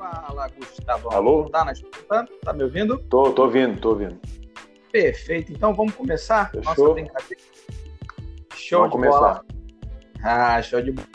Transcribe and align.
Fala, 0.00 0.48
Gustavo. 0.48 1.10
Alô? 1.10 1.50
Tá 1.50 1.62
na 1.62 1.72
escuta? 1.72 2.26
Tá 2.42 2.54
me 2.54 2.62
ouvindo? 2.64 2.96
Tô, 3.10 3.32
tô 3.32 3.42
ouvindo, 3.42 3.78
tô 3.78 3.90
ouvindo. 3.90 4.18
Perfeito. 4.90 5.52
Então 5.52 5.74
vamos 5.74 5.94
começar 5.94 6.50
Fechou? 6.50 6.64
nossa 6.64 6.94
brincadeira. 6.94 7.42
Show 8.54 8.88
Vamos 8.88 8.96
de 8.96 9.08
bola. 9.08 9.44
começar. 9.44 9.44
Ah, 10.24 10.62
show 10.62 10.80
de 10.80 10.92
bola. 10.92 11.06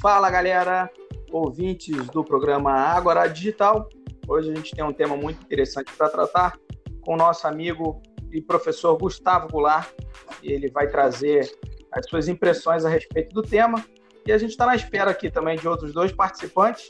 Fala, 0.00 0.30
galera, 0.30 0.90
ouvintes 1.30 2.06
do 2.06 2.24
programa 2.24 2.72
Agora 2.72 3.26
Digital. 3.28 3.86
Hoje 4.26 4.50
a 4.50 4.54
gente 4.54 4.74
tem 4.74 4.82
um 4.82 4.94
tema 4.94 5.14
muito 5.14 5.44
interessante 5.44 5.92
para 5.92 6.08
tratar 6.08 6.58
com 7.02 7.12
o 7.12 7.16
nosso 7.18 7.46
amigo 7.46 8.00
e 8.32 8.40
professor 8.40 8.96
Gustavo 8.96 9.48
Goulart. 9.48 9.90
Ele 10.42 10.70
vai 10.70 10.88
trazer 10.88 11.54
as 11.92 12.08
suas 12.08 12.28
impressões 12.28 12.82
a 12.86 12.88
respeito 12.88 13.34
do 13.34 13.42
tema. 13.42 13.84
E 14.26 14.32
a 14.32 14.38
gente 14.38 14.52
está 14.52 14.64
na 14.64 14.74
espera 14.74 15.10
aqui 15.10 15.30
também 15.30 15.58
de 15.58 15.68
outros 15.68 15.92
dois 15.92 16.12
participantes. 16.12 16.88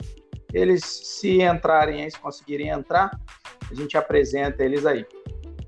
Eles, 0.53 0.83
se 0.83 1.41
entrarem 1.41 2.03
aí, 2.03 2.11
se 2.11 2.19
conseguirem 2.19 2.69
entrar, 2.69 3.11
a 3.69 3.73
gente 3.73 3.97
apresenta 3.97 4.63
eles 4.63 4.85
aí. 4.85 5.05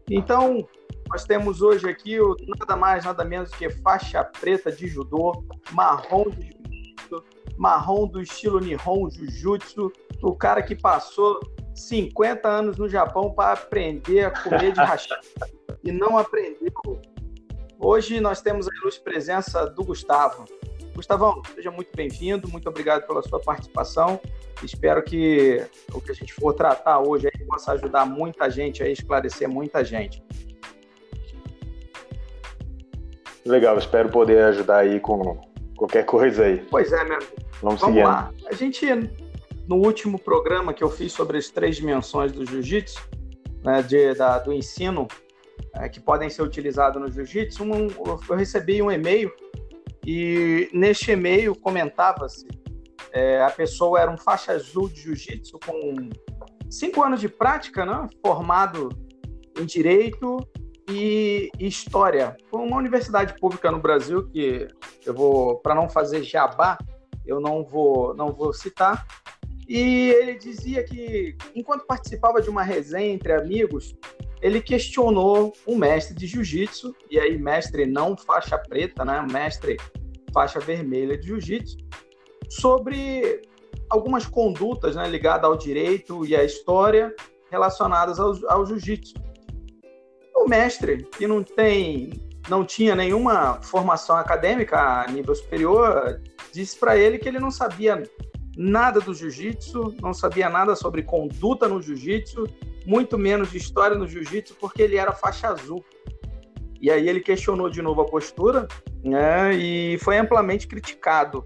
Então, 0.09 0.67
nós 1.09 1.25
temos 1.25 1.61
hoje 1.61 1.89
aqui 1.89 2.19
o 2.19 2.35
nada 2.59 2.75
mais, 2.75 3.05
nada 3.05 3.25
menos 3.25 3.49
que 3.51 3.69
faixa 3.69 4.23
preta 4.23 4.71
de 4.71 4.87
judô, 4.87 5.43
marrom 5.71 6.29
de 6.29 6.47
jiu-jitsu, 6.47 7.23
marrom 7.57 8.07
do 8.07 8.21
estilo 8.21 8.59
Nihon 8.59 9.09
Jujutsu, 9.09 9.91
o 10.21 10.35
cara 10.35 10.61
que 10.61 10.75
passou 10.75 11.39
50 11.75 12.47
anos 12.47 12.77
no 12.77 12.87
Japão 12.87 13.33
para 13.33 13.53
aprender 13.53 14.25
a 14.25 14.31
comer 14.31 14.71
de 14.71 14.79
hashi 14.81 15.09
e 15.83 15.91
não 15.91 16.17
aprendeu. 16.17 16.71
Hoje 17.79 18.19
nós 18.19 18.41
temos 18.41 18.67
a 18.67 18.75
ilustre 18.81 19.03
presença 19.03 19.65
do 19.65 19.83
Gustavo. 19.83 20.45
Gustavão, 20.99 21.41
seja 21.55 21.71
muito 21.71 21.95
bem-vindo, 21.95 22.49
muito 22.49 22.67
obrigado 22.67 23.07
pela 23.07 23.21
sua 23.23 23.39
participação. 23.39 24.19
Espero 24.61 25.01
que 25.01 25.65
o 25.93 26.01
que 26.01 26.11
a 26.11 26.13
gente 26.13 26.33
for 26.33 26.53
tratar 26.53 26.99
hoje 26.99 27.29
aí 27.33 27.45
possa 27.45 27.71
ajudar 27.71 28.05
muita 28.05 28.49
gente 28.49 28.83
a 28.83 28.89
esclarecer 28.89 29.47
muita 29.47 29.81
gente. 29.85 30.21
Legal, 33.45 33.77
espero 33.77 34.09
poder 34.09 34.43
ajudar 34.43 34.79
aí 34.79 34.99
com 34.99 35.39
qualquer 35.77 36.03
coisa 36.05 36.43
aí. 36.43 36.57
Pois 36.69 36.91
é, 36.91 37.01
meu 37.05 37.15
amigo. 37.15 37.31
Vamos, 37.61 37.79
Vamos 37.79 37.81
seguindo. 37.81 38.03
lá. 38.03 38.33
A 38.47 38.53
gente, 38.53 38.85
no 39.69 39.77
último 39.77 40.19
programa 40.19 40.73
que 40.73 40.83
eu 40.83 40.89
fiz 40.89 41.13
sobre 41.13 41.37
as 41.37 41.47
três 41.49 41.77
dimensões 41.77 42.33
do 42.33 42.45
jiu-jitsu, 42.45 43.01
né, 43.63 43.81
de- 43.81 44.13
da- 44.15 44.37
do 44.39 44.51
ensino, 44.51 45.07
é, 45.75 45.87
que 45.87 46.01
podem 46.01 46.29
ser 46.29 46.41
utilizados 46.41 47.01
no 47.01 47.09
jiu-jitsu, 47.09 47.63
um- 47.63 47.87
eu 48.29 48.35
recebi 48.35 48.81
um 48.81 48.91
e-mail 48.91 49.31
e 50.11 50.67
neste 50.73 51.11
e-mail 51.11 51.53
comentava-se 51.53 52.47
é, 53.11 53.43
a 53.43 53.51
pessoa 53.51 53.99
era 53.99 54.09
um 54.09 54.17
faixa 54.17 54.53
azul 54.53 54.89
de 54.89 55.01
jiu-jitsu 55.01 55.59
com 55.63 56.09
cinco 56.67 57.03
anos 57.03 57.19
de 57.19 57.29
prática, 57.29 57.85
né, 57.85 58.07
formado 58.25 58.89
em 59.55 59.65
direito 59.67 60.37
e 60.89 61.51
história, 61.59 62.35
com 62.49 62.65
uma 62.65 62.77
universidade 62.77 63.39
pública 63.39 63.69
no 63.69 63.77
Brasil 63.77 64.27
que 64.27 64.67
eu 65.05 65.13
vou, 65.13 65.59
para 65.59 65.75
não 65.75 65.87
fazer 65.87 66.23
jabá, 66.23 66.75
eu 67.23 67.39
não 67.39 67.63
vou, 67.63 68.15
não 68.15 68.29
vou 68.33 68.51
citar. 68.51 69.05
E 69.69 70.09
ele 70.09 70.33
dizia 70.33 70.83
que, 70.83 71.37
enquanto 71.53 71.85
participava 71.85 72.41
de 72.41 72.49
uma 72.49 72.63
resenha 72.63 73.13
entre 73.13 73.33
amigos, 73.33 73.95
ele 74.41 74.61
questionou 74.61 75.53
um 75.67 75.77
mestre 75.77 76.15
de 76.15 76.25
jiu-jitsu, 76.25 76.95
e 77.07 77.19
aí 77.19 77.37
mestre 77.37 77.85
não 77.85 78.17
faixa 78.17 78.57
preta, 78.57 79.05
né? 79.05 79.23
Mestre 79.31 79.77
faixa 80.33 80.59
vermelha 80.59 81.15
de 81.15 81.27
jiu-jitsu, 81.27 81.77
sobre 82.49 83.43
algumas 83.91 84.25
condutas 84.25 84.95
né, 84.95 85.07
ligadas 85.07 85.43
ao 85.43 85.55
direito 85.55 86.25
e 86.25 86.35
à 86.35 86.43
história 86.43 87.13
relacionadas 87.51 88.19
ao, 88.19 88.33
ao 88.49 88.65
jiu-jitsu. 88.65 89.13
O 90.35 90.47
mestre, 90.47 91.03
que 91.15 91.27
não 91.27 91.43
tem, 91.43 92.27
não 92.49 92.65
tinha 92.65 92.95
nenhuma 92.95 93.61
formação 93.61 94.15
acadêmica 94.15 94.79
a 94.79 95.07
nível 95.07 95.35
superior, 95.35 96.19
disse 96.51 96.75
para 96.75 96.97
ele 96.97 97.19
que 97.19 97.27
ele 97.27 97.39
não 97.39 97.51
sabia 97.51 98.01
nada 98.61 98.99
do 98.99 99.13
jiu-jitsu, 99.13 99.95
não 100.01 100.13
sabia 100.13 100.49
nada 100.49 100.75
sobre 100.75 101.01
conduta 101.01 101.65
no 101.65 101.81
jiu-jitsu, 101.81 102.45
muito 102.85 103.17
menos 103.17 103.51
de 103.51 103.57
história 103.57 103.97
no 103.97 104.05
jiu-jitsu, 104.05 104.53
porque 104.59 104.81
ele 104.81 104.97
era 104.97 105.13
faixa 105.13 105.47
azul. 105.47 105.81
E 106.81 106.91
aí 106.91 107.07
ele 107.07 107.21
questionou 107.21 107.69
de 107.69 107.81
novo 107.81 108.01
a 108.01 108.05
postura, 108.05 108.67
né, 109.01 109.55
e 109.55 109.97
foi 109.99 110.17
amplamente 110.17 110.67
criticado, 110.67 111.45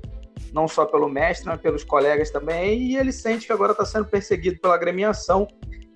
não 0.52 0.68
só 0.68 0.88
pelo 0.88 1.08
mestre, 1.08 1.48
mas 1.48 1.62
pelos 1.62 1.84
colegas 1.84 2.32
também, 2.32 2.82
e 2.82 2.98
ele 2.98 3.12
sente 3.12 3.46
que 3.46 3.54
agora 3.54 3.74
está 3.74 3.86
sendo 3.86 4.06
perseguido 4.06 4.60
pela 4.60 4.74
agremiação, 4.74 5.48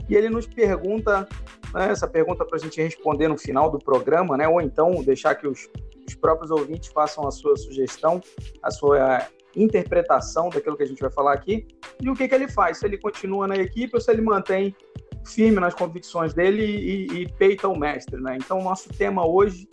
e 0.08 0.16
ele 0.16 0.30
nos 0.30 0.46
pergunta, 0.46 1.28
né, 1.74 1.90
essa 1.90 2.08
pergunta 2.08 2.46
para 2.46 2.58
a 2.58 2.60
gente 2.60 2.80
responder 2.80 3.28
no 3.28 3.40
final 3.40 3.72
do 3.72 3.80
programa, 3.80 4.38
né, 4.38 4.48
ou 4.48 4.62
então 4.62 5.04
deixar 5.04 5.34
que 5.34 5.48
os, 5.48 5.68
os 6.08 6.14
próprios 6.14 6.52
ouvintes 6.52 6.90
façam 6.90 7.28
a 7.28 7.32
sua 7.32 7.58
sugestão, 7.58 8.22
a 8.62 8.70
sua 8.70 9.28
interpretação 9.64 10.50
daquilo 10.50 10.78
que 10.78 10.84
a 10.84 10.88
gente 10.88 11.02
vai 11.02 11.12
falar 11.12 11.34
aqui, 11.34 11.68
e 12.02 12.10
o 12.10 12.14
que, 12.14 12.28
que 12.28 12.36
ele 12.36 12.48
faz, 12.48 12.78
se 12.78 12.86
ele 12.86 12.98
continua 12.98 13.48
na 13.48 13.56
equipe 13.56 13.96
ou 13.96 14.02
se 14.02 14.12
ele 14.12 14.22
mantém 14.22 14.76
firme 15.26 15.60
nas 15.60 15.74
convicções 15.74 16.34
dele 16.34 16.64
e, 16.64 17.22
e 17.22 17.34
peita 17.34 17.68
o 17.68 17.78
mestre, 17.78 18.22
né? 18.22 18.38
Então, 18.40 18.60
o 18.60 18.64
nosso 18.64 18.90
tema 18.90 19.28
hoje 19.28 19.68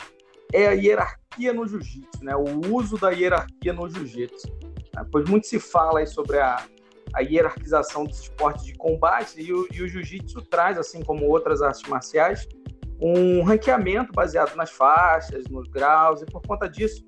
é 0.53 0.67
a 0.67 0.71
hierarquia 0.71 1.53
no 1.53 1.67
jiu-jitsu, 1.67 2.23
né? 2.23 2.35
O 2.35 2.73
uso 2.73 2.97
da 2.97 3.11
hierarquia 3.11 3.73
no 3.73 3.89
jiu-jitsu. 3.89 4.47
né? 4.93 5.05
Pois 5.11 5.29
muito 5.29 5.47
se 5.47 5.59
fala 5.59 5.99
aí 5.99 6.07
sobre 6.07 6.39
a, 6.39 6.65
a 7.13 7.21
hierarquização 7.21 8.05
dos 8.05 8.19
esportes 8.21 8.65
de 8.65 8.73
combate 8.75 9.41
e 9.41 9.53
o, 9.53 9.61
o 9.61 9.87
jiu-jitsu 9.87 10.41
traz, 10.43 10.77
assim 10.77 11.01
como 11.01 11.25
outras 11.25 11.61
artes 11.61 11.83
marciais, 11.89 12.47
um 12.99 13.43
ranqueamento 13.43 14.11
baseado 14.13 14.55
nas 14.55 14.71
faixas, 14.71 15.45
nos 15.47 15.67
graus, 15.67 16.21
e 16.21 16.25
por 16.25 16.41
conta 16.41 16.67
disso, 16.67 17.03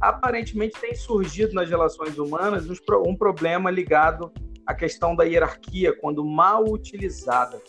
aparentemente 0.00 0.80
tem 0.80 0.94
surgido 0.94 1.54
nas 1.54 1.68
relações 1.68 2.18
humanas 2.18 2.66
um 3.06 3.16
problema 3.16 3.70
ligado 3.70 4.32
à 4.66 4.74
questão 4.74 5.16
da 5.16 5.24
hierarquia, 5.24 5.96
quando 5.98 6.24
mal 6.24 6.64
utilizada. 6.64 7.60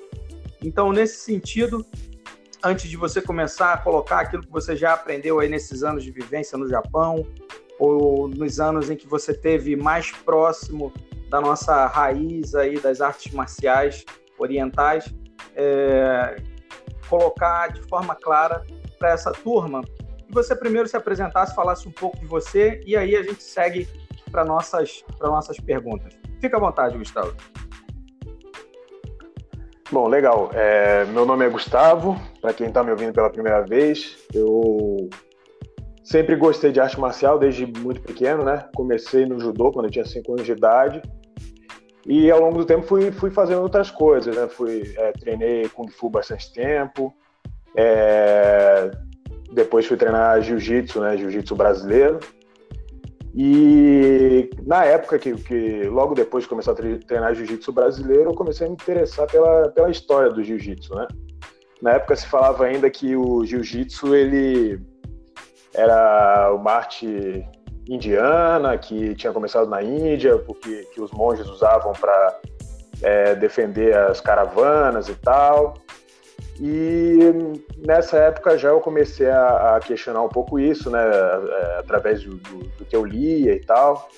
Então, 0.62 0.92
nesse 0.92 1.18
sentido, 1.20 1.86
antes 2.64 2.90
de 2.90 2.98
você 2.98 3.22
começar 3.22 3.74
a 3.74 3.78
colocar 3.78 4.20
aquilo 4.20 4.44
que 4.44 4.52
você 4.52 4.76
já 4.76 4.94
aprendeu 4.94 5.40
aí 5.40 5.48
nesses 5.48 5.84
anos 5.84 6.04
de 6.04 6.12
vivência 6.12 6.58
no 6.58 6.68
Japão, 6.68 7.26
ou 7.80 8.28
nos 8.28 8.60
anos 8.60 8.90
em 8.90 8.96
que 8.96 9.08
você 9.08 9.34
teve 9.34 9.76
mais 9.76 10.12
próximo 10.12 10.92
da 11.30 11.40
nossa 11.40 11.86
raiz 11.88 12.54
aí 12.54 12.78
das 12.80 13.00
artes 13.00 13.34
marciais 13.34 14.04
orientais, 14.38 15.14
é, 15.56 16.36
colocar 17.10 17.70
de 17.70 17.82
forma 17.84 18.16
clara 18.16 18.66
para 18.98 19.12
essa 19.12 19.32
turma 19.32 19.82
que 20.30 20.36
você 20.36 20.56
primeiro 20.56 20.88
se 20.88 20.96
apresentasse, 20.96 21.56
falasse 21.56 21.88
um 21.88 21.92
pouco 21.92 22.18
de 22.20 22.26
você 22.26 22.82
e 22.86 22.96
aí 22.96 23.16
a 23.16 23.24
gente 23.24 23.44
segue 23.44 23.90
para 24.32 24.46
nossas 24.46 25.04
para 25.18 25.28
nossas 25.28 25.60
perguntas. 25.60 26.14
Fica 26.40 26.58
à 26.58 26.60
vontade, 26.60 26.98
Gustavo. 26.98 27.36
Bom, 29.92 30.08
legal. 30.08 30.52
É, 30.54 31.04
meu 31.06 31.26
nome 31.26 31.46
é 31.46 31.50
Gustavo, 31.50 32.16
para 32.40 32.54
quem 32.54 32.68
está 32.68 32.84
me 32.84 32.92
ouvindo 32.92 33.12
pela 33.12 33.30
primeira 33.30 33.66
vez. 33.66 34.20
Eu 34.32 35.10
sempre 36.04 36.36
gostei 36.36 36.72
de 36.72 36.80
arte 36.80 37.00
marcial 37.00 37.40
desde 37.40 37.66
muito 37.66 38.00
pequeno, 38.02 38.44
né? 38.44 38.70
Comecei 38.76 39.26
no 39.26 39.40
judô 39.40 39.72
quando 39.72 39.86
eu 39.86 39.92
tinha 39.92 40.06
5 40.06 40.32
anos 40.32 40.46
de 40.46 40.52
idade. 40.52 41.02
E 42.06 42.30
ao 42.30 42.40
longo 42.40 42.60
do 42.60 42.66
tempo 42.66 42.84
fui, 42.84 43.12
fui 43.12 43.32
fazendo 43.32 43.64
outras 43.64 43.90
coisas, 43.90 44.36
né? 44.36 44.48
Fui, 44.48 44.94
é, 44.96 45.12
treinei 45.14 45.68
Kung 45.70 45.90
Fu 45.90 46.08
bastante 46.08 46.54
tempo. 46.54 47.12
É, 47.76 48.92
depois 49.52 49.86
fui 49.86 49.98
treinar 49.98 50.42
Jiu-Jitsu, 50.42 51.00
né? 51.02 51.18
Jiu-Jitsu 51.18 51.56
brasileiro. 51.56 52.20
E 53.36 54.50
na 54.66 54.84
época 54.86 55.20
que, 55.20 55.34
que 55.36 55.84
logo 55.84 56.16
depois 56.16 56.44
de 56.44 56.50
começar 56.50 56.72
a 56.72 56.76
tre- 56.76 56.98
treinar 57.00 57.36
jiu-jitsu 57.36 57.72
brasileiro, 57.72 58.32
eu 58.32 58.34
comecei 58.34 58.66
a 58.66 58.70
me 58.70 58.74
interessar 58.74 59.28
pela, 59.28 59.70
pela 59.70 59.90
história 59.92 60.32
do 60.32 60.44
jiu-jitsu, 60.44 60.96
né? 60.96 61.08
Na 61.80 61.92
época 61.92 62.16
se 62.16 62.26
falava 62.26 62.66
ainda 62.66 62.90
que 62.90 63.16
o 63.16 63.46
jiu-jitsu 63.46 64.16
ele 64.16 64.82
era 65.76 66.52
uma 66.54 66.72
arte 66.72 67.46
indiana 67.88 68.78
que 68.78 69.14
tinha 69.16 69.32
começado 69.32 69.70
na 69.70 69.82
Índia, 69.84 70.38
porque 70.40 70.88
que 70.94 71.00
os 71.00 71.12
monges 71.12 71.48
usavam 71.48 71.94
para 71.94 72.40
defender 73.40 73.96
as 73.96 74.20
caravanas 74.20 75.08
e 75.08 75.16
tal. 75.16 75.76
E 76.62 77.18
nessa 77.78 78.18
época 78.18 78.58
já 78.58 78.70
eu 78.70 78.82
comecei 78.82 79.30
a, 79.30 79.78
a 79.78 79.80
questionar 79.80 80.22
um 80.22 80.28
pouco 80.28 80.60
isso, 80.60 80.90
né, 80.90 81.00
é, 81.00 81.80
através 81.80 82.22
do, 82.22 82.36
do, 82.36 82.58
do, 82.78 82.86
que 82.86 82.96
eu 82.96 83.06
lia 83.06 83.54
e 83.54 83.62
tal. 83.62 84.10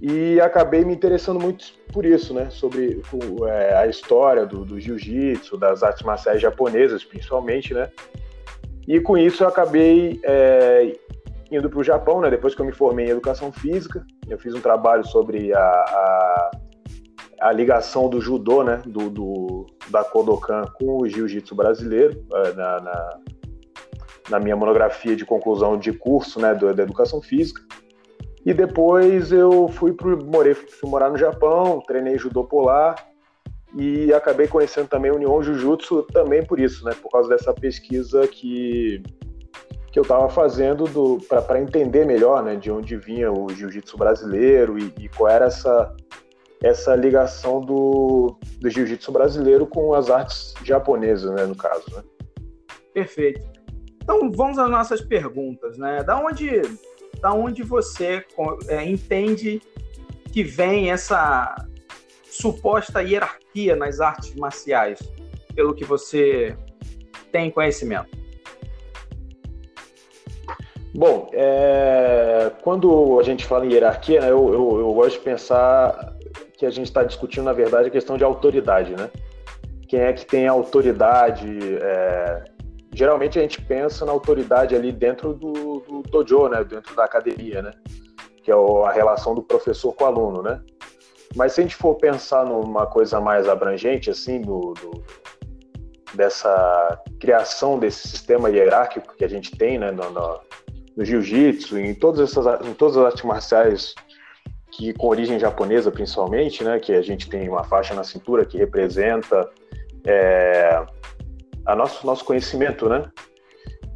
E 0.00 0.40
acabei 0.40 0.82
me 0.86 0.94
interessando 0.94 1.38
muito 1.38 1.66
por 1.92 2.06
isso, 2.06 2.32
né, 2.32 2.48
sobre 2.48 3.02
é, 3.46 3.76
a 3.76 3.86
história 3.86 4.46
do, 4.46 4.64
do 4.64 4.80
jiu-jitsu, 4.80 5.58
das 5.58 5.82
artes 5.82 6.02
marciais 6.02 6.40
japonesas, 6.40 7.04
principalmente, 7.04 7.74
né. 7.74 7.90
E 8.88 8.98
com 8.98 9.18
isso 9.18 9.44
eu 9.44 9.48
acabei 9.48 10.18
é, 10.24 10.96
indo 11.50 11.68
para 11.68 11.78
o 11.78 11.84
Japão, 11.84 12.22
né, 12.22 12.30
depois 12.30 12.54
que 12.54 12.62
eu 12.62 12.66
me 12.66 12.72
formei 12.72 13.06
em 13.06 13.10
educação 13.10 13.52
física. 13.52 14.02
Eu 14.26 14.38
fiz 14.38 14.54
um 14.54 14.60
trabalho 14.62 15.04
sobre 15.04 15.52
a, 15.52 15.60
a 15.60 16.50
a 17.40 17.52
ligação 17.52 18.08
do 18.08 18.20
judô, 18.20 18.62
né, 18.62 18.82
do, 18.84 19.08
do 19.08 19.66
da 19.88 20.04
Kodokan 20.04 20.64
com 20.74 20.98
o 20.98 21.08
jiu-jitsu 21.08 21.54
brasileiro 21.54 22.24
é, 22.32 22.52
na, 22.52 22.80
na, 22.80 23.18
na, 24.30 24.38
minha 24.38 24.54
monografia 24.54 25.16
de 25.16 25.24
conclusão 25.24 25.78
de 25.78 25.92
curso, 25.92 26.38
né, 26.38 26.54
do, 26.54 26.72
da 26.74 26.82
educação 26.82 27.22
física. 27.22 27.62
E 28.44 28.52
depois 28.52 29.32
eu 29.32 29.68
fui 29.68 29.92
pro, 29.92 30.22
morei, 30.24 30.54
fui 30.54 30.88
morar 30.88 31.10
no 31.10 31.16
Japão, 31.16 31.82
treinei 31.86 32.18
judô 32.18 32.44
polar 32.44 32.94
e 33.74 34.12
acabei 34.12 34.46
conhecendo 34.46 34.88
também 34.88 35.10
o 35.10 35.18
Nihon 35.18 35.42
Jujutsu 35.42 36.02
também 36.04 36.44
por 36.44 36.58
isso, 36.58 36.84
né, 36.84 36.92
por 37.00 37.10
causa 37.10 37.28
dessa 37.28 37.52
pesquisa 37.52 38.26
que 38.26 39.02
que 39.92 39.98
eu 39.98 40.02
estava 40.02 40.28
fazendo 40.28 41.18
para 41.28 41.60
entender 41.60 42.06
melhor 42.06 42.44
né, 42.44 42.54
de 42.54 42.70
onde 42.70 42.96
vinha 42.96 43.32
o 43.32 43.48
jiu-jitsu 43.50 43.96
brasileiro 43.96 44.78
e, 44.78 44.94
e, 45.00 45.08
qual 45.08 45.28
era 45.28 45.46
essa, 45.46 45.92
essa 46.62 46.94
ligação 46.94 47.60
do, 47.60 48.36
do 48.60 48.68
jiu-jitsu 48.68 49.10
brasileiro 49.10 49.66
com 49.66 49.94
as 49.94 50.10
artes 50.10 50.54
japonesas, 50.62 51.30
né, 51.34 51.46
no 51.46 51.56
caso. 51.56 51.84
Né? 51.94 52.02
Perfeito. 52.92 53.40
Então 54.02 54.30
vamos 54.30 54.58
às 54.58 54.70
nossas 54.70 55.00
perguntas. 55.00 55.78
Né? 55.78 56.02
Da, 56.02 56.18
onde, 56.18 56.60
da 57.20 57.32
onde 57.32 57.62
você 57.62 58.24
é, 58.68 58.84
entende 58.84 59.62
que 60.32 60.42
vem 60.42 60.90
essa 60.90 61.54
suposta 62.24 63.02
hierarquia 63.02 63.74
nas 63.74 64.00
artes 64.00 64.34
marciais, 64.34 65.00
pelo 65.54 65.74
que 65.74 65.84
você 65.84 66.56
tem 67.32 67.50
conhecimento? 67.50 68.20
Bom, 70.94 71.30
é, 71.32 72.50
quando 72.62 73.18
a 73.18 73.22
gente 73.22 73.46
fala 73.46 73.64
em 73.64 73.72
hierarquia, 73.72 74.20
né, 74.20 74.30
eu, 74.30 74.52
eu, 74.52 74.80
eu, 74.80 74.92
gosto 74.92 75.18
de 75.18 75.24
pensar 75.24 76.09
que 76.60 76.66
a 76.66 76.70
gente 76.70 76.88
está 76.88 77.02
discutindo, 77.02 77.44
na 77.44 77.54
verdade, 77.54 77.88
a 77.88 77.90
questão 77.90 78.18
de 78.18 78.22
autoridade, 78.22 78.94
né? 78.94 79.10
Quem 79.88 80.00
é 80.00 80.12
que 80.12 80.26
tem 80.26 80.46
autoridade? 80.46 81.48
É, 81.80 82.44
geralmente 82.92 83.38
a 83.38 83.42
gente 83.42 83.62
pensa 83.62 84.04
na 84.04 84.12
autoridade 84.12 84.76
ali 84.76 84.92
dentro 84.92 85.32
do, 85.32 85.80
do 85.80 86.02
dojo, 86.02 86.48
né? 86.48 86.62
Dentro 86.62 86.94
da 86.94 87.04
academia, 87.04 87.62
né? 87.62 87.70
Que 88.44 88.52
é 88.52 88.54
a 88.54 88.92
relação 88.92 89.34
do 89.34 89.42
professor 89.42 89.94
com 89.94 90.04
o 90.04 90.06
aluno, 90.06 90.42
né? 90.42 90.60
Mas 91.34 91.54
se 91.54 91.60
a 91.60 91.62
gente 91.62 91.76
for 91.76 91.94
pensar 91.94 92.44
numa 92.44 92.84
coisa 92.84 93.18
mais 93.22 93.48
abrangente, 93.48 94.10
assim, 94.10 94.42
do, 94.42 94.74
do 94.74 95.02
dessa 96.12 97.00
criação 97.18 97.78
desse 97.78 98.06
sistema 98.06 98.50
hierárquico 98.50 99.16
que 99.16 99.24
a 99.24 99.28
gente 99.28 99.56
tem, 99.56 99.78
né? 99.78 99.90
No, 99.90 100.10
no, 100.10 100.40
no 100.94 101.04
jiu-jitsu, 101.06 101.78
em 101.78 101.94
todas 101.94 102.20
essas 102.20 102.66
em 102.66 102.74
todas 102.74 102.98
as 102.98 103.04
artes 103.06 103.24
marciais 103.24 103.94
que 104.80 104.94
com 104.94 105.08
origem 105.08 105.38
japonesa 105.38 105.90
principalmente, 105.90 106.64
né, 106.64 106.78
que 106.78 106.94
a 106.94 107.02
gente 107.02 107.28
tem 107.28 107.46
uma 107.50 107.62
faixa 107.62 107.92
na 107.92 108.02
cintura 108.02 108.46
que 108.46 108.56
representa 108.56 109.46
é, 110.06 110.82
a 111.66 111.76
nosso 111.76 112.06
nosso 112.06 112.24
conhecimento, 112.24 112.88
né? 112.88 113.04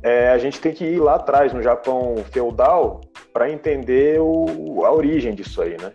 É, 0.02 0.28
a 0.28 0.36
gente 0.36 0.60
tem 0.60 0.75
que 0.75 0.84
ir 0.84 1.00
lá 1.00 1.14
atrás 1.14 1.54
no 1.54 1.62
Japão 1.62 2.16
feudal 2.31 3.00
para 3.32 3.50
entender 3.50 4.20
o, 4.20 4.84
a 4.84 4.92
origem 4.92 5.34
disso 5.34 5.62
aí, 5.62 5.75
né? 5.81 5.90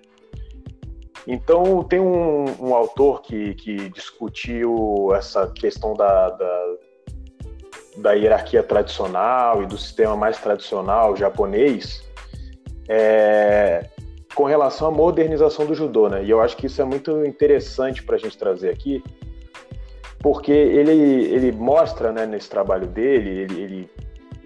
Então 1.27 1.83
tem 1.83 1.99
um, 1.99 2.45
um 2.59 2.73
autor 2.73 3.21
que, 3.21 3.53
que 3.53 3.89
discutiu 3.89 5.13
essa 5.13 5.45
questão 5.51 5.93
da, 5.93 6.31
da 6.31 6.65
da 7.97 8.13
hierarquia 8.13 8.63
tradicional 8.63 9.61
e 9.61 9.65
do 9.65 9.77
sistema 9.77 10.15
mais 10.15 10.39
tradicional 10.39 11.17
japonês 11.17 12.01
é, 12.87 13.89
com 14.39 14.45
relação 14.45 14.87
à 14.87 14.91
modernização 14.91 15.65
do 15.65 15.75
judô, 15.75 16.07
né? 16.07 16.23
E 16.23 16.29
eu 16.29 16.39
acho 16.39 16.55
que 16.55 16.67
isso 16.67 16.81
é 16.81 16.85
muito 16.85 17.25
interessante 17.25 18.01
para 18.01 18.15
a 18.15 18.17
gente 18.17 18.37
trazer 18.37 18.69
aqui, 18.69 19.03
porque 20.19 20.53
ele, 20.53 20.93
ele 21.25 21.51
mostra, 21.51 22.13
né, 22.13 22.25
nesse 22.25 22.49
trabalho 22.49 22.87
dele, 22.87 23.29
ele, 23.41 23.61
ele, 23.61 23.89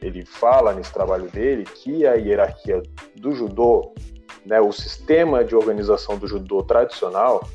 ele 0.02 0.26
fala 0.26 0.74
nesse 0.74 0.92
trabalho 0.92 1.30
dele 1.30 1.64
que 1.64 2.08
a 2.08 2.16
hierarquia 2.16 2.82
do 3.18 3.34
judô, 3.34 3.94
né, 4.44 4.60
o 4.60 4.72
sistema 4.72 5.44
de 5.44 5.56
organização 5.56 6.18
do 6.18 6.26
judô 6.28 6.64
tradicional, 6.64 7.48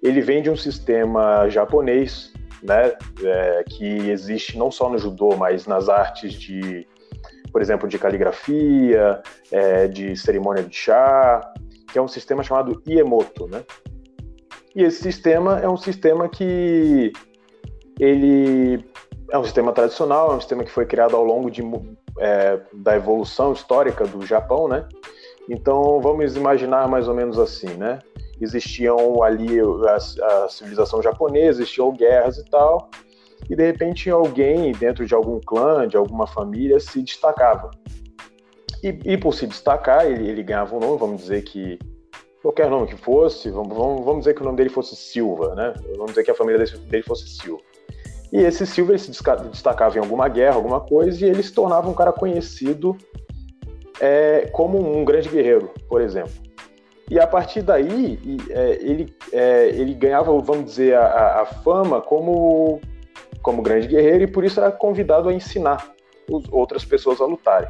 ele 0.00 0.20
vem 0.20 0.42
de 0.42 0.50
um 0.50 0.56
sistema 0.56 1.48
japonês 1.48 2.32
né, 2.62 2.96
é, 3.20 3.64
que 3.68 4.10
existe 4.10 4.56
não 4.56 4.70
só 4.70 4.88
no 4.88 4.96
judô, 4.96 5.34
mas 5.36 5.66
nas 5.66 5.88
artes 5.88 6.34
de, 6.34 6.86
por 7.54 7.62
exemplo, 7.62 7.88
de 7.88 8.00
caligrafia, 8.00 9.22
é, 9.52 9.86
de 9.86 10.16
cerimônia 10.16 10.64
de 10.64 10.74
chá, 10.74 11.40
que 11.92 11.96
é 11.96 12.02
um 12.02 12.08
sistema 12.08 12.42
chamado 12.42 12.82
Iemoto, 12.84 13.46
né? 13.46 13.62
E 14.74 14.82
esse 14.82 15.00
sistema 15.00 15.60
é 15.60 15.68
um 15.68 15.76
sistema 15.76 16.28
que 16.28 17.12
ele 18.00 18.84
é 19.30 19.38
um 19.38 19.44
sistema 19.44 19.72
tradicional, 19.72 20.32
é 20.32 20.34
um 20.34 20.40
sistema 20.40 20.64
que 20.64 20.70
foi 20.72 20.84
criado 20.84 21.14
ao 21.14 21.24
longo 21.24 21.48
de, 21.48 21.62
é, 22.18 22.58
da 22.72 22.96
evolução 22.96 23.52
histórica 23.52 24.04
do 24.04 24.26
Japão, 24.26 24.66
né? 24.66 24.88
Então 25.48 26.00
vamos 26.00 26.34
imaginar 26.34 26.88
mais 26.88 27.06
ou 27.06 27.14
menos 27.14 27.38
assim, 27.38 27.68
né? 27.74 28.00
existiam 28.40 29.22
ali 29.22 29.60
a, 29.60 29.94
a 30.44 30.48
civilização 30.48 31.00
japonesa, 31.00 31.62
existiam 31.62 31.92
guerras 31.92 32.36
e 32.36 32.44
tal, 32.46 32.90
e 33.48 33.56
de 33.56 33.64
repente 33.64 34.10
alguém 34.10 34.72
dentro 34.72 35.06
de 35.06 35.14
algum 35.14 35.40
clã, 35.40 35.86
de 35.86 35.96
alguma 35.96 36.26
família, 36.26 36.80
se 36.80 37.02
destacava. 37.02 37.70
E, 38.82 38.98
e 39.04 39.16
por 39.16 39.34
se 39.34 39.46
destacar, 39.46 40.06
ele, 40.06 40.28
ele, 40.28 40.42
ganhava 40.42 40.76
um 40.76 40.80
nome, 40.80 40.98
vamos 40.98 41.22
dizer 41.22 41.42
que 41.42 41.78
qualquer 42.42 42.68
nome 42.68 42.86
que 42.86 42.96
fosse, 42.96 43.50
vamos, 43.50 43.74
vamos, 43.76 44.04
vamos, 44.04 44.18
dizer 44.20 44.34
que 44.34 44.42
o 44.42 44.44
nome 44.44 44.58
dele 44.58 44.68
fosse 44.68 44.94
Silva, 44.94 45.54
né? 45.54 45.72
Vamos 45.96 46.12
dizer 46.12 46.24
que 46.24 46.30
a 46.30 46.34
família 46.34 46.62
dele 46.62 47.02
fosse 47.02 47.28
Silva. 47.28 47.62
E 48.32 48.38
esse 48.38 48.66
Silva 48.66 48.92
ele 48.92 48.98
se 48.98 49.10
destacava 49.50 49.96
em 49.96 50.00
alguma 50.00 50.28
guerra, 50.28 50.56
alguma 50.56 50.80
coisa, 50.80 51.24
e 51.24 51.28
ele 51.28 51.42
se 51.42 51.52
tornava 51.52 51.88
um 51.88 51.94
cara 51.94 52.12
conhecido 52.12 52.96
é, 54.00 54.48
como 54.52 54.78
um 54.78 55.04
grande 55.04 55.28
guerreiro, 55.28 55.70
por 55.88 56.00
exemplo. 56.00 56.32
E 57.10 57.20
a 57.20 57.26
partir 57.26 57.62
daí, 57.62 58.18
é, 58.50 58.78
ele, 58.80 59.14
é, 59.32 59.68
ele 59.68 59.94
ganhava, 59.94 60.36
vamos 60.40 60.64
dizer, 60.64 60.96
a, 60.96 61.42
a, 61.42 61.46
fama 61.46 62.00
como, 62.00 62.80
como 63.44 63.62
grande 63.62 63.86
guerreiro 63.86 64.24
e 64.24 64.26
por 64.26 64.42
isso 64.42 64.58
era 64.58 64.72
convidado 64.72 65.28
a 65.28 65.32
ensinar 65.32 65.94
outras 66.50 66.84
pessoas 66.84 67.20
a 67.20 67.26
lutarem. 67.26 67.68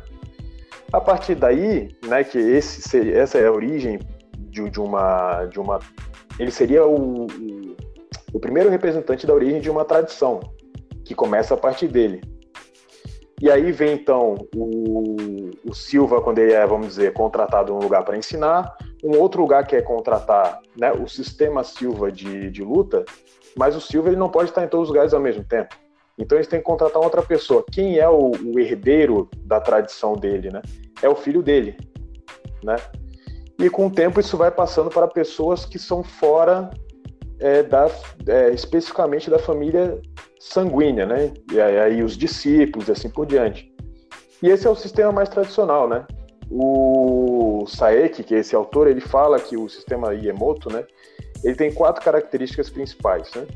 A 0.92 1.00
partir 1.00 1.34
daí, 1.34 1.88
né, 2.06 2.22
que 2.22 2.38
esse 2.38 3.12
essa 3.12 3.36
é 3.36 3.46
a 3.48 3.52
origem 3.52 3.98
de, 4.38 4.70
de, 4.70 4.80
uma, 4.80 5.44
de 5.46 5.58
uma. 5.58 5.80
Ele 6.38 6.52
seria 6.52 6.86
o, 6.86 7.26
o 8.32 8.38
primeiro 8.38 8.70
representante 8.70 9.26
da 9.26 9.34
origem 9.34 9.60
de 9.60 9.68
uma 9.68 9.84
tradição, 9.84 10.38
que 11.04 11.14
começa 11.14 11.54
a 11.54 11.56
partir 11.56 11.88
dele. 11.88 12.22
E 13.42 13.50
aí 13.50 13.72
vem 13.72 13.94
então 13.94 14.36
o, 14.54 15.16
o 15.68 15.74
Silva, 15.74 16.20
quando 16.20 16.38
ele 16.38 16.52
é, 16.52 16.64
vamos 16.64 16.86
dizer, 16.86 17.12
contratado 17.12 17.72
em 17.72 17.74
um 17.74 17.80
lugar 17.80 18.04
para 18.04 18.16
ensinar, 18.16 18.76
um 19.04 19.20
outro 19.20 19.42
lugar 19.42 19.66
que 19.66 19.76
é 19.76 19.82
contratar 19.82 20.60
né, 20.74 20.90
o 20.92 21.06
sistema 21.06 21.62
Silva 21.62 22.10
de, 22.10 22.50
de 22.50 22.62
luta, 22.62 23.04
mas 23.54 23.76
o 23.76 23.80
Silva 23.80 24.08
ele 24.08 24.16
não 24.16 24.30
pode 24.30 24.48
estar 24.48 24.64
em 24.64 24.68
todos 24.68 24.84
os 24.84 24.88
lugares 24.88 25.12
ao 25.12 25.20
mesmo 25.20 25.44
tempo. 25.44 25.76
Então 26.18 26.38
eles 26.38 26.48
têm 26.48 26.58
que 26.58 26.64
contratar 26.64 27.02
outra 27.02 27.22
pessoa. 27.22 27.64
Quem 27.70 27.98
é 27.98 28.08
o, 28.08 28.30
o 28.30 28.58
herdeiro 28.58 29.28
da 29.44 29.60
tradição 29.60 30.14
dele, 30.14 30.48
né? 30.50 30.62
É 31.02 31.08
o 31.08 31.14
filho 31.14 31.42
dele, 31.42 31.76
né? 32.62 32.76
E 33.58 33.68
com 33.68 33.86
o 33.86 33.90
tempo 33.90 34.20
isso 34.20 34.36
vai 34.36 34.50
passando 34.50 34.88
para 34.88 35.06
pessoas 35.06 35.66
que 35.66 35.78
são 35.78 36.02
fora 36.02 36.70
é, 37.40 37.62
da, 37.62 37.90
é, 38.26 38.50
especificamente 38.50 39.28
da 39.28 39.38
família 39.38 40.00
sanguínea, 40.40 41.04
né? 41.04 41.32
E 41.52 41.60
aí 41.60 42.02
os 42.02 42.16
discípulos 42.16 42.88
e 42.88 42.92
assim 42.92 43.10
por 43.10 43.26
diante. 43.26 43.72
E 44.42 44.48
esse 44.48 44.66
é 44.66 44.70
o 44.70 44.74
sistema 44.74 45.12
mais 45.12 45.28
tradicional, 45.28 45.88
né? 45.88 46.06
O 46.50 47.23
Saeki, 47.66 48.22
que 48.22 48.34
é 48.34 48.38
esse 48.38 48.54
autor, 48.54 48.86
ele 48.86 49.00
fala 49.00 49.38
que 49.38 49.56
o 49.56 49.68
sistema 49.68 50.14
Iemoto, 50.14 50.72
né, 50.72 50.84
ele 51.42 51.54
tem 51.54 51.72
quatro 51.72 52.02
características 52.02 52.70
principais, 52.70 53.30
né? 53.34 53.46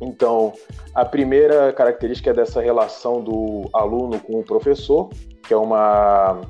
Então, 0.00 0.52
a 0.94 1.04
primeira 1.04 1.72
característica 1.72 2.30
é 2.30 2.32
dessa 2.32 2.60
relação 2.60 3.22
do 3.22 3.68
aluno 3.72 4.18
com 4.18 4.40
o 4.40 4.42
professor, 4.42 5.10
que 5.46 5.52
é 5.52 5.56
uma 5.56 6.40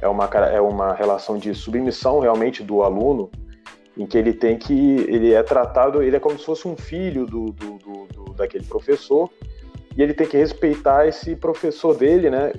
é 0.00 0.08
uma 0.08 0.24
é 0.24 0.60
uma 0.60 0.94
relação 0.94 1.38
de 1.38 1.54
submissão 1.54 2.20
realmente 2.20 2.62
do 2.62 2.82
aluno, 2.82 3.30
em 3.96 4.06
que 4.06 4.16
ele 4.16 4.32
tem 4.32 4.58
que 4.58 4.96
ele 5.08 5.34
é 5.34 5.42
tratado, 5.42 6.02
ele 6.02 6.16
é 6.16 6.20
como 6.20 6.38
se 6.38 6.44
fosse 6.44 6.66
um 6.66 6.76
filho 6.76 7.26
do, 7.26 7.52
do, 7.52 7.78
do, 7.78 8.06
do 8.06 8.34
daquele 8.34 8.64
professor, 8.64 9.30
e 9.96 10.02
ele 10.02 10.14
tem 10.14 10.26
que 10.26 10.36
respeitar 10.36 11.06
esse 11.06 11.36
professor 11.36 11.94
dele, 11.94 12.30
né, 12.30 12.52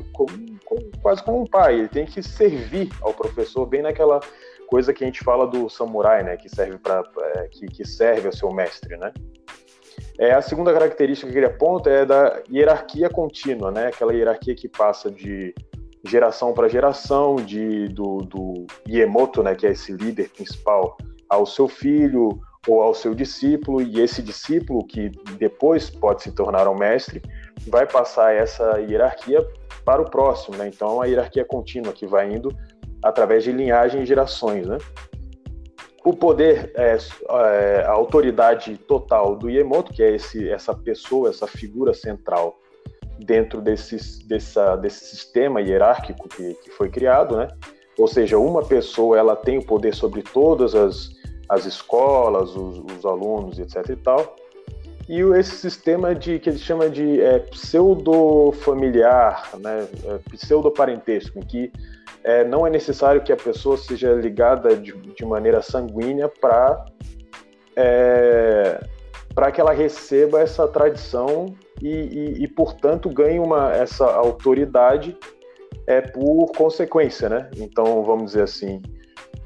quase 1.01 1.24
como 1.24 1.41
um 1.41 1.46
pai. 1.46 1.75
Ele 1.75 1.88
tem 1.88 2.05
que 2.05 2.22
servir 2.22 2.89
ao 3.01 3.13
professor, 3.13 3.65
bem 3.65 3.81
naquela 3.81 4.19
coisa 4.67 4.93
que 4.93 5.03
a 5.03 5.07
gente 5.07 5.24
fala 5.24 5.48
do 5.48 5.69
samurai, 5.69 6.24
né, 6.24 6.38
que 6.38 6.50
serve 6.50 6.77
para 6.77 7.03
é, 7.36 7.48
que, 7.48 7.65
que, 7.67 7.88
serve 7.88 8.27
ao 8.27 8.34
seu 8.34 8.51
mestre, 8.51 8.98
né. 8.98 9.13
É, 10.19 10.34
a 10.34 10.41
segunda 10.41 10.74
característica 10.74 11.31
que 11.31 11.38
ele 11.38 11.46
aponta 11.46 11.89
é 11.89 12.05
da 12.05 12.41
hierarquia 12.51 13.10
contínua, 13.10 13.72
né, 13.72 13.88
aquela 13.88 14.13
hierarquia 14.13 14.55
que 14.55 14.67
passa 14.67 15.10
de 15.10 15.55
geração 16.05 16.53
para 16.53 16.67
geração, 16.67 17.38
de 17.38 17.88
do, 17.89 18.17
do 18.17 18.67
Iemoto, 18.88 19.41
né, 19.41 19.55
que 19.55 19.65
é 19.65 19.72
esse 19.72 19.91
líder 19.93 20.29
principal, 20.29 20.98
ao 21.29 21.46
seu 21.46 21.67
filho, 21.67 22.39
ou 22.67 22.81
ao 22.81 22.93
seu 22.93 23.15
discípulo, 23.15 23.81
e 23.81 24.01
esse 24.01 24.22
discípulo, 24.22 24.86
que 24.86 25.10
depois 25.38 25.89
pode 25.89 26.24
se 26.24 26.31
tornar 26.34 26.67
um 26.67 26.75
mestre, 26.75 27.22
vai 27.70 27.86
passar 27.86 28.34
essa 28.34 28.80
hierarquia 28.80 29.46
para 29.86 30.02
o 30.02 30.10
próximo, 30.10 30.58
né? 30.58 30.68
Então, 30.68 30.96
uma 30.96 31.08
hierarquia 31.08 31.46
contínua 31.46 31.94
que 31.94 32.06
vai 32.06 32.32
indo 32.32 32.56
através 33.04 33.44
de 33.44 33.52
linhagem 33.52 34.04
e 34.04 34.06
gerações, 34.06 34.68
né? 34.68 34.78
O 36.04 36.14
poder, 36.14 36.72
é, 36.76 36.98
é, 36.98 37.84
a 37.86 37.92
autoridade 37.92 38.78
total 38.78 39.36
do 39.36 39.50
Iemoto, 39.50 39.94
que 39.94 40.02
é 40.02 40.16
esse, 40.16 40.50
essa 40.50 40.74
pessoa, 40.74 41.30
essa 41.30 41.48
figura 41.48 41.94
central 41.94 42.58
dentro 43.20 43.62
desse, 43.62 44.26
dessa, 44.28 44.76
desse 44.76 45.06
sistema 45.06 45.62
hierárquico 45.62 46.30
que, 46.30 46.54
que 46.54 46.72
foi 46.72 46.90
criado, 46.90 47.36
né? 47.36 47.48
Ou 47.98 48.08
seja, 48.08 48.38
uma 48.38 48.64
pessoa 48.64 49.18
ela 49.18 49.36
tem 49.36 49.58
o 49.58 49.66
poder 49.66 49.94
sobre 49.94 50.22
todas 50.22 50.76
as, 50.76 51.10
as 51.50 51.66
escolas, 51.66 52.56
os, 52.56 52.80
os 52.80 53.06
alunos, 53.06 53.58
etc. 53.60 53.90
e 53.90 53.96
tal. 53.96 54.36
E 55.08 55.22
esse 55.38 55.56
sistema 55.56 56.14
de 56.14 56.38
que 56.38 56.50
ele 56.50 56.58
chama 56.58 56.90
de 56.90 57.22
é, 57.22 57.40
pseudo-familiar, 57.40 59.52
né, 59.60 59.88
é, 60.06 60.20
pseudo-parentesco, 60.32 61.40
em 61.40 61.44
que 61.44 61.72
é, 62.24 62.44
não 62.44 62.68
é 62.68 62.70
necessário 62.70 63.24
que 63.24 63.32
a 63.32 63.38
pessoa 63.38 63.78
seja 63.78 64.12
ligada 64.14 64.76
de, 64.76 64.92
de 64.92 65.26
maneira 65.26 65.62
sanguínea 65.62 66.28
para 66.28 66.86
é, 67.76 68.82
para 69.34 69.52
que 69.52 69.62
ela 69.62 69.72
receba 69.72 70.42
essa 70.42 70.68
tradição 70.68 71.56
e, 71.80 71.90
e, 71.90 72.44
e, 72.44 72.48
portanto, 72.48 73.08
ganhe 73.08 73.38
uma, 73.38 73.72
essa 73.72 74.04
autoridade 74.04 75.16
é, 75.86 76.02
por 76.02 76.52
consequência, 76.58 77.30
né? 77.30 77.48
Então, 77.56 78.04
vamos 78.04 78.32
dizer 78.32 78.42
assim, 78.42 78.82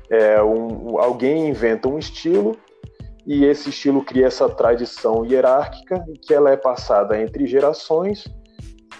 é, 0.09 0.41
um, 0.41 0.97
alguém 0.97 1.49
inventa 1.49 1.89
um 1.89 1.99
estilo 1.99 2.57
e 3.25 3.45
esse 3.45 3.69
estilo 3.69 4.03
cria 4.03 4.27
essa 4.27 4.49
tradição 4.49 5.25
hierárquica 5.25 6.03
que 6.21 6.33
ela 6.33 6.49
é 6.49 6.57
passada 6.57 7.21
entre 7.21 7.45
gerações 7.45 8.25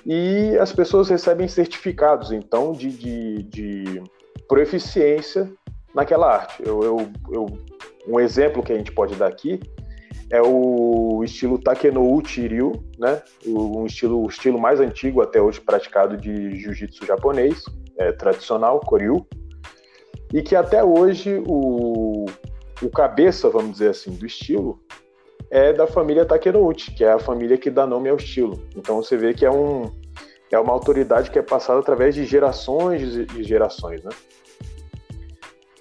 e 0.06 0.58
as 0.60 0.72
pessoas 0.72 1.10
recebem 1.10 1.48
certificados, 1.48 2.32
então, 2.32 2.72
de, 2.72 2.90
de, 2.90 3.44
de 3.44 4.04
proeficiência 4.48 5.52
naquela 5.94 6.34
arte. 6.34 6.62
Eu, 6.66 6.84
eu, 6.84 6.98
eu, 7.32 7.46
um 8.08 8.20
exemplo 8.20 8.64
que 8.64 8.72
a 8.74 8.78
gente 8.78 8.92
pode 8.92 9.16
dar 9.16 9.28
aqui 9.28 9.60
é 10.32 10.42
o 10.42 11.22
estilo 11.24 11.60
Takenouchi 11.60 12.48
Ryu, 12.48 12.72
né? 12.98 13.22
um 13.46 13.86
estilo, 13.86 14.24
o 14.24 14.30
estilo 14.30 14.60
mais 14.60 14.80
antigo 14.80 15.22
até 15.22 15.42
hoje 15.42 15.60
praticado 15.60 16.16
de 16.16 16.58
jiu-jitsu 16.58 17.06
japonês, 17.06 17.64
é, 17.98 18.14
tradicional, 18.14 18.80
Koryu, 18.80 19.28
e 20.34 20.42
que 20.42 20.56
até 20.56 20.82
hoje 20.82 21.44
o, 21.46 22.26
o 22.82 22.90
cabeça, 22.90 23.50
vamos 23.50 23.74
dizer 23.74 23.90
assim, 23.90 24.12
do 24.12 24.26
estilo 24.26 24.80
é 25.52 25.74
da 25.74 25.86
família 25.86 26.26
Takenouchi, 26.26 26.92
que 26.92 27.04
é 27.04 27.12
a 27.12 27.20
família 27.20 27.58
que 27.58 27.70
dá 27.70 27.86
nome 27.86 28.10
ao 28.10 28.16
estilo. 28.16 28.66
Então 28.76 29.04
você 29.04 29.18
vê 29.18 29.34
que 29.34 29.46
é, 29.46 29.52
um, 29.52 29.92
é 30.50 30.58
uma 30.58 30.72
autoridade 30.72 31.30
que 31.30 31.38
é 31.38 31.42
passada 31.42 31.80
através 31.80 32.16
de 32.16 32.26
gerações 32.26 33.02
e 33.36 33.44
gerações, 33.44 34.02
né? 34.02 34.12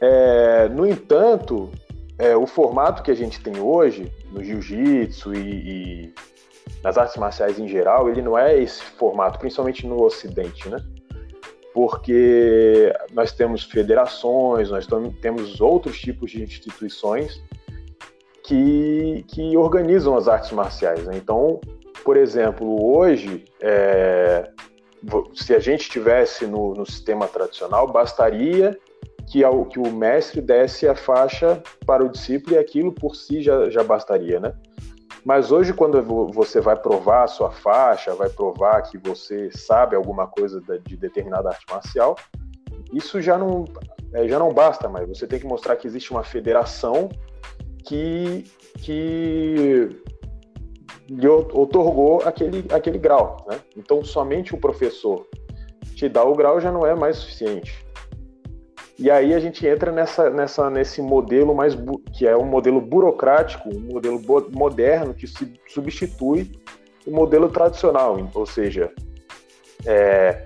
É, 0.00 0.68
no 0.68 0.86
entanto, 0.86 1.70
é, 2.18 2.36
o 2.36 2.46
formato 2.46 3.02
que 3.02 3.10
a 3.10 3.14
gente 3.14 3.40
tem 3.40 3.60
hoje 3.60 4.10
no 4.32 4.42
jiu-jitsu 4.42 5.34
e, 5.34 5.38
e, 5.38 6.14
nas 6.82 6.98
artes 6.98 7.16
marciais 7.16 7.58
em 7.58 7.68
geral, 7.68 8.08
ele 8.08 8.22
não 8.22 8.36
é 8.36 8.60
esse 8.60 8.82
formato, 8.82 9.38
principalmente 9.38 9.86
no 9.86 10.02
Ocidente, 10.02 10.68
né? 10.68 10.78
Porque 11.72 12.92
nós 13.12 13.32
temos 13.32 13.62
federações, 13.62 14.70
nós 14.70 14.86
temos 15.20 15.60
outros 15.60 16.00
tipos 16.00 16.30
de 16.30 16.42
instituições 16.42 17.40
que, 18.44 19.24
que 19.28 19.56
organizam 19.56 20.16
as 20.16 20.26
artes 20.26 20.50
marciais. 20.50 21.04
Né? 21.04 21.16
Então, 21.16 21.60
por 22.04 22.16
exemplo, 22.16 22.84
hoje, 22.84 23.44
é, 23.60 24.50
se 25.34 25.54
a 25.54 25.58
gente 25.58 25.82
estivesse 25.82 26.46
no, 26.46 26.74
no 26.74 26.84
sistema 26.84 27.28
tradicional, 27.28 27.86
bastaria 27.86 28.76
que, 29.30 29.44
ao, 29.44 29.64
que 29.64 29.78
o 29.78 29.92
mestre 29.92 30.40
desse 30.40 30.88
a 30.88 30.94
faixa 30.94 31.62
para 31.86 32.04
o 32.04 32.08
discípulo 32.08 32.56
e 32.56 32.58
aquilo 32.58 32.92
por 32.92 33.14
si 33.14 33.40
já, 33.40 33.70
já 33.70 33.84
bastaria, 33.84 34.40
né? 34.40 34.52
Mas 35.24 35.52
hoje, 35.52 35.72
quando 35.72 36.02
você 36.32 36.60
vai 36.60 36.76
provar 36.76 37.24
a 37.24 37.28
sua 37.28 37.50
faixa, 37.50 38.14
vai 38.14 38.28
provar 38.28 38.82
que 38.82 38.96
você 38.96 39.50
sabe 39.50 39.94
alguma 39.94 40.26
coisa 40.26 40.60
de 40.86 40.96
determinada 40.96 41.50
arte 41.50 41.64
marcial, 41.70 42.16
isso 42.92 43.20
já 43.20 43.36
não, 43.36 43.64
é, 44.14 44.26
já 44.26 44.38
não 44.38 44.52
basta 44.52 44.88
mais. 44.88 45.08
Você 45.08 45.26
tem 45.26 45.38
que 45.38 45.46
mostrar 45.46 45.76
que 45.76 45.86
existe 45.86 46.10
uma 46.10 46.24
federação 46.24 47.08
que, 47.84 48.44
que 48.78 49.88
lhe 51.08 51.28
otorgou 51.28 52.22
aquele, 52.24 52.64
aquele 52.72 52.98
grau. 52.98 53.44
Né? 53.48 53.60
Então, 53.76 54.04
somente 54.04 54.54
o 54.54 54.58
professor 54.58 55.26
te 55.94 56.08
dar 56.08 56.24
o 56.24 56.34
grau 56.34 56.60
já 56.60 56.72
não 56.72 56.86
é 56.86 56.94
mais 56.94 57.18
suficiente. 57.18 57.84
E 59.00 59.10
aí 59.10 59.32
a 59.32 59.40
gente 59.40 59.66
entra 59.66 59.90
nessa, 59.90 60.28
nessa, 60.28 60.68
nesse 60.68 61.00
modelo 61.00 61.54
mais 61.54 61.74
que 62.12 62.26
é 62.26 62.36
um 62.36 62.44
modelo 62.44 62.82
burocrático, 62.82 63.74
um 63.74 63.94
modelo 63.94 64.20
moderno 64.52 65.14
que 65.14 65.26
se 65.26 65.50
substitui 65.68 66.52
o 67.06 67.10
modelo 67.10 67.48
tradicional, 67.48 68.18
ou 68.34 68.44
seja, 68.44 68.92
é, 69.86 70.44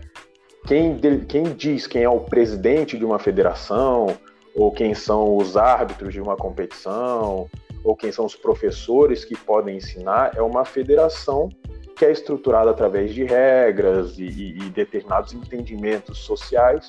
quem, 0.68 0.96
quem 1.26 1.42
diz 1.42 1.88
quem 1.88 2.04
é 2.04 2.08
o 2.08 2.20
presidente 2.20 2.96
de 2.96 3.04
uma 3.04 3.18
federação, 3.18 4.16
ou 4.54 4.70
quem 4.70 4.94
são 4.94 5.36
os 5.36 5.56
árbitros 5.56 6.14
de 6.14 6.20
uma 6.20 6.36
competição, 6.36 7.50
ou 7.82 7.96
quem 7.96 8.12
são 8.12 8.24
os 8.24 8.36
professores 8.36 9.24
que 9.24 9.36
podem 9.36 9.78
ensinar, 9.78 10.30
é 10.36 10.40
uma 10.40 10.64
federação 10.64 11.48
que 11.96 12.04
é 12.04 12.12
estruturada 12.12 12.70
através 12.70 13.12
de 13.12 13.24
regras 13.24 14.16
e, 14.16 14.26
e, 14.26 14.58
e 14.58 14.70
determinados 14.70 15.34
entendimentos 15.34 16.18
sociais 16.18 16.88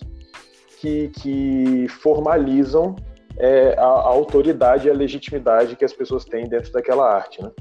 que, 0.85 1.09
que 1.09 1.87
formalizam 1.87 2.95
é, 3.37 3.75
a, 3.77 3.83
a, 3.83 4.07
autoridade 4.07 4.87
e 4.87 4.91
a 4.91 4.93
legitimidade 4.93 5.75
que 5.75 5.83
as 5.83 5.93
pessoas 5.93 6.23
têm 6.25 6.47
dentro 6.47 6.71
daquela 6.71 7.11
arte, 7.11 7.41
né? 7.41 7.51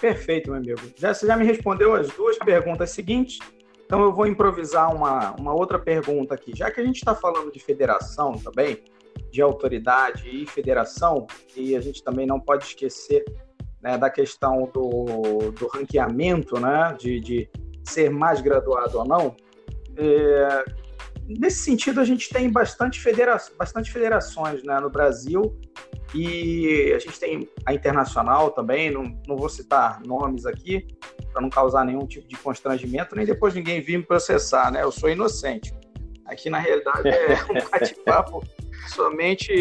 Perfeito, 0.00 0.50
meu 0.50 0.58
amigo. 0.58 0.80
Já, 0.96 1.14
você 1.14 1.26
já 1.26 1.36
me 1.36 1.44
respondeu 1.44 1.94
as 1.94 2.08
duas 2.08 2.38
perguntas 2.38 2.90
seguintes, 2.90 3.38
então 3.84 4.02
eu 4.02 4.12
vou 4.12 4.26
improvisar 4.26 4.94
uma, 4.94 5.34
uma 5.40 5.54
outra 5.54 5.78
pergunta 5.78 6.34
aqui. 6.34 6.52
Já 6.54 6.70
que 6.70 6.80
a 6.80 6.84
gente 6.84 6.96
está 6.96 7.14
falando 7.14 7.50
de 7.50 7.58
federação 7.58 8.32
também, 8.32 8.84
de 9.32 9.40
autoridade 9.40 10.28
e 10.28 10.46
federação, 10.46 11.26
e 11.56 11.74
a 11.74 11.80
gente 11.80 12.04
também 12.04 12.26
não 12.26 12.38
pode 12.38 12.64
esquecer 12.64 13.24
né, 13.82 13.96
da 13.96 14.10
questão 14.10 14.70
do, 14.72 15.50
do 15.52 15.66
ranqueamento, 15.68 16.60
né, 16.60 16.94
de, 16.98 17.18
de 17.20 17.50
ser 17.82 18.10
mais 18.10 18.42
graduado 18.42 18.98
ou 18.98 19.06
não, 19.06 19.34
é, 19.96 20.64
nesse 21.26 21.58
sentido, 21.58 22.00
a 22.00 22.04
gente 22.04 22.28
tem 22.28 22.50
bastante, 22.50 23.00
federa 23.00 23.36
bastante 23.58 23.90
federações 23.90 24.62
né, 24.62 24.78
no 24.80 24.90
Brasil 24.90 25.58
e 26.14 26.92
a 26.94 26.98
gente 26.98 27.18
tem 27.18 27.48
a 27.64 27.74
internacional 27.74 28.50
também, 28.50 28.90
não, 28.90 29.02
não 29.26 29.36
vou 29.36 29.48
citar 29.48 30.00
nomes 30.04 30.46
aqui 30.46 30.86
para 31.32 31.42
não 31.42 31.50
causar 31.50 31.84
nenhum 31.84 32.06
tipo 32.06 32.28
de 32.28 32.36
constrangimento, 32.36 33.14
nem 33.16 33.26
depois 33.26 33.54
ninguém 33.54 33.80
vir 33.80 33.98
me 33.98 34.04
processar, 34.04 34.70
né? 34.70 34.82
Eu 34.82 34.92
sou 34.92 35.10
inocente. 35.10 35.74
Aqui, 36.24 36.48
na 36.48 36.58
realidade, 36.58 37.08
é 37.08 37.34
um 37.52 37.70
bate-papo 37.70 38.42
somente 38.88 39.52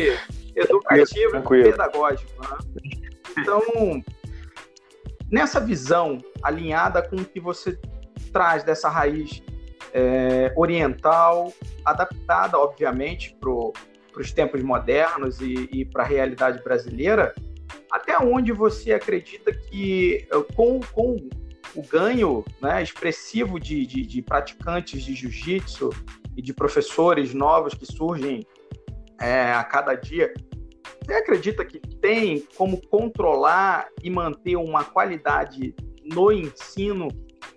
educativo 0.55 1.31
Tranquilo. 1.31 1.67
e 1.67 1.71
pedagógico. 1.71 2.31
Né? 2.41 2.57
Então, 3.37 3.61
nessa 5.29 5.59
visão 5.59 6.19
alinhada 6.41 7.01
com 7.01 7.17
o 7.17 7.25
que 7.25 7.39
você 7.39 7.77
traz 8.31 8.63
dessa 8.63 8.87
raiz 8.87 9.43
é, 9.97 10.53
oriental, 10.57 11.53
adaptada, 11.85 12.59
obviamente, 12.59 13.33
para 13.39 13.49
os 14.19 14.31
tempos 14.33 14.61
modernos 14.61 15.39
e, 15.39 15.69
e 15.71 15.85
para 15.85 16.03
a 16.03 16.05
realidade 16.05 16.61
brasileira, 16.61 17.33
até 17.89 18.19
onde 18.19 18.51
você 18.51 18.91
acredita 18.91 19.53
que 19.53 20.27
eh, 20.29 20.53
com, 20.53 20.81
com 20.93 21.15
o 21.73 21.81
ganho 21.81 22.43
né, 22.61 22.83
expressivo 22.83 23.57
de, 23.57 23.85
de, 23.85 24.05
de 24.05 24.21
praticantes 24.21 25.01
de 25.01 25.15
jiu-jitsu 25.15 25.89
e 26.35 26.41
de 26.41 26.53
professores 26.53 27.33
novos 27.33 27.73
que 27.73 27.85
surgem 27.85 28.45
é, 29.21 29.53
a 29.53 29.63
cada 29.63 29.95
dia, 29.95 30.33
você 31.05 31.13
acredita 31.13 31.63
que 31.63 31.79
tem 31.79 32.45
como 32.57 32.81
controlar 32.87 33.87
e 34.03 34.09
manter 34.09 34.57
uma 34.57 34.83
qualidade 34.83 35.73
no 36.03 36.33
ensino? 36.33 37.07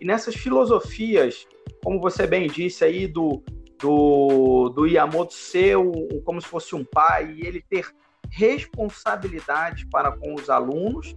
E 0.01 0.05
nessas 0.05 0.37
filosofias 0.37 1.47
como 1.83 2.01
você 2.01 2.27
bem 2.27 2.47
disse 2.47 2.85
aí, 2.85 3.07
do, 3.07 3.43
do, 3.81 4.69
do 4.71 4.87
Yamoto 4.87 5.33
ser 5.33 5.77
o, 5.77 5.93
como 6.25 6.41
se 6.41 6.49
fosse 6.49 6.75
um 6.75 6.85
pai 6.85 7.35
e 7.37 7.47
ele 7.47 7.63
ter 7.63 7.87
responsabilidade 8.31 9.87
para 9.91 10.13
com 10.13 10.35
os 10.35 10.51
alunos, 10.51 11.17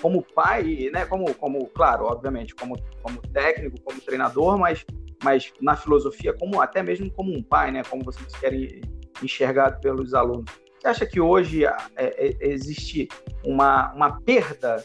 como 0.00 0.22
pai, 0.22 0.90
né, 0.92 1.06
como, 1.06 1.34
como 1.34 1.66
claro, 1.68 2.04
obviamente, 2.04 2.54
como, 2.54 2.76
como 3.02 3.20
técnico, 3.22 3.80
como 3.82 4.00
treinador, 4.00 4.58
mas, 4.58 4.84
mas 5.22 5.52
na 5.60 5.76
filosofia, 5.76 6.34
como 6.34 6.60
até 6.60 6.82
mesmo 6.82 7.10
como 7.10 7.32
um 7.36 7.42
pai, 7.42 7.72
né, 7.72 7.82
como 7.88 8.04
vocês 8.04 8.34
querem 8.36 8.82
enxergar 9.22 9.80
pelos 9.80 10.14
alunos. 10.14 10.44
Você 10.78 10.88
acha 10.88 11.06
que 11.06 11.20
hoje 11.20 11.64
é, 11.64 11.74
é, 11.96 12.36
existe 12.40 13.08
uma, 13.44 13.92
uma 13.94 14.20
perda 14.20 14.84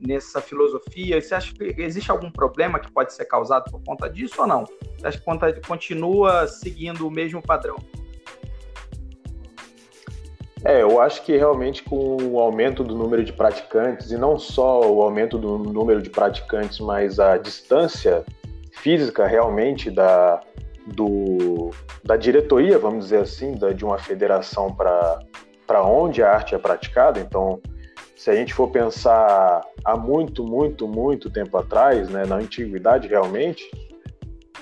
nessa 0.00 0.40
filosofia? 0.40 1.20
Você 1.20 1.34
acha 1.34 1.52
que 1.54 1.74
existe 1.78 2.10
algum 2.10 2.30
problema 2.30 2.78
que 2.78 2.90
pode 2.90 3.12
ser 3.12 3.24
causado 3.24 3.70
por 3.70 3.82
conta 3.84 4.08
disso 4.08 4.40
ou 4.40 4.46
não? 4.46 4.64
Você 4.98 5.06
acha 5.06 5.18
que 5.18 5.66
continua 5.66 6.46
seguindo 6.46 7.06
o 7.06 7.10
mesmo 7.10 7.42
padrão? 7.42 7.76
É, 10.64 10.82
eu 10.82 11.00
acho 11.00 11.22
que 11.22 11.36
realmente 11.36 11.82
com 11.82 12.16
o 12.20 12.40
aumento 12.40 12.82
do 12.82 12.94
número 12.94 13.22
de 13.22 13.32
praticantes, 13.32 14.10
e 14.10 14.18
não 14.18 14.38
só 14.38 14.80
o 14.80 15.02
aumento 15.02 15.38
do 15.38 15.56
número 15.56 16.02
de 16.02 16.10
praticantes, 16.10 16.80
mas 16.80 17.20
a 17.20 17.36
distância 17.36 18.24
física 18.72 19.26
realmente 19.26 19.90
da, 19.90 20.40
do, 20.86 21.70
da 22.04 22.16
diretoria, 22.16 22.78
vamos 22.78 23.04
dizer 23.04 23.20
assim, 23.20 23.52
da, 23.52 23.72
de 23.72 23.84
uma 23.84 23.98
federação 23.98 24.74
para 24.74 25.82
onde 25.84 26.22
a 26.22 26.32
arte 26.32 26.54
é 26.54 26.58
praticada. 26.58 27.20
Então, 27.20 27.60
se 28.18 28.28
a 28.30 28.34
gente 28.34 28.52
for 28.52 28.68
pensar 28.68 29.64
há 29.84 29.96
muito, 29.96 30.42
muito, 30.42 30.88
muito 30.88 31.30
tempo 31.30 31.56
atrás, 31.56 32.08
né, 32.08 32.26
na 32.26 32.34
antiguidade 32.34 33.06
realmente, 33.06 33.62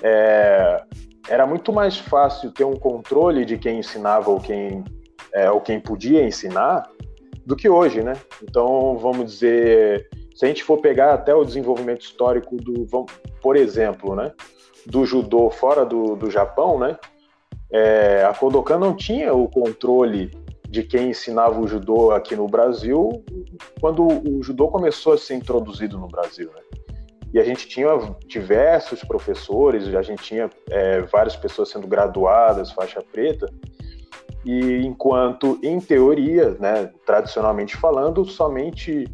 é, 0.02 0.82
era 1.26 1.46
muito 1.46 1.72
mais 1.72 1.96
fácil 1.96 2.52
ter 2.52 2.64
um 2.64 2.76
controle 2.76 3.46
de 3.46 3.56
quem 3.56 3.78
ensinava 3.78 4.30
ou 4.30 4.38
quem, 4.38 4.84
é, 5.32 5.50
ou 5.50 5.62
quem 5.62 5.80
podia 5.80 6.22
ensinar 6.22 6.86
do 7.46 7.56
que 7.56 7.66
hoje, 7.66 8.02
né? 8.02 8.12
Então, 8.42 8.98
vamos 8.98 9.32
dizer, 9.32 10.06
se 10.34 10.44
a 10.44 10.48
gente 10.48 10.62
for 10.62 10.78
pegar 10.82 11.14
até 11.14 11.34
o 11.34 11.42
desenvolvimento 11.42 12.02
histórico 12.02 12.56
do, 12.56 12.84
vamos, 12.84 13.10
por 13.40 13.56
exemplo, 13.56 14.14
né, 14.14 14.32
do 14.84 15.06
judô 15.06 15.48
fora 15.48 15.82
do, 15.82 16.14
do 16.14 16.30
Japão, 16.30 16.78
né, 16.78 16.98
é, 17.72 18.22
a 18.22 18.34
Kodokan 18.34 18.78
não 18.78 18.94
tinha 18.94 19.32
o 19.32 19.48
controle 19.48 20.30
de 20.76 20.82
quem 20.82 21.08
ensinava 21.08 21.58
o 21.58 21.66
judô 21.66 22.10
aqui 22.10 22.36
no 22.36 22.46
Brasil 22.46 23.24
quando 23.80 24.06
o 24.06 24.42
judô 24.42 24.68
começou 24.68 25.14
a 25.14 25.18
ser 25.18 25.34
introduzido 25.34 25.98
no 25.98 26.06
Brasil, 26.06 26.50
né? 26.54 26.60
E 27.32 27.38
a 27.38 27.44
gente 27.44 27.66
tinha 27.66 27.88
diversos 28.26 29.02
professores, 29.02 29.94
a 29.94 30.02
gente 30.02 30.22
tinha 30.22 30.50
é, 30.68 31.00
várias 31.00 31.34
pessoas 31.34 31.70
sendo 31.70 31.86
graduadas, 31.86 32.72
faixa 32.72 33.00
preta, 33.00 33.50
e 34.44 34.86
enquanto, 34.86 35.58
em 35.62 35.80
teoria, 35.80 36.50
né, 36.60 36.90
tradicionalmente 37.06 37.74
falando, 37.76 38.24
somente 38.26 39.04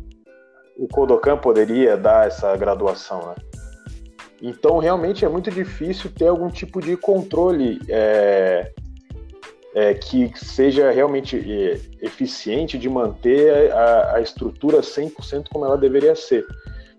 o 0.76 0.88
Kodokan 0.88 1.37
poderia 1.37 1.97
dar 1.97 2.26
essa 2.26 2.57
graduação, 2.57 3.28
né? 3.28 3.35
Então, 4.42 4.78
realmente 4.78 5.25
é 5.25 5.28
muito 5.28 5.49
difícil 5.49 6.11
ter 6.11 6.26
algum 6.26 6.49
tipo 6.49 6.81
de 6.81 6.97
controle 6.97 7.81
é, 7.88 8.73
é, 9.75 9.95
que 9.95 10.31
seja 10.37 10.91
realmente 10.91 11.37
é, 11.37 11.81
eficiente 12.05 12.79
de 12.79 12.88
manter 12.88 13.73
a, 13.73 14.17
a 14.17 14.21
estrutura 14.21 14.81
100% 14.81 15.47
como 15.50 15.64
ela 15.64 15.79
deveria 15.79 16.14
ser. 16.14 16.45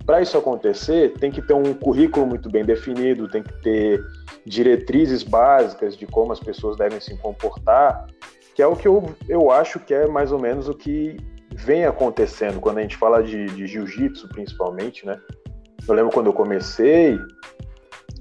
Para 0.06 0.22
isso 0.22 0.38
acontecer, 0.38 1.14
tem 1.14 1.32
que 1.32 1.42
ter 1.42 1.54
um 1.54 1.74
currículo 1.74 2.26
muito 2.26 2.50
bem 2.50 2.66
definido, 2.66 3.30
tem 3.30 3.42
que 3.42 3.54
ter 3.62 4.04
diretrizes 4.46 5.24
básicas 5.24 5.96
de 5.96 6.06
como 6.06 6.34
as 6.34 6.40
pessoas 6.40 6.76
devem 6.76 7.00
se 7.00 7.16
comportar, 7.18 8.08
que 8.54 8.62
é 8.62 8.68
o 8.68 8.76
que 8.76 8.88
eu, 8.88 9.16
eu 9.30 9.50
acho 9.50 9.80
que 9.80 9.94
é 9.94 10.06
mais 10.08 10.32
ou 10.32 10.40
menos 10.40 10.68
o 10.68 10.74
que 10.74 11.16
vem 11.56 11.86
acontecendo 11.86 12.60
quando 12.60 12.80
a 12.80 12.82
gente 12.82 12.98
fala 12.98 13.24
de, 13.24 13.46
de 13.46 13.66
jiu-jitsu, 13.66 14.28
principalmente, 14.30 15.06
né? 15.06 15.20
Eu 15.88 15.94
lembro 15.94 16.12
quando 16.12 16.28
eu 16.28 16.34
comecei, 16.34 17.18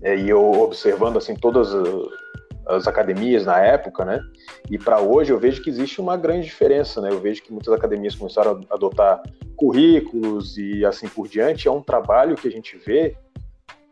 é, 0.03 0.17
e 0.17 0.29
eu 0.29 0.53
observando 0.63 1.17
assim 1.17 1.35
todas 1.35 1.75
as 2.67 2.87
academias 2.87 3.45
na 3.45 3.59
época, 3.59 4.05
né? 4.05 4.21
E 4.71 4.79
para 4.79 5.01
hoje 5.01 5.33
eu 5.33 5.39
vejo 5.39 5.63
que 5.63 5.71
existe 5.71 6.01
uma 6.01 6.17
grande 6.17 6.47
diferença, 6.47 7.01
né? 7.01 7.11
Eu 7.11 7.21
vejo 7.21 7.43
que 7.43 7.53
muitas 7.53 7.73
academias 7.73 8.15
começaram 8.15 8.61
a 8.71 8.75
adotar 8.75 9.23
currículos 9.57 10.57
e 10.57 10.85
assim 10.85 11.09
por 11.09 11.29
diante. 11.29 11.69
É 11.69 11.71
um 11.71 11.83
trabalho 11.83 12.37
que 12.37 12.49
a 12.49 12.51
gente 12.51 12.77
vê 12.77 13.17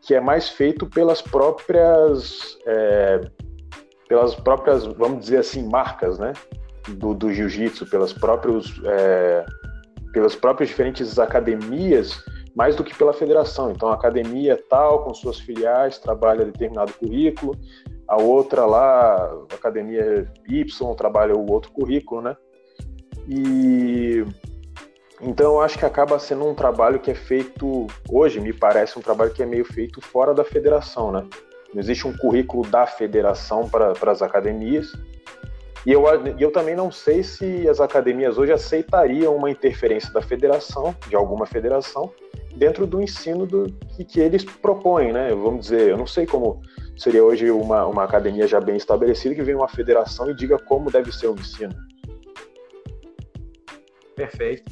que 0.01 0.15
é 0.15 0.19
mais 0.19 0.49
feito 0.49 0.87
pelas 0.87 1.21
próprias, 1.21 2.57
é, 2.65 3.21
pelas 4.07 4.33
próprias, 4.33 4.85
vamos 4.85 5.19
dizer 5.19 5.37
assim, 5.37 5.67
marcas, 5.69 6.17
né? 6.17 6.33
Do, 6.87 7.13
do 7.13 7.31
jiu-jitsu, 7.31 7.85
pelas 7.87 8.11
próprios, 8.11 8.81
é, 8.83 9.45
pelas 10.11 10.35
próprias 10.35 10.69
diferentes 10.69 11.19
academias 11.19 12.23
mais 12.55 12.75
do 12.75 12.83
que 12.83 12.95
pela 12.95 13.13
federação. 13.13 13.71
Então, 13.71 13.89
a 13.89 13.93
academia 13.93 14.61
tal, 14.69 15.03
com 15.03 15.13
suas 15.13 15.39
filiais, 15.39 15.97
trabalha 15.97 16.45
determinado 16.45 16.93
currículo, 16.93 17.57
a 18.11 18.17
outra 18.17 18.65
lá, 18.65 19.15
a 19.49 19.55
academia 19.55 20.29
Y, 20.45 20.95
trabalha 20.95 21.33
o 21.33 21.49
outro 21.49 21.71
currículo, 21.71 22.21
né? 22.21 22.35
E 23.25 24.25
então 25.21 25.53
eu 25.53 25.61
acho 25.61 25.79
que 25.79 25.85
acaba 25.85 26.19
sendo 26.19 26.45
um 26.45 26.53
trabalho 26.53 26.99
que 26.99 27.09
é 27.09 27.15
feito 27.15 27.87
hoje, 28.09 28.41
me 28.41 28.51
parece 28.51 28.99
um 28.99 29.01
trabalho 29.01 29.31
que 29.31 29.41
é 29.41 29.45
meio 29.45 29.63
feito 29.63 30.01
fora 30.01 30.33
da 30.33 30.43
federação, 30.43 31.09
né? 31.09 31.25
Não 31.73 31.79
existe 31.79 32.05
um 32.05 32.11
currículo 32.17 32.67
da 32.67 32.85
federação 32.85 33.69
para, 33.69 33.93
as 34.11 34.21
academias. 34.21 34.91
E 35.85 35.93
eu, 35.93 36.03
eu 36.37 36.51
também 36.51 36.75
não 36.75 36.91
sei 36.91 37.23
se 37.23 37.69
as 37.69 37.79
academias 37.79 38.37
hoje 38.37 38.51
aceitariam 38.51 39.37
uma 39.37 39.49
interferência 39.49 40.11
da 40.11 40.21
federação, 40.21 40.93
de 41.07 41.15
alguma 41.15 41.45
federação, 41.45 42.11
dentro 42.57 42.85
do 42.85 43.01
ensino 43.01 43.45
do, 43.45 43.71
que, 43.95 44.03
que 44.03 44.19
eles 44.19 44.43
propõem, 44.43 45.13
né? 45.13 45.29
Vamos 45.29 45.61
dizer, 45.61 45.91
eu 45.91 45.97
não 45.97 46.05
sei 46.05 46.25
como 46.25 46.61
seria 46.97 47.23
hoje 47.23 47.49
uma, 47.49 47.85
uma 47.85 48.03
academia 48.03 48.47
já 48.47 48.59
bem 48.59 48.77
estabelecida 48.77 49.35
que 49.35 49.43
vem 49.43 49.55
uma 49.55 49.67
federação 49.67 50.29
e 50.29 50.35
diga 50.35 50.57
como 50.57 50.91
deve 50.91 51.11
ser 51.11 51.27
o 51.27 51.35
ensino. 51.35 51.75
Perfeito. 54.15 54.69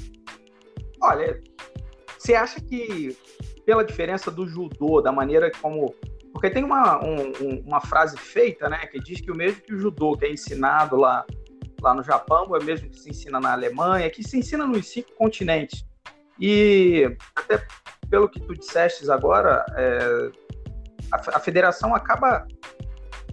Olha, 1.01 1.41
você 2.17 2.35
acha 2.35 2.59
que 2.61 3.17
pela 3.65 3.83
diferença 3.83 4.29
do 4.29 4.47
judô, 4.47 5.01
da 5.01 5.11
maneira 5.11 5.51
como 5.61 5.93
porque 6.31 6.49
tem 6.49 6.63
uma, 6.63 7.03
um, 7.03 7.59
uma 7.65 7.81
frase 7.81 8.17
feita, 8.17 8.69
né, 8.69 8.85
que 8.85 8.99
diz 8.99 9.19
que 9.19 9.31
o 9.31 9.35
mesmo 9.35 9.61
que 9.61 9.73
o 9.73 9.79
judô 9.79 10.15
que 10.15 10.25
é 10.25 10.31
ensinado 10.31 10.95
lá, 10.95 11.25
lá 11.81 11.93
no 11.93 12.03
Japão 12.03 12.55
é 12.55 12.59
o 12.59 12.63
mesmo 12.63 12.89
que 12.89 12.99
se 12.99 13.09
ensina 13.09 13.39
na 13.39 13.51
Alemanha, 13.51 14.09
que 14.09 14.23
se 14.23 14.37
ensina 14.37 14.65
nos 14.65 14.87
cinco 14.87 15.11
continentes. 15.15 15.85
E 16.39 17.17
até 17.35 17.65
pelo 18.09 18.29
que 18.29 18.39
tu 18.39 18.53
disseste 18.53 19.09
agora, 19.11 19.65
é, 19.75 20.31
a, 21.11 21.37
a 21.37 21.39
federação 21.39 21.95
acaba 21.95 22.47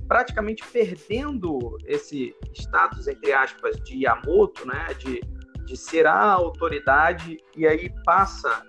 praticamente 0.09 0.65
perdendo 0.69 1.77
esse 1.85 2.35
status, 2.55 3.09
entre 3.09 3.33
aspas, 3.33 3.77
de 3.83 4.05
Yamoto, 4.05 4.67
né, 4.67 4.89
de, 4.99 5.21
de 5.65 5.77
ser 5.77 6.07
a 6.07 6.33
autoridade, 6.33 7.39
e 7.57 7.67
aí 7.67 7.93
passa 8.05 8.65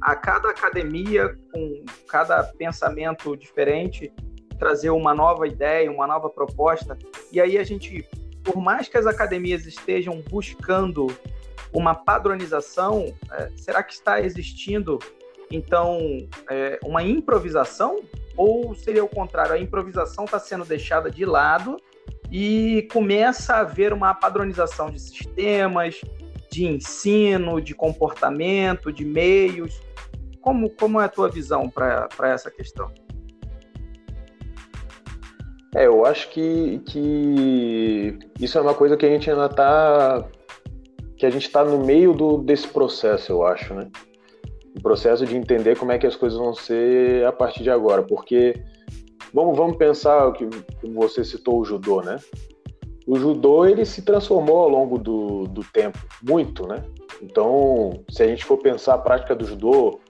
a 0.00 0.16
cada 0.16 0.48
academia, 0.48 1.36
com 1.52 1.84
cada 2.08 2.42
pensamento 2.44 3.36
diferente, 3.36 4.10
trazer 4.58 4.90
uma 4.90 5.14
nova 5.14 5.46
ideia, 5.46 5.90
uma 5.90 6.06
nova 6.06 6.30
proposta. 6.30 6.96
E 7.30 7.40
aí 7.40 7.58
a 7.58 7.64
gente, 7.64 8.08
por 8.42 8.56
mais 8.56 8.88
que 8.88 8.96
as 8.96 9.06
academias 9.06 9.66
estejam 9.66 10.22
buscando 10.30 11.06
uma 11.72 11.94
padronização, 11.94 13.14
é, 13.32 13.50
será 13.56 13.82
que 13.82 13.92
está 13.92 14.20
existindo 14.20 14.98
então 15.50 15.98
é, 16.48 16.78
uma 16.84 17.02
improvisação? 17.02 18.00
Ou 18.42 18.74
seria 18.74 19.04
o 19.04 19.08
contrário, 19.08 19.52
a 19.52 19.58
improvisação 19.58 20.24
está 20.24 20.38
sendo 20.38 20.64
deixada 20.64 21.10
de 21.10 21.26
lado 21.26 21.76
e 22.32 22.88
começa 22.90 23.52
a 23.52 23.60
haver 23.60 23.92
uma 23.92 24.14
padronização 24.14 24.90
de 24.90 24.98
sistemas, 24.98 26.00
de 26.50 26.64
ensino, 26.64 27.60
de 27.60 27.74
comportamento, 27.74 28.90
de 28.90 29.04
meios. 29.04 29.78
Como, 30.40 30.70
como 30.70 30.98
é 30.98 31.04
a 31.04 31.08
tua 31.10 31.28
visão 31.28 31.68
para 31.68 32.08
essa 32.32 32.50
questão? 32.50 32.90
É, 35.74 35.86
eu 35.86 36.06
acho 36.06 36.30
que, 36.30 36.78
que 36.86 38.18
isso 38.40 38.56
é 38.56 38.60
uma 38.62 38.72
coisa 38.72 38.96
que 38.96 39.04
a 39.04 39.10
gente 39.10 39.30
ainda 39.30 39.44
está 39.44 40.26
que 41.18 41.26
a 41.26 41.30
gente 41.30 41.46
está 41.46 41.62
no 41.62 41.84
meio 41.84 42.14
do, 42.14 42.38
desse 42.38 42.66
processo, 42.66 43.30
eu 43.32 43.44
acho, 43.44 43.74
né? 43.74 43.90
Processo 44.82 45.26
de 45.26 45.36
entender 45.36 45.78
como 45.78 45.92
é 45.92 45.98
que 45.98 46.06
as 46.06 46.16
coisas 46.16 46.38
vão 46.38 46.54
ser 46.54 47.24
a 47.26 47.32
partir 47.32 47.62
de 47.62 47.70
agora, 47.70 48.02
porque 48.02 48.54
vamos, 49.32 49.56
vamos 49.56 49.76
pensar 49.76 50.32
que 50.32 50.48
você 50.94 51.24
citou 51.24 51.60
o 51.60 51.64
judô, 51.64 52.02
né? 52.02 52.16
O 53.06 53.16
judô 53.16 53.66
ele 53.66 53.84
se 53.84 54.02
transformou 54.02 54.58
ao 54.58 54.68
longo 54.68 54.98
do, 54.98 55.44
do 55.44 55.62
tempo 55.64 55.98
muito, 56.22 56.66
né? 56.66 56.82
Então, 57.22 58.04
se 58.08 58.22
a 58.22 58.26
gente 58.26 58.44
for 58.44 58.58
pensar 58.58 58.94
a 58.94 58.98
prática 58.98 59.34
do 59.34 59.44
judô 59.44 60.00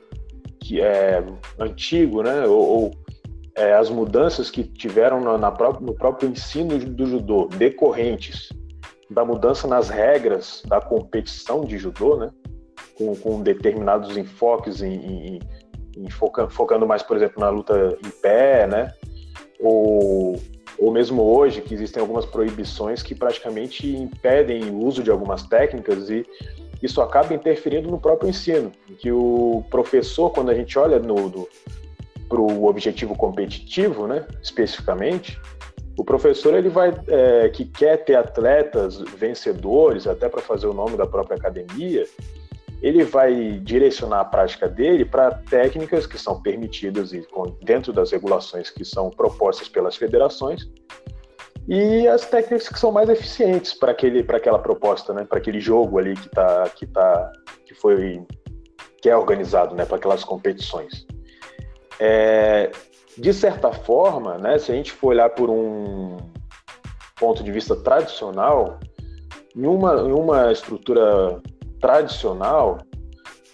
que 0.61 0.81
é 0.81 1.25
antigo, 1.59 2.23
né? 2.23 2.47
Ou, 2.47 2.61
ou 2.61 2.91
é, 3.57 3.75
as 3.75 3.91
mudanças 3.91 4.51
que 4.51 4.63
tiveram 4.65 5.21
na, 5.21 5.37
na 5.37 5.51
própria, 5.51 5.85
no 5.85 5.95
próprio 5.95 6.29
ensino 6.29 6.79
do 6.79 7.07
judô 7.07 7.49
decorrentes 7.57 8.49
da 9.11 9.25
mudança 9.25 9.67
nas 9.67 9.89
regras 9.89 10.63
da 10.67 10.81
competição 10.81 11.65
de 11.65 11.77
judô, 11.77 12.17
né? 12.17 12.31
Com, 13.01 13.17
com 13.17 13.43
determinados 13.43 14.15
enfoques 14.15 14.83
em, 14.83 14.93
em, 14.95 15.39
em 15.97 16.11
foca, 16.11 16.51
focando 16.51 16.87
mais, 16.87 17.03
por 17.03 17.17
exemplo, 17.17 17.41
na 17.41 17.49
luta 17.49 17.97
em 18.05 18.11
pé, 18.11 18.67
né? 18.67 18.93
Ou, 19.59 20.39
ou 20.79 20.93
mesmo 20.93 21.23
hoje, 21.23 21.63
que 21.63 21.73
existem 21.73 22.01
algumas 22.01 22.27
proibições 22.27 23.03
que 23.03 23.15
praticamente 23.15 23.89
impedem 23.89 24.65
o 24.65 24.85
uso 24.85 25.03
de 25.03 25.11
algumas 25.11 25.45
técnicas 25.45 26.11
e 26.11 26.27
isso 26.83 27.01
acaba 27.01 27.35
interferindo 27.35 27.91
no 27.91 27.99
próprio 27.99 28.29
ensino, 28.29 28.73
que 28.99 29.11
o 29.11 29.65
professor, 29.71 30.31
quando 30.31 30.51
a 30.51 30.55
gente 30.55 30.79
olha 30.79 31.01
para 32.29 32.41
o 32.41 32.67
objetivo 32.67 33.15
competitivo, 33.15 34.07
né, 34.07 34.27
especificamente, 34.43 35.39
o 35.99 36.05
professor 36.05 36.55
ele 36.55 36.71
vai 36.71 36.95
é, 37.09 37.51
que 37.51 37.67
quer 37.67 37.99
ter 38.05 38.15
atletas 38.15 38.99
vencedores, 39.19 40.07
até 40.07 40.29
para 40.29 40.41
fazer 40.41 40.67
o 40.67 40.73
nome 40.73 40.97
da 40.97 41.07
própria 41.07 41.37
academia, 41.37 42.07
ele 42.83 43.05
vai 43.05 43.61
direcionar 43.63 44.21
a 44.21 44.25
prática 44.25 44.69
dele 44.69 45.05
para 45.05 45.31
técnicas 45.33 46.07
que 46.07 46.19
são 46.19 46.41
permitidas 46.41 47.13
e 47.13 47.27
dentro 47.63 47.93
das 47.93 48.11
regulações 48.11 48.71
que 48.71 48.85
são 48.85 49.11
propostas 49.11 49.69
pelas 49.69 49.97
federações 49.97 50.69
e 51.69 52.09
as 52.09 52.27
técnicas 52.27 52.69
que 52.69 52.79
são 52.79 52.91
mais 52.91 53.09
eficientes 53.09 53.75
para 53.75 53.93
aquele 53.93 54.23
para 54.23 54.39
aquela 54.39 54.59
proposta, 54.59 55.13
né, 55.13 55.25
para 55.25 55.39
aquele 55.39 55.61
jogo 55.61 55.99
ali 55.99 56.15
que 56.15 56.29
tá 56.31 56.69
que 56.71 56.87
tá 56.87 57.33
que 57.67 57.75
foi 57.75 58.27
que 59.01 59.09
é 59.09 59.17
organizado, 59.17 59.75
né, 59.75 59.85
para 59.85 59.97
aquelas 59.97 60.25
competições. 60.25 61.07
É, 61.99 62.71
de 63.17 63.33
certa 63.33 63.73
forma, 63.73 64.39
né, 64.39 64.59
se 64.59 64.71
a 64.73 64.75
gente 64.75 64.93
for 64.93 65.09
olhar 65.09 65.31
por 65.31 65.49
um 65.51 66.17
ponto 67.19 67.43
de 67.43 67.53
vista 67.53 67.77
tradicional, 67.77 68.79
em 69.55 69.67
uma, 69.67 69.95
em 70.01 70.13
uma 70.13 70.53
estrutura 70.53 71.41
tradicional, 71.81 72.79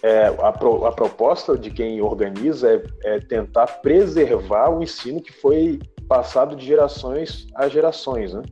é, 0.03 0.27
a, 0.27 0.51
pro, 0.51 0.85
a, 0.85 0.91
proposta 0.91 1.57
de 1.57 1.71
quem 1.71 2.01
organiza 2.01 2.69
é, 3.03 3.15
é, 3.15 3.19
tentar 3.19 3.67
preservar 3.81 4.69
o 4.69 4.83
ensino 4.83 5.21
que 5.21 5.33
foi 5.33 5.79
passado 6.07 6.55
de 6.55 6.65
gerações 6.65 7.47
a 7.55 7.67
gerações, 7.67 8.33
né? 8.33 8.43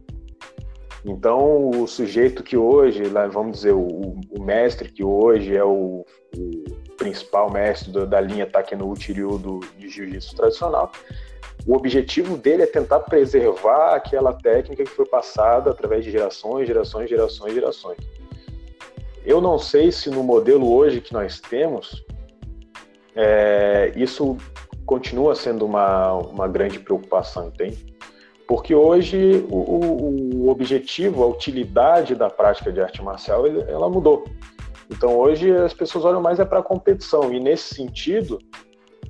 Então, 1.07 1.69
o 1.69 1.87
sujeito 1.87 2.41
que 2.41 2.57
hoje, 2.57 3.03
vamos 3.31 3.57
dizer, 3.57 3.73
o, 3.73 4.19
o 4.31 4.41
mestre 4.41 4.91
que 4.91 5.03
hoje 5.03 5.55
é 5.55 5.63
o, 5.63 6.03
o 6.35 6.63
principal 6.97 7.51
mestre 7.51 7.91
do, 7.91 8.07
da 8.07 8.19
linha 8.19 8.47
Takeno 8.47 8.95
Chiryu 8.95 9.37
do, 9.37 9.59
de 9.77 9.87
jiu-jitsu 9.87 10.35
tradicional, 10.35 10.91
o 11.67 11.75
objetivo 11.75 12.37
dele 12.37 12.63
é 12.63 12.67
tentar 12.67 13.01
preservar 13.01 13.93
aquela 13.93 14.33
técnica 14.33 14.83
que 14.83 14.89
foi 14.89 15.05
passada 15.05 15.69
através 15.69 16.03
de 16.03 16.09
gerações, 16.09 16.67
gerações, 16.67 17.07
gerações, 17.07 17.53
gerações. 17.53 17.97
Eu 19.25 19.41
não 19.41 19.57
sei 19.57 19.91
se 19.91 20.09
no 20.09 20.23
modelo 20.23 20.71
hoje 20.71 21.01
que 21.01 21.11
nós 21.11 21.39
temos, 21.41 22.05
é, 23.15 23.91
isso 23.95 24.37
continua 24.85 25.33
sendo 25.33 25.65
uma, 25.65 26.13
uma 26.13 26.47
grande 26.47 26.79
preocupação, 26.79 27.47
entende? 27.47 27.95
Porque 28.47 28.75
hoje 28.75 29.43
o, 29.49 30.43
o, 30.43 30.49
objetivo, 30.49 31.23
a 31.23 31.27
utilidade 31.27 32.13
da 32.13 32.29
prática 32.29 32.71
de 32.71 32.79
arte 32.79 33.01
marcial, 33.01 33.47
ela 33.47 33.89
mudou. 33.89 34.25
Então 34.91 35.17
hoje 35.17 35.51
as 35.51 35.73
pessoas 35.73 36.05
olham 36.05 36.21
mais 36.21 36.39
é 36.39 36.45
para 36.45 36.59
a 36.59 36.63
competição 36.63 37.33
e 37.33 37.39
nesse 37.39 37.73
sentido 37.73 38.37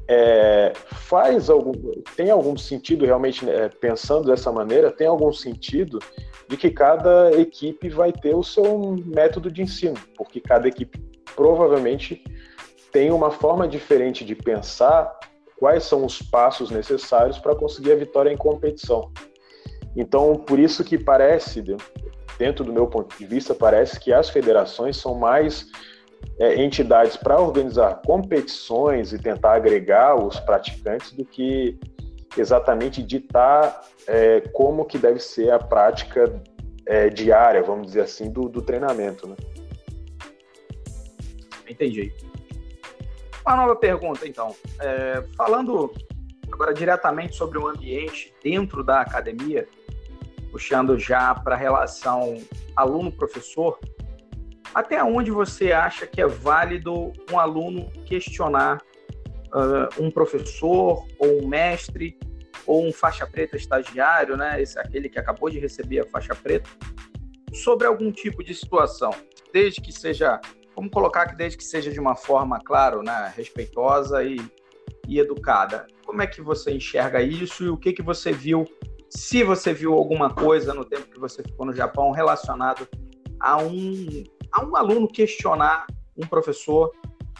é, 0.07 0.71
faz 0.85 1.49
algum, 1.49 1.73
tem 2.15 2.31
algum 2.31 2.57
sentido 2.57 3.05
realmente 3.05 3.49
é, 3.49 3.67
pensando 3.67 4.27
dessa 4.27 4.51
maneira, 4.51 4.89
tem 4.91 5.07
algum 5.07 5.33
sentido 5.33 5.99
de 6.47 6.57
que 6.57 6.69
cada 6.69 7.31
equipe 7.31 7.89
vai 7.89 8.11
ter 8.11 8.35
o 8.35 8.43
seu 8.43 8.95
método 9.05 9.51
de 9.51 9.61
ensino, 9.61 9.95
porque 10.15 10.39
cada 10.39 10.67
equipe 10.67 10.99
provavelmente 11.35 12.23
tem 12.91 13.11
uma 13.11 13.31
forma 13.31 13.67
diferente 13.67 14.23
de 14.23 14.35
pensar 14.35 15.19
quais 15.57 15.83
são 15.83 16.05
os 16.05 16.21
passos 16.21 16.69
necessários 16.69 17.37
para 17.37 17.55
conseguir 17.55 17.91
a 17.91 17.95
vitória 17.95 18.31
em 18.31 18.37
competição. 18.37 19.11
Então, 19.95 20.35
por 20.35 20.59
isso 20.59 20.83
que 20.83 20.97
parece, 20.97 21.63
dentro 22.37 22.63
do 22.63 22.73
meu 22.73 22.87
ponto 22.87 23.17
de 23.17 23.25
vista, 23.25 23.55
parece 23.55 23.99
que 23.99 24.11
as 24.13 24.29
federações 24.29 24.97
são 24.97 25.15
mais 25.15 25.67
é, 26.39 26.61
entidades 26.61 27.15
para 27.15 27.39
organizar 27.39 28.01
competições 28.05 29.13
e 29.13 29.19
tentar 29.19 29.53
agregar 29.53 30.15
os 30.15 30.39
praticantes 30.39 31.11
do 31.13 31.23
que 31.23 31.79
exatamente 32.37 33.01
ditar 33.01 33.83
é, 34.07 34.41
como 34.53 34.85
que 34.85 34.97
deve 34.97 35.19
ser 35.19 35.51
a 35.51 35.59
prática 35.59 36.41
é, 36.85 37.09
diária, 37.09 37.63
vamos 37.63 37.87
dizer 37.87 38.01
assim, 38.01 38.31
do, 38.31 38.47
do 38.47 38.61
treinamento. 38.61 39.27
Né? 39.27 39.35
Entendi. 41.67 42.13
Uma 43.45 43.55
nova 43.55 43.75
pergunta, 43.75 44.27
então. 44.27 44.55
É, 44.79 45.23
falando 45.35 45.93
agora 46.51 46.73
diretamente 46.73 47.35
sobre 47.35 47.57
o 47.57 47.67
ambiente 47.67 48.33
dentro 48.43 48.83
da 48.83 49.01
academia, 49.01 49.67
puxando 50.51 50.97
já 50.97 51.35
para 51.35 51.55
a 51.55 51.57
relação 51.57 52.37
aluno-professor, 52.75 53.79
até 54.73 55.03
onde 55.03 55.31
você 55.31 55.71
acha 55.71 56.07
que 56.07 56.21
é 56.21 56.27
válido 56.27 57.11
um 57.31 57.39
aluno 57.39 57.89
questionar 58.05 58.81
uh, 59.55 60.03
um 60.03 60.11
professor 60.11 61.05
ou 61.17 61.43
um 61.43 61.47
mestre 61.47 62.19
ou 62.67 62.85
um 62.85 62.91
faixa 62.91 63.25
preta 63.25 63.55
estagiário, 63.55 64.35
né, 64.35 64.61
esse, 64.61 64.77
aquele 64.77 65.07
que 65.07 65.19
acabou 65.19 65.49
de 65.49 65.59
receber 65.59 65.99
a 65.99 66.05
faixa 66.05 66.35
preta, 66.35 66.69
sobre 67.53 67.87
algum 67.87 68.11
tipo 68.11 68.43
de 68.43 68.53
situação, 68.53 69.11
desde 69.53 69.81
que 69.81 69.91
seja, 69.91 70.41
vamos 70.75 70.91
colocar 70.91 71.27
que 71.27 71.35
desde 71.35 71.57
que 71.57 71.63
seja 71.63 71.91
de 71.91 71.99
uma 71.99 72.15
forma, 72.15 72.59
claro, 72.59 73.01
né, 73.01 73.31
respeitosa 73.35 74.23
e, 74.23 74.37
e 75.07 75.19
educada. 75.19 75.87
Como 76.05 76.21
é 76.21 76.27
que 76.27 76.41
você 76.41 76.71
enxerga 76.71 77.21
isso 77.21 77.63
e 77.63 77.69
o 77.69 77.77
que 77.77 77.93
que 77.93 78.01
você 78.01 78.31
viu, 78.31 78.65
se 79.09 79.43
você 79.43 79.73
viu 79.73 79.93
alguma 79.93 80.33
coisa 80.33 80.73
no 80.73 80.83
tempo 80.83 81.07
que 81.07 81.19
você 81.19 81.43
ficou 81.43 81.65
no 81.65 81.73
Japão 81.73 82.11
relacionado 82.11 82.87
a 83.39 83.57
um, 83.57 84.23
a 84.51 84.65
um 84.65 84.75
aluno 84.75 85.07
questionar 85.07 85.85
um 86.17 86.25
professor 86.27 86.91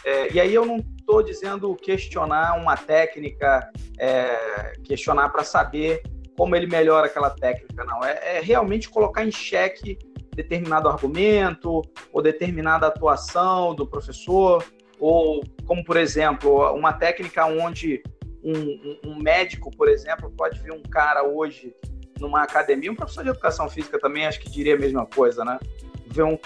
é, 0.06 0.32
e 0.32 0.40
aí 0.40 0.54
eu 0.54 0.66
não 0.66 0.78
estou 0.78 1.24
dizendo 1.24 1.76
questionar 1.76 2.60
uma 2.62 2.78
técnica, 2.78 3.68
é, 3.98 4.74
questionar 4.84 5.30
para 5.30 5.44
saber 5.44 6.04
como 6.38 6.56
ele 6.56 6.68
melhora 6.68 7.08
aquela 7.08 7.32
técnica, 7.32 7.84
não. 7.84 8.04
É, 8.04 8.38
é, 8.38 8.40
realmente 8.40 8.88
colocar 8.88 9.26
em 9.26 9.32
xeque 9.32 9.98
determinado 10.36 10.88
argumento 10.88 11.82
ou 12.14 12.22
determinada 12.22 12.86
atuação 12.86 13.74
do 13.74 13.88
professor, 13.88 14.64
ou 15.00 15.44
como, 15.66 15.84
por 15.84 15.98
exemplo, 15.98 16.72
uma 16.74 16.94
técnica 16.94 17.46
onde 17.48 18.04
um, 18.44 19.00
um, 19.10 19.16
médico, 19.16 19.72
por 19.76 19.90
exemplo, 19.90 20.30
pode 20.38 20.60
ver 20.60 20.72
um 20.72 20.84
cara 20.84 21.24
hoje 21.24 21.74
numa 22.20 22.44
academia, 22.44 22.92
um 22.92 22.96
professor 22.96 23.24
de 23.24 23.30
educação 23.30 23.68
física 23.68 24.00
também 24.00 24.28
acho 24.28 24.40
que 24.40 24.52
diria 24.52 24.76
a 24.76 24.80
mesma 24.80 25.06
coisa, 25.06 25.44
né? 25.44 25.58
Ver 26.08 26.24
um 26.24 26.38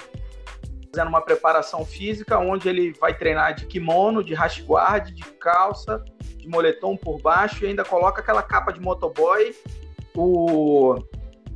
fazendo 0.92 1.10
uma 1.10 1.22
preparação 1.22 1.86
física 1.86 2.38
onde 2.40 2.68
ele 2.68 2.94
vai 3.00 3.16
treinar 3.16 3.54
de 3.54 3.66
kimono, 3.66 4.24
de 4.24 4.34
rash 4.34 4.64
guard, 4.64 5.12
de 5.12 5.24
calça, 5.34 6.04
de 6.38 6.48
moletom 6.48 6.98
por 6.98 7.22
baixo 7.22 7.64
e 7.64 7.68
ainda 7.68 7.84
coloca 7.84 8.22
aquela 8.22 8.42
capa 8.42 8.72
de 8.72 8.80
motoboy, 8.80 9.56
o 10.16 10.96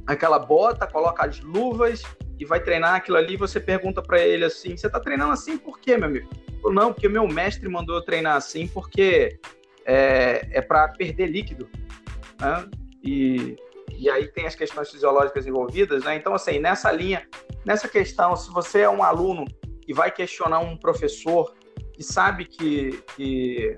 aquela 0.05 0.37
bota, 0.37 0.85
coloca 0.85 1.25
as 1.25 1.39
luvas 1.39 2.03
e 2.39 2.45
vai 2.45 2.59
treinar 2.59 2.95
aquilo 2.95 3.17
ali. 3.17 3.37
Você 3.37 3.59
pergunta 3.59 4.01
para 4.01 4.19
ele 4.19 4.45
assim: 4.45 4.77
"Você 4.77 4.89
tá 4.89 4.99
treinando 4.99 5.31
assim 5.31 5.57
por 5.57 5.79
quê, 5.79 5.97
meu 5.97 6.07
amigo?" 6.07 6.29
Não, 6.65 6.93
porque 6.93 7.09
meu 7.09 7.27
mestre 7.27 7.67
mandou 7.67 7.95
eu 7.95 8.01
treinar 8.01 8.37
assim 8.37 8.67
porque 8.67 9.39
é, 9.85 10.47
é 10.51 10.61
para 10.61 10.87
perder 10.89 11.27
líquido, 11.27 11.69
né? 12.39 12.69
E 13.03 13.57
e 13.91 14.09
aí 14.09 14.27
tem 14.27 14.45
as 14.45 14.55
questões 14.55 14.89
fisiológicas 14.89 15.45
envolvidas, 15.47 16.03
né? 16.03 16.15
Então, 16.15 16.33
assim, 16.33 16.59
nessa 16.59 16.91
linha, 16.91 17.27
nessa 17.65 17.87
questão, 17.87 18.35
se 18.35 18.51
você 18.51 18.81
é 18.81 18.89
um 18.89 19.03
aluno 19.03 19.45
e 19.87 19.93
vai 19.93 20.11
questionar 20.11 20.59
um 20.59 20.77
professor 20.77 21.53
que 21.93 22.03
sabe 22.03 22.45
que, 22.45 23.03
que, 23.15 23.75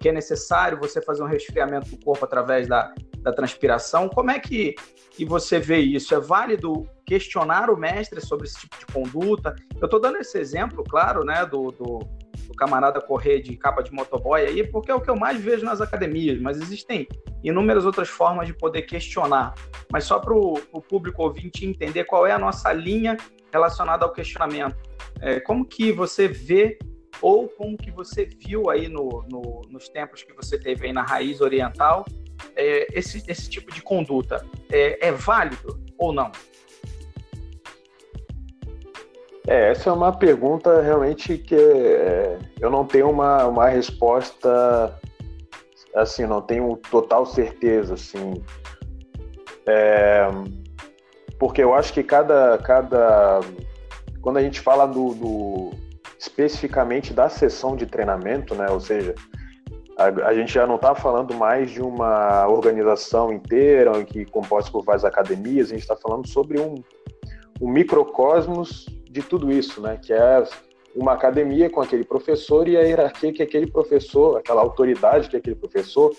que 0.00 0.08
é 0.08 0.12
necessário 0.12 0.78
você 0.78 1.00
fazer 1.00 1.22
um 1.22 1.26
resfriamento 1.26 1.88
do 1.90 2.04
corpo 2.04 2.24
através 2.24 2.66
da, 2.66 2.92
da 3.20 3.32
transpiração, 3.32 4.08
como 4.08 4.30
é 4.30 4.38
que, 4.38 4.74
que 5.10 5.24
você 5.24 5.58
vê 5.58 5.78
isso? 5.78 6.14
É 6.14 6.20
válido 6.20 6.88
questionar 7.06 7.70
o 7.70 7.76
mestre 7.76 8.20
sobre 8.20 8.46
esse 8.46 8.58
tipo 8.58 8.78
de 8.78 8.86
conduta? 8.86 9.54
Eu 9.80 9.86
estou 9.86 10.00
dando 10.00 10.18
esse 10.18 10.38
exemplo, 10.38 10.82
claro, 10.84 11.24
né, 11.24 11.46
do, 11.46 11.70
do 11.70 12.00
o 12.48 12.54
camarada 12.54 13.00
correr 13.00 13.40
de 13.40 13.56
capa 13.56 13.82
de 13.82 13.92
motoboy 13.92 14.40
aí, 14.40 14.66
porque 14.66 14.90
é 14.90 14.94
o 14.94 15.00
que 15.00 15.10
eu 15.10 15.16
mais 15.16 15.40
vejo 15.40 15.64
nas 15.64 15.80
academias, 15.80 16.40
mas 16.40 16.60
existem 16.60 17.08
inúmeras 17.42 17.84
outras 17.84 18.08
formas 18.08 18.46
de 18.46 18.54
poder 18.54 18.82
questionar. 18.82 19.54
Mas 19.92 20.04
só 20.04 20.18
para 20.18 20.34
o 20.34 20.80
público 20.88 21.22
ouvinte 21.22 21.66
entender 21.66 22.04
qual 22.04 22.26
é 22.26 22.32
a 22.32 22.38
nossa 22.38 22.72
linha 22.72 23.16
relacionada 23.52 24.04
ao 24.04 24.12
questionamento. 24.12 24.76
É, 25.20 25.40
como 25.40 25.64
que 25.64 25.92
você 25.92 26.26
vê 26.26 26.78
ou 27.20 27.48
como 27.48 27.76
que 27.76 27.90
você 27.90 28.24
viu 28.24 28.68
aí 28.68 28.88
no, 28.88 29.24
no, 29.30 29.62
nos 29.70 29.88
tempos 29.88 30.22
que 30.22 30.32
você 30.32 30.58
teve 30.58 30.86
aí 30.86 30.92
na 30.92 31.02
raiz 31.02 31.40
oriental 31.40 32.04
é, 32.56 32.86
esse, 32.98 33.22
esse 33.28 33.48
tipo 33.48 33.72
de 33.72 33.80
conduta? 33.80 34.44
É, 34.70 35.08
é 35.08 35.12
válido 35.12 35.80
ou 35.96 36.12
não? 36.12 36.32
É, 39.46 39.70
essa 39.70 39.90
é 39.90 39.92
uma 39.92 40.12
pergunta 40.12 40.80
realmente 40.80 41.36
que 41.36 41.54
é, 41.54 42.38
eu 42.58 42.70
não 42.70 42.86
tenho 42.86 43.10
uma, 43.10 43.46
uma 43.46 43.68
resposta, 43.68 44.98
assim, 45.94 46.24
não 46.24 46.40
tenho 46.40 46.76
total 46.90 47.26
certeza, 47.26 47.94
assim. 47.94 48.42
É, 49.66 50.26
porque 51.38 51.62
eu 51.62 51.74
acho 51.74 51.92
que 51.92 52.02
cada, 52.02 52.56
cada 52.58 53.40
quando 54.22 54.38
a 54.38 54.42
gente 54.42 54.60
fala 54.60 54.86
do, 54.86 55.14
do 55.14 55.70
especificamente 56.18 57.12
da 57.12 57.28
sessão 57.28 57.76
de 57.76 57.84
treinamento, 57.84 58.54
né, 58.54 58.66
ou 58.70 58.80
seja, 58.80 59.14
a, 59.98 60.04
a 60.28 60.34
gente 60.34 60.54
já 60.54 60.66
não 60.66 60.76
está 60.76 60.94
falando 60.94 61.34
mais 61.34 61.70
de 61.70 61.82
uma 61.82 62.48
organização 62.48 63.30
inteira 63.30 64.02
que 64.04 64.24
composta 64.24 64.70
por 64.70 64.82
várias 64.82 65.04
academias, 65.04 65.66
a 65.66 65.70
gente 65.74 65.82
está 65.82 65.96
falando 65.96 66.26
sobre 66.26 66.58
um, 66.58 66.76
um 67.60 67.68
microcosmos 67.68 68.86
de 69.14 69.22
tudo 69.22 69.52
isso, 69.52 69.80
né, 69.80 69.96
que 69.96 70.12
é 70.12 70.42
uma 70.94 71.12
academia 71.12 71.70
com 71.70 71.80
aquele 71.80 72.02
professor 72.04 72.68
e 72.68 72.76
a 72.76 72.80
hierarquia 72.80 73.32
que 73.32 73.44
aquele 73.44 73.70
professor, 73.70 74.38
aquela 74.38 74.60
autoridade 74.60 75.28
que 75.28 75.36
aquele 75.36 75.54
professor 75.54 76.12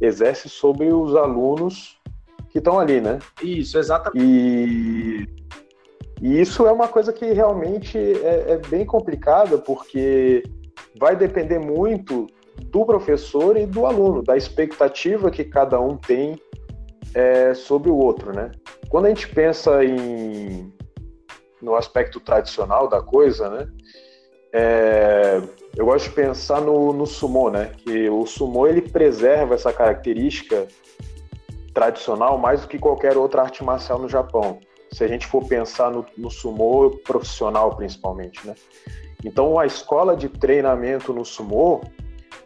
exerce 0.00 0.48
sobre 0.48 0.92
os 0.92 1.16
alunos 1.16 1.98
que 2.50 2.58
estão 2.58 2.78
ali, 2.78 3.00
né? 3.00 3.18
Isso, 3.42 3.78
exatamente. 3.78 4.24
E, 4.24 5.26
e 6.22 6.40
isso 6.40 6.66
é 6.68 6.72
uma 6.72 6.86
coisa 6.86 7.12
que 7.12 7.32
realmente 7.32 7.98
é, 7.98 8.52
é 8.52 8.58
bem 8.68 8.86
complicada, 8.86 9.58
porque 9.58 10.44
vai 11.00 11.16
depender 11.16 11.58
muito 11.58 12.28
do 12.66 12.84
professor 12.84 13.56
e 13.56 13.66
do 13.66 13.86
aluno, 13.86 14.22
da 14.22 14.36
expectativa 14.36 15.30
que 15.32 15.44
cada 15.44 15.80
um 15.80 15.96
tem 15.96 16.40
é, 17.12 17.54
sobre 17.54 17.90
o 17.90 17.96
outro, 17.96 18.32
né? 18.32 18.52
Quando 18.88 19.06
a 19.06 19.08
gente 19.08 19.28
pensa 19.28 19.84
em 19.84 20.72
no 21.60 21.74
aspecto 21.74 22.20
tradicional 22.20 22.88
da 22.88 23.02
coisa, 23.02 23.48
né? 23.48 23.68
É, 24.52 25.40
eu 25.76 25.86
gosto 25.86 26.08
de 26.08 26.14
pensar 26.14 26.60
no, 26.60 26.92
no 26.92 27.06
sumô, 27.06 27.50
né? 27.50 27.72
Que 27.78 28.08
o 28.10 28.26
sumô 28.26 28.66
ele 28.66 28.82
preserva 28.82 29.54
essa 29.54 29.72
característica 29.72 30.66
tradicional 31.72 32.36
mais 32.36 32.62
do 32.62 32.68
que 32.68 32.78
qualquer 32.78 33.16
outra 33.16 33.42
arte 33.42 33.62
marcial 33.62 33.98
no 33.98 34.08
Japão. 34.08 34.58
Se 34.92 35.04
a 35.04 35.08
gente 35.08 35.26
for 35.26 35.46
pensar 35.46 35.90
no, 35.90 36.04
no 36.16 36.30
sumô 36.30 36.90
profissional, 37.04 37.76
principalmente, 37.76 38.44
né? 38.44 38.54
Então, 39.24 39.58
a 39.58 39.66
escola 39.66 40.16
de 40.16 40.28
treinamento 40.28 41.12
no 41.12 41.24
sumô, 41.24 41.82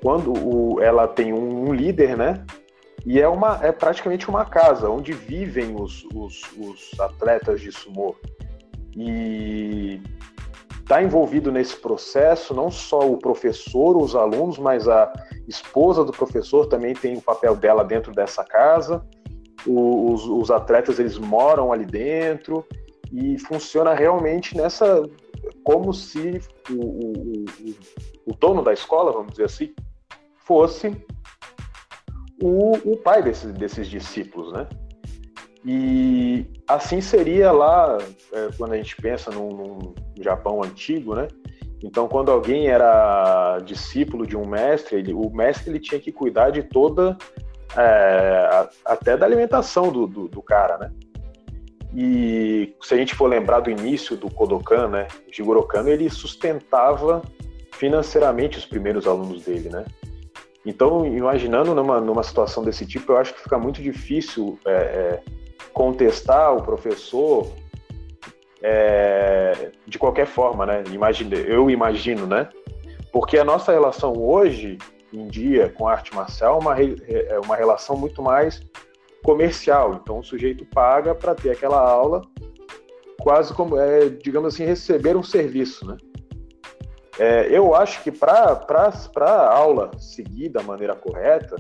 quando 0.02 0.32
o, 0.32 0.82
ela 0.82 1.06
tem 1.06 1.32
um, 1.32 1.68
um, 1.68 1.72
líder, 1.72 2.16
né? 2.16 2.44
E 3.06 3.20
é, 3.20 3.28
uma, 3.28 3.60
é 3.62 3.70
praticamente 3.70 4.28
uma 4.28 4.44
casa 4.44 4.90
onde 4.90 5.12
vivem 5.12 5.74
os, 5.80 6.04
os, 6.12 6.42
os 6.58 7.00
atletas 7.00 7.60
de 7.60 7.70
sumô. 7.70 8.14
E 8.96 10.00
está 10.80 11.02
envolvido 11.02 11.50
nesse 11.50 11.76
processo 11.76 12.52
não 12.54 12.70
só 12.70 13.10
o 13.10 13.16
professor, 13.16 13.96
os 13.96 14.14
alunos, 14.14 14.58
mas 14.58 14.86
a 14.86 15.12
esposa 15.48 16.04
do 16.04 16.12
professor 16.12 16.66
também 16.66 16.94
tem 16.94 17.16
o 17.16 17.22
papel 17.22 17.56
dela 17.56 17.82
dentro 17.82 18.12
dessa 18.12 18.44
casa. 18.44 19.04
Os, 19.66 20.26
os 20.26 20.50
atletas 20.50 20.98
eles 20.98 21.18
moram 21.18 21.72
ali 21.72 21.86
dentro 21.86 22.64
e 23.10 23.38
funciona 23.38 23.94
realmente 23.94 24.56
nessa 24.56 25.02
como 25.62 25.92
se 25.92 26.40
o, 26.70 26.74
o, 26.74 27.44
o, 27.44 28.32
o 28.32 28.34
dono 28.34 28.62
da 28.62 28.72
escola, 28.72 29.12
vamos 29.12 29.32
dizer 29.32 29.44
assim, 29.44 29.74
fosse 30.36 30.94
o, 32.42 32.72
o 32.92 32.96
pai 32.98 33.22
desses, 33.22 33.52
desses 33.52 33.88
discípulos, 33.88 34.52
né? 34.52 34.68
E 35.64 36.44
assim 36.68 37.00
seria 37.00 37.50
lá, 37.50 37.96
é, 38.32 38.48
quando 38.58 38.72
a 38.72 38.76
gente 38.76 38.96
pensa 38.96 39.30
no, 39.30 39.48
no, 39.48 39.94
Japão 40.20 40.62
antigo, 40.62 41.14
né? 41.14 41.26
Então, 41.82 42.06
quando 42.06 42.30
alguém 42.30 42.68
era 42.68 43.58
discípulo 43.64 44.26
de 44.26 44.36
um 44.36 44.46
mestre, 44.46 44.96
ele, 44.96 45.12
o 45.12 45.28
mestre 45.30 45.70
ele 45.70 45.80
tinha 45.80 46.00
que 46.00 46.12
cuidar 46.12 46.50
de 46.50 46.62
toda, 46.62 47.16
é, 47.76 48.68
até 48.84 49.16
da 49.16 49.26
alimentação 49.26 49.90
do, 49.90 50.06
do, 50.06 50.28
do, 50.28 50.42
cara, 50.42 50.78
né? 50.78 50.92
E 51.94 52.74
se 52.82 52.94
a 52.94 52.96
gente 52.96 53.14
for 53.14 53.26
lembrar 53.26 53.60
do 53.60 53.70
início 53.70 54.16
do 54.16 54.30
Kodokan, 54.30 54.88
né? 54.88 55.08
Jigoro 55.32 55.62
Kano, 55.62 55.88
ele 55.88 56.10
sustentava 56.10 57.22
financeiramente 57.72 58.58
os 58.58 58.66
primeiros 58.66 59.06
alunos 59.06 59.44
dele, 59.44 59.68
né? 59.68 59.84
Então, 60.64 61.06
imaginando 61.06 61.74
numa, 61.74 62.00
numa 62.00 62.22
situação 62.22 62.64
desse 62.64 62.86
tipo, 62.86 63.12
eu 63.12 63.18
acho 63.18 63.34
que 63.34 63.42
fica 63.42 63.58
muito 63.58 63.82
difícil 63.82 64.58
é, 64.64 64.72
é 64.72 65.22
contestar 65.74 66.56
o 66.56 66.62
professor 66.62 67.52
é, 68.62 69.72
de 69.86 69.98
qualquer 69.98 70.26
forma, 70.26 70.64
né? 70.64 70.84
Imagine, 70.90 71.44
eu 71.46 71.68
imagino, 71.68 72.26
né? 72.26 72.48
Porque 73.12 73.36
a 73.36 73.44
nossa 73.44 73.72
relação 73.72 74.14
hoje 74.16 74.78
em 75.12 75.26
dia 75.26 75.68
com 75.68 75.86
a 75.86 75.92
arte 75.92 76.14
marcial 76.14 76.56
é 76.56 76.60
uma, 76.60 76.80
é 76.80 77.38
uma 77.38 77.56
relação 77.56 77.96
muito 77.96 78.22
mais 78.22 78.62
comercial. 79.22 80.00
Então 80.02 80.20
o 80.20 80.24
sujeito 80.24 80.64
paga 80.64 81.14
para 81.14 81.34
ter 81.34 81.50
aquela 81.50 81.78
aula, 81.78 82.22
quase 83.20 83.52
como, 83.52 83.78
é, 83.78 84.08
digamos 84.08 84.54
assim, 84.54 84.64
receber 84.64 85.16
um 85.16 85.22
serviço, 85.22 85.86
né? 85.86 85.96
É, 87.18 87.46
eu 87.48 87.74
acho 87.74 88.02
que 88.02 88.10
para 88.10 88.58
a 89.20 89.54
aula 89.54 89.90
seguir 89.98 90.48
da 90.48 90.62
maneira 90.62 90.96
correta, 90.96 91.56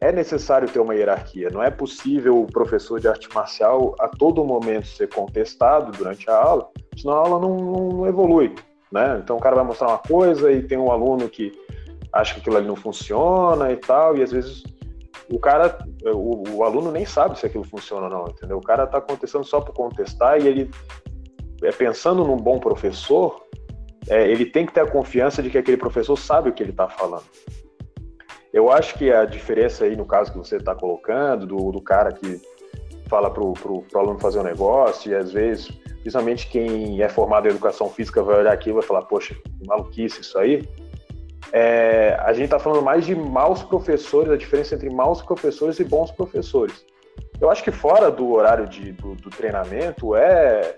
é 0.00 0.10
necessário 0.10 0.68
ter 0.68 0.80
uma 0.80 0.94
hierarquia. 0.94 1.50
Não 1.50 1.62
é 1.62 1.70
possível 1.70 2.40
o 2.40 2.46
professor 2.46 2.98
de 2.98 3.06
arte 3.06 3.28
marcial 3.34 3.94
a 4.00 4.08
todo 4.08 4.44
momento 4.44 4.86
ser 4.86 5.08
contestado 5.08 5.92
durante 5.92 6.28
a 6.30 6.36
aula, 6.36 6.68
senão 6.96 7.14
a 7.14 7.18
aula 7.18 7.38
não, 7.40 7.56
não 7.56 8.06
evolui. 8.06 8.54
Né? 8.90 9.20
Então 9.22 9.36
o 9.36 9.40
cara 9.40 9.56
vai 9.56 9.64
mostrar 9.64 9.88
uma 9.88 9.98
coisa 9.98 10.50
e 10.50 10.62
tem 10.62 10.78
um 10.78 10.90
aluno 10.90 11.28
que 11.28 11.52
acha 12.12 12.34
que 12.34 12.40
aquilo 12.40 12.56
ali 12.56 12.66
não 12.66 12.76
funciona 12.76 13.70
e 13.70 13.76
tal, 13.76 14.16
e 14.16 14.22
às 14.22 14.32
vezes 14.32 14.64
o 15.30 15.38
cara, 15.38 15.78
o, 16.04 16.56
o 16.56 16.64
aluno 16.64 16.90
nem 16.90 17.04
sabe 17.04 17.38
se 17.38 17.46
aquilo 17.46 17.62
funciona 17.62 18.06
ou 18.06 18.10
não, 18.10 18.28
entendeu? 18.28 18.58
O 18.58 18.62
cara 18.62 18.84
está 18.84 19.00
contestando 19.00 19.44
só 19.44 19.60
por 19.60 19.72
contestar 19.72 20.40
e 20.40 20.48
ele, 20.48 20.70
é, 21.62 21.70
pensando 21.70 22.24
num 22.24 22.36
bom 22.36 22.58
professor, 22.58 23.40
é, 24.08 24.28
ele 24.28 24.44
tem 24.44 24.66
que 24.66 24.72
ter 24.72 24.80
a 24.80 24.90
confiança 24.90 25.40
de 25.40 25.50
que 25.50 25.58
aquele 25.58 25.76
professor 25.76 26.16
sabe 26.16 26.48
o 26.48 26.52
que 26.52 26.62
ele 26.62 26.72
está 26.72 26.88
falando. 26.88 27.24
Eu 28.60 28.70
acho 28.70 28.92
que 28.98 29.10
a 29.10 29.24
diferença 29.24 29.86
aí, 29.86 29.96
no 29.96 30.04
caso 30.04 30.30
que 30.30 30.36
você 30.36 30.56
está 30.56 30.74
colocando, 30.74 31.46
do, 31.46 31.72
do 31.72 31.80
cara 31.80 32.12
que 32.12 32.38
fala 33.08 33.30
para 33.30 33.42
o 33.42 33.86
aluno 33.94 34.20
fazer 34.20 34.38
um 34.38 34.42
negócio, 34.42 35.10
e 35.10 35.14
às 35.14 35.32
vezes, 35.32 35.68
principalmente 36.02 36.46
quem 36.46 37.00
é 37.00 37.08
formado 37.08 37.46
em 37.46 37.52
educação 37.52 37.88
física 37.88 38.22
vai 38.22 38.36
olhar 38.36 38.52
aqui 38.52 38.68
e 38.68 38.74
vai 38.74 38.82
falar, 38.82 39.00
poxa, 39.06 39.34
maluquice 39.66 40.20
isso 40.20 40.38
aí. 40.38 40.68
É, 41.54 42.14
a 42.20 42.34
gente 42.34 42.44
está 42.44 42.58
falando 42.58 42.82
mais 42.82 43.06
de 43.06 43.14
maus 43.14 43.62
professores, 43.62 44.30
a 44.30 44.36
diferença 44.36 44.74
entre 44.74 44.90
maus 44.90 45.22
professores 45.22 45.80
e 45.80 45.84
bons 45.84 46.10
professores. 46.10 46.84
Eu 47.40 47.50
acho 47.50 47.64
que 47.64 47.70
fora 47.70 48.10
do 48.10 48.30
horário 48.30 48.68
de, 48.68 48.92
do, 48.92 49.14
do 49.14 49.30
treinamento 49.30 50.14
é, 50.14 50.76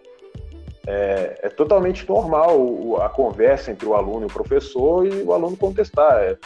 é, 0.86 1.40
é, 1.42 1.48
totalmente 1.48 2.08
normal 2.08 3.02
a 3.02 3.08
conversa 3.08 3.72
entre 3.72 3.88
o 3.88 3.94
aluno 3.94 4.22
e 4.22 4.26
o 4.26 4.32
professor 4.32 5.04
e 5.04 5.20
o 5.24 5.32
aluno 5.32 5.56
contestar. 5.56 6.22
É, 6.22 6.38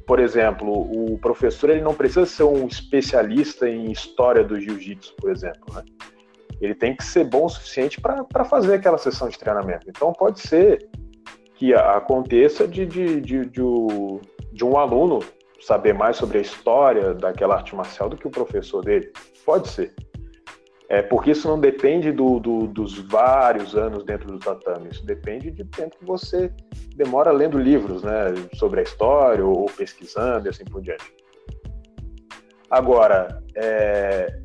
por 0.00 0.18
exemplo, 0.18 0.70
o 0.70 1.18
professor 1.18 1.70
ele 1.70 1.82
não 1.82 1.94
precisa 1.94 2.26
ser 2.26 2.44
um 2.44 2.66
especialista 2.66 3.68
em 3.68 3.90
história 3.90 4.42
do 4.42 4.58
jiu-jitsu, 4.58 5.14
por 5.16 5.30
exemplo, 5.30 5.74
né? 5.74 5.82
Ele 6.60 6.74
tem 6.74 6.94
que 6.94 7.04
ser 7.04 7.24
bom 7.24 7.46
o 7.46 7.48
suficiente 7.48 8.00
para 8.00 8.44
fazer 8.44 8.74
aquela 8.74 8.96
sessão 8.96 9.28
de 9.28 9.38
treinamento. 9.38 9.88
Então, 9.88 10.12
pode 10.12 10.40
ser 10.40 10.88
que 11.56 11.74
aconteça 11.74 12.68
de, 12.68 12.86
de, 12.86 13.20
de, 13.20 13.46
de, 13.46 13.60
de 14.52 14.64
um 14.64 14.78
aluno 14.78 15.18
saber 15.60 15.92
mais 15.92 16.16
sobre 16.16 16.38
a 16.38 16.40
história 16.40 17.14
daquela 17.14 17.56
arte 17.56 17.74
marcial 17.74 18.08
do 18.08 18.16
que 18.16 18.26
o 18.26 18.30
professor 18.30 18.84
dele. 18.84 19.12
Pode 19.44 19.68
ser. 19.68 19.92
É, 20.92 21.00
porque 21.00 21.30
isso 21.30 21.48
não 21.48 21.58
depende 21.58 22.12
do, 22.12 22.38
do, 22.38 22.66
dos 22.66 22.98
vários 22.98 23.74
anos 23.74 24.04
dentro 24.04 24.30
do 24.30 24.38
tatame, 24.38 24.90
isso 24.90 25.06
depende 25.06 25.50
de 25.50 25.64
tempo 25.64 25.96
que 25.98 26.04
você 26.04 26.52
demora 26.94 27.32
lendo 27.32 27.56
livros 27.56 28.02
né, 28.02 28.26
sobre 28.56 28.80
a 28.80 28.82
história 28.82 29.42
ou, 29.42 29.64
pesquisando 29.70 30.46
e 30.46 30.50
assim 30.50 30.66
por 30.66 30.82
diante. 30.82 31.10
Agora, 32.68 33.42
é, 33.56 34.38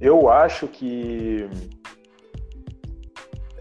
eu 0.00 0.30
acho 0.30 0.66
que 0.66 1.46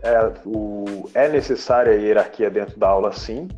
é, 0.01 0.31
o, 0.45 1.09
é 1.13 1.27
necessária 1.27 1.91
a 1.91 1.95
hierarquia 1.97 2.49
dentro 2.49 2.79
da 2.79 2.87
aula, 2.87 3.11
sim, 3.11 3.49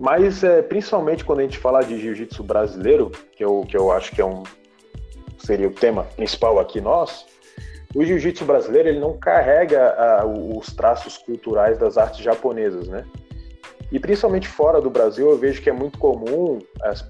mas 0.00 0.42
é, 0.42 0.62
principalmente 0.62 1.26
quando 1.26 1.40
a 1.40 1.42
gente 1.42 1.58
fala 1.58 1.84
de 1.84 2.00
jiu-jitsu 2.00 2.42
brasileiro, 2.42 3.10
que 3.36 3.44
eu, 3.44 3.66
que 3.68 3.76
eu 3.76 3.92
acho 3.92 4.12
que 4.12 4.22
é 4.22 4.24
um, 4.24 4.44
seria 5.48 5.66
o 5.66 5.72
tema 5.72 6.04
principal 6.14 6.58
aqui 6.58 6.78
nosso, 6.78 7.24
o 7.94 8.04
jiu-jitsu 8.04 8.44
brasileiro 8.44 8.90
ele 8.90 9.00
não 9.00 9.16
carrega 9.16 10.22
uh, 10.22 10.58
os 10.58 10.74
traços 10.74 11.16
culturais 11.16 11.78
das 11.78 11.96
artes 11.96 12.20
japonesas, 12.20 12.86
né? 12.86 13.06
E 13.90 13.98
principalmente 13.98 14.46
fora 14.46 14.78
do 14.78 14.90
Brasil, 14.90 15.30
eu 15.30 15.38
vejo 15.38 15.62
que 15.62 15.70
é 15.70 15.72
muito 15.72 15.98
comum, 15.98 16.58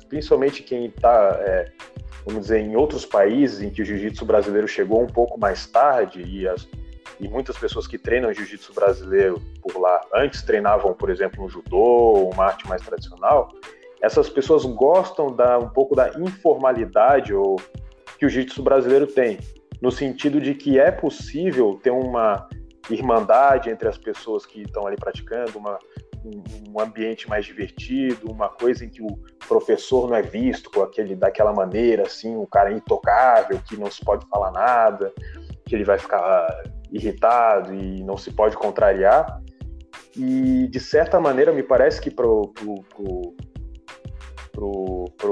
principalmente 0.08 0.62
quem 0.62 0.86
está, 0.86 1.36
é, 1.40 1.72
vamos 2.24 2.42
dizer, 2.42 2.60
em 2.60 2.76
outros 2.76 3.04
países 3.04 3.60
em 3.60 3.70
que 3.70 3.82
o 3.82 3.84
jiu-jitsu 3.84 4.24
brasileiro 4.24 4.68
chegou 4.68 5.02
um 5.02 5.08
pouco 5.08 5.40
mais 5.40 5.66
tarde 5.66 6.22
e, 6.22 6.46
as, 6.46 6.68
e 7.18 7.26
muitas 7.26 7.58
pessoas 7.58 7.88
que 7.88 7.98
treinam 7.98 8.32
jiu-jitsu 8.32 8.72
brasileiro 8.72 9.42
por 9.60 9.76
lá 9.80 10.00
antes 10.14 10.42
treinavam, 10.42 10.94
por 10.94 11.10
exemplo, 11.10 11.44
um 11.44 11.48
judô, 11.48 12.30
uma 12.32 12.44
arte 12.44 12.68
mais 12.68 12.82
tradicional. 12.82 13.50
Essas 14.00 14.30
pessoas 14.30 14.64
gostam 14.64 15.34
da 15.34 15.58
um 15.58 15.68
pouco 15.68 15.96
da 15.96 16.10
informalidade 16.10 17.34
ou 17.34 17.60
que 18.18 18.26
o 18.26 18.28
jiu-jitsu 18.28 18.62
brasileiro 18.62 19.06
tem, 19.06 19.38
no 19.80 19.90
sentido 19.90 20.40
de 20.40 20.54
que 20.54 20.78
é 20.78 20.90
possível 20.90 21.78
ter 21.82 21.90
uma 21.90 22.48
irmandade 22.90 23.70
entre 23.70 23.88
as 23.88 23.96
pessoas 23.96 24.44
que 24.44 24.62
estão 24.62 24.86
ali 24.86 24.96
praticando, 24.96 25.58
uma, 25.58 25.78
um, 26.24 26.80
ambiente 26.80 27.28
mais 27.28 27.44
divertido, 27.44 28.30
uma 28.30 28.48
coisa 28.48 28.84
em 28.84 28.88
que 28.88 29.02
o 29.02 29.18
professor 29.46 30.08
não 30.08 30.16
é 30.16 30.22
visto 30.22 30.70
com 30.70 30.82
aquele 30.82 31.14
daquela 31.14 31.52
maneira, 31.52 32.02
assim, 32.04 32.36
um 32.36 32.46
cara 32.46 32.72
intocável, 32.72 33.60
que 33.68 33.76
não 33.76 33.90
se 33.90 34.04
pode 34.04 34.26
falar 34.28 34.50
nada, 34.50 35.12
que 35.64 35.74
ele 35.74 35.84
vai 35.84 35.98
ficar 35.98 36.46
irritado 36.90 37.74
e 37.74 38.02
não 38.02 38.16
se 38.16 38.32
pode 38.32 38.56
contrariar. 38.56 39.40
E, 40.16 40.66
de 40.68 40.80
certa 40.80 41.20
maneira, 41.20 41.52
me 41.52 41.62
parece 41.62 42.00
que 42.00 42.10
para 42.10 42.26
o 42.26 42.52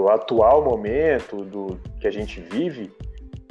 atual 0.09 0.65
momento 0.65 1.45
do 1.45 1.81
que 2.01 2.07
a 2.07 2.11
gente 2.11 2.41
vive, 2.41 2.93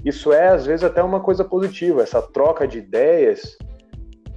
isso 0.04 0.32
é, 0.32 0.50
às 0.50 0.66
vezes, 0.66 0.84
até 0.84 1.02
uma 1.02 1.20
coisa 1.20 1.44
positiva, 1.44 2.04
essa 2.04 2.22
troca 2.22 2.68
de 2.68 2.78
ideias 2.78 3.58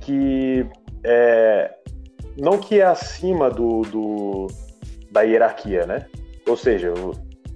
que 0.00 0.66
é, 1.04 1.74
não 2.38 2.58
que 2.58 2.80
é 2.80 2.84
acima 2.84 3.50
do, 3.50 3.82
do, 3.82 4.46
da 5.10 5.22
hierarquia, 5.22 5.86
né? 5.86 6.06
Ou 6.46 6.56
seja, 6.56 6.92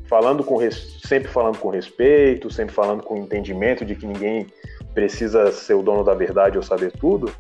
falando 0.09 0.45
com 0.45 0.59
sempre 0.71 1.29
falando 1.29 1.59
com 1.59 1.71
respeito, 1.71 2.51
sempre 2.51 2.75
falando 2.75 3.03
com 3.03 3.17
entendimento 3.17 3.85
de 3.85 3.95
que 3.95 4.07
ninguém 4.07 4.47
precisa 4.93 5.51
ser 5.51 5.75
o 5.75 5.83
dono 5.83 6.05
da 6.05 6.15
verdade 6.15 6.59
ou 6.59 6.63
saber 6.63 6.93
tudo, 6.93 7.33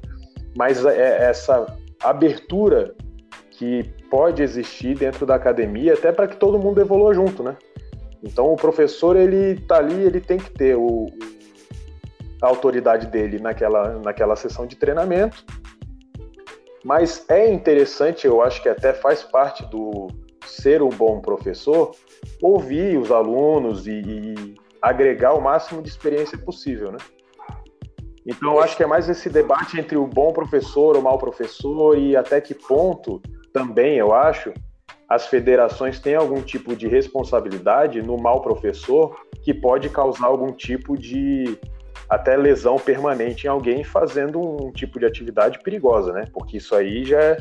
mas 0.56 0.84
é 0.86 1.28
essa 1.28 1.66
abertura 2.02 2.94
que 3.50 3.92
pode 4.12 4.42
existir 4.42 4.94
dentro 4.94 5.24
da 5.24 5.36
academia 5.36 5.94
até 5.94 6.12
para 6.12 6.28
que 6.28 6.36
todo 6.36 6.58
mundo 6.58 6.78
evolua 6.82 7.14
junto, 7.14 7.42
né? 7.42 7.56
Então 8.22 8.52
o 8.52 8.56
professor 8.56 9.16
ele 9.16 9.58
tá 9.60 9.78
ali, 9.78 10.04
ele 10.04 10.20
tem 10.20 10.36
que 10.36 10.50
ter 10.50 10.76
o, 10.76 11.06
a 12.42 12.46
autoridade 12.46 13.06
dele 13.06 13.38
naquela, 13.38 13.98
naquela 14.00 14.36
sessão 14.36 14.66
de 14.66 14.76
treinamento, 14.76 15.42
mas 16.84 17.24
é 17.26 17.50
interessante, 17.50 18.26
eu 18.26 18.42
acho 18.42 18.62
que 18.62 18.68
até 18.68 18.92
faz 18.92 19.22
parte 19.22 19.64
do 19.64 20.08
ser 20.44 20.82
um 20.82 20.90
bom 20.90 21.22
professor, 21.22 21.92
ouvir 22.42 22.98
os 22.98 23.10
alunos 23.10 23.86
e, 23.86 23.92
e 23.92 24.54
agregar 24.82 25.32
o 25.32 25.40
máximo 25.40 25.80
de 25.80 25.88
experiência 25.88 26.36
possível, 26.36 26.92
né? 26.92 26.98
Então, 28.26 28.52
eu 28.52 28.60
acho 28.60 28.76
que 28.76 28.82
é 28.82 28.86
mais 28.86 29.08
esse 29.08 29.30
debate 29.30 29.80
entre 29.80 29.96
o 29.96 30.06
bom 30.06 30.32
professor, 30.32 30.96
o 30.96 31.02
mau 31.02 31.18
professor 31.18 31.98
e 31.98 32.14
até 32.14 32.40
que 32.40 32.54
ponto 32.54 33.20
também, 33.52 33.96
eu 33.96 34.14
acho, 34.14 34.52
as 35.08 35.26
federações 35.26 36.00
têm 36.00 36.14
algum 36.14 36.40
tipo 36.40 36.74
de 36.74 36.88
responsabilidade 36.88 38.00
no 38.00 38.16
mau 38.16 38.40
professor 38.40 39.20
que 39.42 39.52
pode 39.52 39.88
causar 39.90 40.26
algum 40.26 40.52
tipo 40.52 40.96
de 40.96 41.58
até 42.08 42.36
lesão 42.36 42.76
permanente 42.76 43.46
em 43.46 43.50
alguém 43.50 43.84
fazendo 43.84 44.40
um 44.40 44.72
tipo 44.72 44.98
de 44.98 45.06
atividade 45.06 45.58
perigosa, 45.62 46.12
né? 46.12 46.24
Porque 46.32 46.56
isso 46.56 46.74
aí 46.74 47.04
já 47.04 47.20
é, 47.20 47.36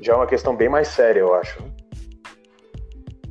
já 0.00 0.12
é 0.12 0.16
uma 0.16 0.26
questão 0.26 0.56
bem 0.56 0.68
mais 0.68 0.88
séria, 0.88 1.20
eu 1.20 1.34
acho. 1.34 1.58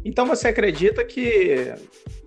Então 0.03 0.25
você 0.25 0.47
acredita 0.47 1.03
que, 1.03 1.73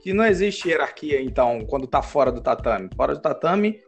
que 0.02 0.12
não 0.12 0.24
existe 0.24 0.68
hierarquia, 0.68 1.22
então, 1.22 1.60
quando 1.66 1.84
está 1.84 2.02
fora 2.02 2.30
do 2.30 2.40
tatame? 2.40 2.88
Fora 2.94 3.14
do 3.14 3.20
tatame, 3.20 3.80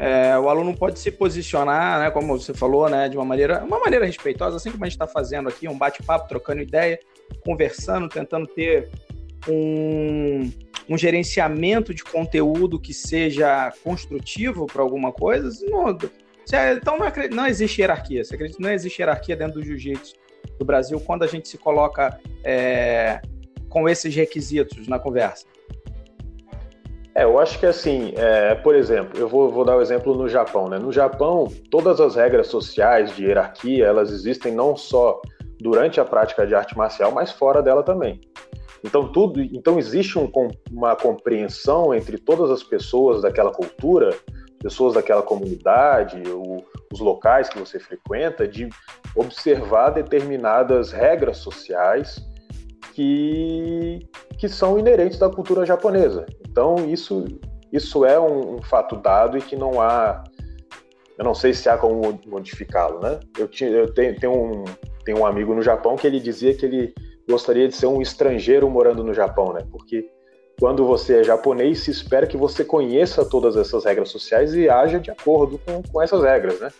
é, 0.00 0.38
o 0.38 0.48
aluno 0.48 0.74
pode 0.74 0.98
se 0.98 1.10
posicionar, 1.10 2.00
né, 2.00 2.10
como 2.10 2.38
você 2.38 2.54
falou, 2.54 2.88
né, 2.88 3.06
de 3.06 3.18
uma 3.18 3.24
maneira, 3.24 3.62
uma 3.62 3.78
maneira 3.78 4.06
respeitosa, 4.06 4.56
assim 4.56 4.70
como 4.72 4.82
a 4.82 4.86
gente 4.86 4.94
está 4.94 5.06
fazendo 5.06 5.50
aqui, 5.50 5.68
um 5.68 5.76
bate-papo, 5.76 6.26
trocando 6.26 6.62
ideia, 6.62 6.98
conversando, 7.44 8.08
tentando 8.08 8.46
ter 8.46 8.88
um, 9.46 10.50
um 10.88 10.96
gerenciamento 10.96 11.92
de 11.92 12.02
conteúdo 12.02 12.80
que 12.80 12.94
seja 12.94 13.70
construtivo 13.84 14.66
para 14.66 14.80
alguma 14.80 15.12
coisa. 15.12 15.50
Não, 15.66 15.90
então 15.90 16.98
não, 16.98 17.06
não, 17.30 17.46
existe 17.46 17.82
hierarquia. 17.82 18.24
Você 18.24 18.36
acredita 18.36 18.62
não 18.62 18.70
existe 18.70 19.02
hierarquia 19.02 19.36
dentro 19.36 19.60
do 19.60 19.62
jiu-jitsu 19.66 20.14
do 20.58 20.64
Brasil 20.64 20.98
quando 20.98 21.24
a 21.24 21.26
gente 21.26 21.46
se 21.46 21.58
coloca 21.58 22.18
é, 22.42 23.20
com 23.68 23.86
esses 23.86 24.14
requisitos 24.14 24.88
na 24.88 24.98
conversa? 24.98 25.44
É, 27.14 27.24
eu 27.24 27.38
acho 27.38 27.58
que 27.58 27.66
assim, 27.66 28.12
é, 28.16 28.54
por 28.54 28.74
exemplo, 28.74 29.18
eu 29.18 29.28
vou, 29.28 29.50
vou 29.50 29.64
dar 29.64 29.74
o 29.74 29.78
um 29.78 29.82
exemplo 29.82 30.14
no 30.14 30.28
Japão, 30.28 30.68
né? 30.68 30.78
No 30.78 30.92
Japão, 30.92 31.48
todas 31.70 32.00
as 32.00 32.14
regras 32.14 32.46
sociais 32.46 33.14
de 33.16 33.24
hierarquia, 33.24 33.86
elas 33.86 34.12
existem 34.12 34.52
não 34.52 34.76
só 34.76 35.20
durante 35.60 36.00
a 36.00 36.04
prática 36.04 36.46
de 36.46 36.54
arte 36.54 36.76
marcial, 36.76 37.10
mas 37.12 37.32
fora 37.32 37.62
dela 37.62 37.82
também. 37.82 38.20
Então 38.84 39.10
tudo, 39.12 39.40
então 39.40 39.78
existe 39.78 40.18
um, 40.18 40.30
uma 40.70 40.96
compreensão 40.96 41.94
entre 41.94 42.16
todas 42.16 42.50
as 42.50 42.62
pessoas 42.62 43.22
daquela 43.22 43.52
cultura, 43.52 44.16
pessoas 44.62 44.94
daquela 44.94 45.22
comunidade, 45.22 46.22
o, 46.30 46.64
os 46.92 47.00
locais 47.00 47.48
que 47.48 47.58
você 47.58 47.78
frequenta, 47.78 48.48
de 48.48 48.68
observar 49.14 49.90
determinadas 49.90 50.92
regras 50.92 51.38
sociais 51.38 52.24
que, 52.94 54.08
que 54.38 54.48
são 54.48 54.78
inerentes 54.78 55.18
da 55.18 55.28
cultura 55.28 55.66
japonesa. 55.66 56.24
Então, 56.50 56.76
isso, 56.88 57.24
isso 57.72 58.04
é 58.04 58.18
um, 58.18 58.56
um 58.56 58.62
fato 58.62 58.96
dado 58.96 59.38
e 59.38 59.42
que 59.42 59.56
não 59.56 59.80
há. 59.80 60.24
Eu 61.16 61.24
não 61.24 61.34
sei 61.34 61.52
se 61.52 61.68
há 61.68 61.76
como 61.76 62.18
modificá-lo, 62.26 63.00
né? 63.00 63.20
Eu, 63.38 63.46
tinha, 63.46 63.70
eu 63.70 63.92
tenho, 63.92 64.18
tenho, 64.18 64.32
um, 64.32 64.64
tenho 65.04 65.18
um 65.18 65.26
amigo 65.26 65.54
no 65.54 65.62
Japão 65.62 65.96
que 65.96 66.06
ele 66.06 66.18
dizia 66.18 66.54
que 66.54 66.64
ele 66.64 66.94
gostaria 67.28 67.68
de 67.68 67.76
ser 67.76 67.86
um 67.86 68.00
estrangeiro 68.00 68.68
morando 68.68 69.04
no 69.04 69.12
Japão, 69.12 69.52
né? 69.52 69.60
Porque 69.70 70.08
quando 70.58 70.84
você 70.84 71.20
é 71.20 71.24
japonês, 71.24 71.80
se 71.80 71.90
espera 71.90 72.26
que 72.26 72.36
você 72.36 72.64
conheça 72.64 73.24
todas 73.24 73.56
essas 73.56 73.84
regras 73.84 74.10
sociais 74.10 74.54
e 74.54 74.68
haja 74.68 74.98
de 74.98 75.10
acordo 75.10 75.58
com, 75.58 75.82
com 75.82 76.02
essas 76.02 76.22
regras, 76.22 76.58
né? 76.58 76.70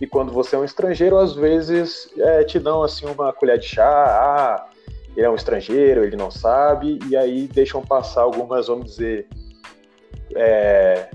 E 0.00 0.06
quando 0.06 0.32
você 0.32 0.56
é 0.56 0.58
um 0.58 0.64
estrangeiro, 0.64 1.18
às 1.18 1.34
vezes 1.34 2.10
é, 2.18 2.42
te 2.42 2.58
dão 2.58 2.82
assim 2.82 3.06
uma 3.06 3.32
colher 3.32 3.58
de 3.58 3.66
chá, 3.66 3.86
ah, 3.86 4.66
ele 5.16 5.26
é 5.26 5.30
um 5.30 5.34
estrangeiro, 5.34 6.04
ele 6.04 6.16
não 6.16 6.30
sabe, 6.30 6.98
e 7.08 7.16
aí 7.16 7.46
deixam 7.46 7.82
passar 7.82 8.22
algumas, 8.22 8.66
vamos 8.66 8.86
dizer, 8.86 9.28
é, 10.34 11.08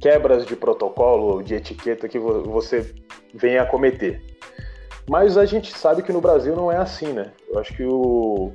quebras 0.00 0.46
de 0.46 0.54
protocolo, 0.54 1.42
de 1.42 1.54
etiqueta 1.54 2.08
que 2.08 2.18
você 2.18 2.94
vem 3.32 3.58
a 3.58 3.66
cometer. 3.66 4.22
Mas 5.08 5.36
a 5.36 5.44
gente 5.44 5.76
sabe 5.76 6.02
que 6.02 6.12
no 6.12 6.20
Brasil 6.20 6.54
não 6.54 6.70
é 6.70 6.76
assim, 6.76 7.12
né? 7.12 7.32
Eu 7.48 7.58
acho 7.58 7.74
que 7.74 7.84
o, 7.84 8.52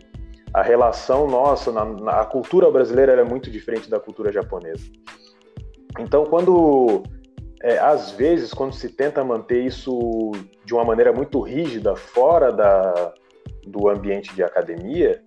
a 0.53 0.61
relação 0.61 1.27
nossa, 1.27 1.71
na, 1.71 1.85
na, 1.85 2.21
a 2.21 2.25
cultura 2.25 2.71
brasileira 2.71 3.11
é 3.13 3.23
muito 3.23 3.51
diferente 3.51 3.89
da 3.89 3.99
cultura 3.99 4.31
japonesa. 4.31 4.83
Então, 5.99 6.25
quando 6.25 7.03
é, 7.61 7.77
às 7.77 8.11
vezes, 8.11 8.53
quando 8.53 8.73
se 8.73 8.89
tenta 8.89 9.23
manter 9.23 9.63
isso 9.63 10.31
de 10.65 10.73
uma 10.73 10.83
maneira 10.83 11.11
muito 11.11 11.39
rígida 11.41 11.95
fora 11.95 12.51
da, 12.51 13.13
do 13.69 13.89
ambiente 13.89 14.34
de 14.36 14.43
academia, 14.43 15.21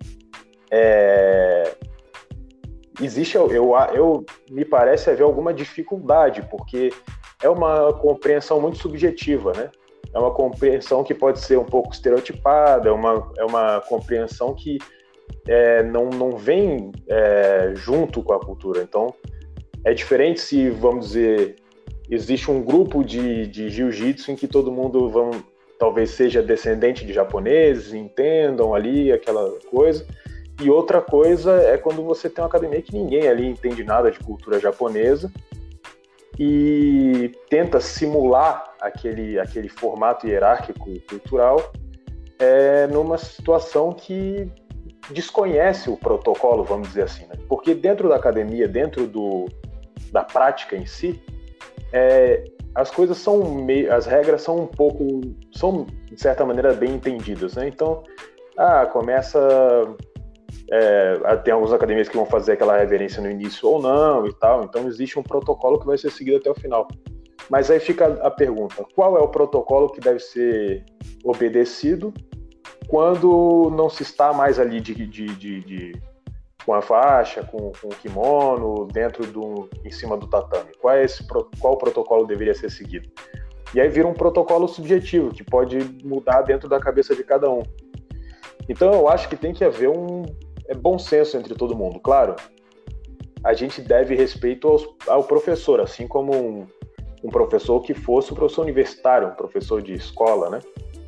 é, 0.71 1.75
existe, 3.01 3.35
eu, 3.35 3.51
eu, 3.51 3.73
eu, 3.93 4.25
me 4.49 4.65
parece 4.65 5.09
haver 5.09 5.23
alguma 5.23 5.53
dificuldade, 5.53 6.41
porque 6.49 6.91
é 7.41 7.49
uma 7.49 7.93
compreensão 7.93 8.59
muito 8.59 8.77
subjetiva, 8.77 9.53
né? 9.53 9.69
É 10.13 10.19
uma 10.19 10.31
compreensão 10.31 11.03
que 11.03 11.13
pode 11.13 11.39
ser 11.39 11.57
um 11.57 11.65
pouco 11.65 11.91
estereotipada, 11.91 12.89
é 12.89 12.91
uma, 12.91 13.31
é 13.37 13.43
uma 13.43 13.81
compreensão 13.81 14.53
que 14.53 14.77
é, 15.47 15.81
não, 15.83 16.09
não 16.09 16.31
vem 16.37 16.91
é, 17.07 17.71
junto 17.73 18.21
com 18.21 18.33
a 18.33 18.39
cultura. 18.39 18.81
Então, 18.81 19.13
é 19.83 19.93
diferente 19.93 20.39
se, 20.39 20.69
vamos 20.69 21.07
dizer, 21.07 21.55
existe 22.09 22.51
um 22.51 22.61
grupo 22.61 23.03
de, 23.03 23.47
de 23.47 23.69
jiu-jitsu 23.69 24.31
em 24.31 24.35
que 24.35 24.47
todo 24.47 24.71
mundo, 24.71 25.09
vamos, 25.09 25.43
talvez 25.83 26.11
seja 26.11 26.41
descendente 26.41 27.05
de 27.05 27.11
japoneses, 27.11 27.93
entendam 27.93 28.73
ali 28.73 29.11
aquela 29.11 29.51
coisa. 29.69 30.07
E 30.61 30.69
outra 30.69 31.01
coisa 31.01 31.51
é 31.61 31.77
quando 31.77 32.01
você 32.05 32.29
tem 32.29 32.41
uma 32.41 32.47
academia 32.47 32.81
que 32.81 32.95
ninguém 32.95 33.27
ali 33.27 33.45
entende 33.45 33.83
nada 33.83 34.09
de 34.09 34.17
cultura 34.17 34.61
japonesa 34.61 35.29
e 36.39 37.33
tenta 37.49 37.81
simular 37.81 38.73
aquele, 38.79 39.37
aquele 39.37 39.67
formato 39.67 40.25
hierárquico 40.25 40.89
cultural 41.01 41.73
é, 42.39 42.87
numa 42.87 43.17
situação 43.17 43.91
que 43.91 44.49
desconhece 45.09 45.89
o 45.89 45.97
protocolo, 45.97 46.63
vamos 46.63 46.87
dizer 46.87 47.03
assim. 47.03 47.25
Né? 47.25 47.35
Porque 47.49 47.75
dentro 47.75 48.07
da 48.07 48.15
academia, 48.15 48.69
dentro 48.69 49.05
do, 49.05 49.49
da 50.13 50.23
prática 50.23 50.77
em 50.77 50.85
si, 50.85 51.21
é, 51.91 52.45
as 52.75 52.89
coisas 52.89 53.17
são 53.17 53.43
meio, 53.55 53.93
as 53.93 54.05
regras 54.05 54.41
são 54.41 54.57
um 54.57 54.67
pouco, 54.67 55.21
são 55.51 55.85
de 56.05 56.19
certa 56.19 56.45
maneira 56.45 56.73
bem 56.73 56.95
entendidas, 56.95 57.55
né? 57.55 57.67
Então, 57.67 58.03
ah, 58.57 58.85
começa, 58.85 59.39
é, 60.71 61.35
tem 61.43 61.53
algumas 61.53 61.73
academias 61.73 62.09
que 62.09 62.15
vão 62.15 62.25
fazer 62.25 62.53
aquela 62.53 62.77
reverência 62.77 63.21
no 63.21 63.29
início 63.29 63.67
ou 63.67 63.81
não 63.81 64.25
e 64.25 64.33
tal, 64.33 64.63
então 64.63 64.87
existe 64.87 65.19
um 65.19 65.23
protocolo 65.23 65.79
que 65.79 65.85
vai 65.85 65.97
ser 65.97 66.11
seguido 66.11 66.37
até 66.37 66.49
o 66.49 66.55
final. 66.55 66.87
Mas 67.49 67.69
aí 67.69 67.79
fica 67.79 68.05
a 68.25 68.31
pergunta: 68.31 68.85
qual 68.95 69.17
é 69.17 69.21
o 69.21 69.27
protocolo 69.27 69.89
que 69.89 69.99
deve 69.99 70.19
ser 70.19 70.83
obedecido 71.23 72.13
quando 72.87 73.71
não 73.75 73.89
se 73.89 74.03
está 74.03 74.33
mais 74.33 74.59
ali 74.59 74.79
de, 74.79 74.93
de, 74.93 75.25
de, 75.27 75.59
de 75.61 75.91
com 76.65 76.73
a 76.73 76.81
faixa, 76.81 77.43
com, 77.43 77.71
com 77.71 77.87
o 77.87 77.95
kimono, 77.95 78.87
dentro 78.91 79.25
do, 79.25 79.69
em 79.83 79.91
cima 79.91 80.17
do 80.17 80.27
tatame? 80.27 80.71
Qual, 80.79 80.93
é 80.93 81.03
esse, 81.03 81.25
qual 81.59 81.77
protocolo 81.77 82.25
deveria 82.25 82.53
ser 82.53 82.69
seguido? 82.69 83.09
E 83.73 83.81
aí 83.81 83.89
vira 83.89 84.07
um 84.07 84.13
protocolo 84.13 84.67
subjetivo, 84.67 85.33
que 85.33 85.43
pode 85.43 85.77
mudar 86.03 86.43
dentro 86.43 86.69
da 86.69 86.79
cabeça 86.79 87.15
de 87.15 87.23
cada 87.23 87.49
um. 87.49 87.63
Então 88.69 88.93
eu 88.93 89.09
acho 89.09 89.27
que 89.27 89.35
tem 89.35 89.53
que 89.53 89.63
haver 89.63 89.89
um 89.89 90.23
é, 90.67 90.75
bom 90.75 90.97
senso 90.97 91.37
entre 91.37 91.55
todo 91.55 91.75
mundo. 91.75 91.99
Claro, 91.99 92.35
a 93.43 93.53
gente 93.53 93.81
deve 93.81 94.15
respeito 94.15 94.67
aos, 94.67 94.87
ao 95.07 95.23
professor, 95.23 95.81
assim 95.81 96.07
como 96.07 96.33
um, 96.33 96.67
um 97.23 97.29
professor 97.29 97.81
que 97.81 97.93
fosse 97.93 98.31
um 98.31 98.35
professor 98.35 98.61
universitário, 98.61 99.27
um 99.27 99.35
professor 99.35 99.81
de 99.81 99.93
escola, 99.93 100.49
né? 100.49 100.59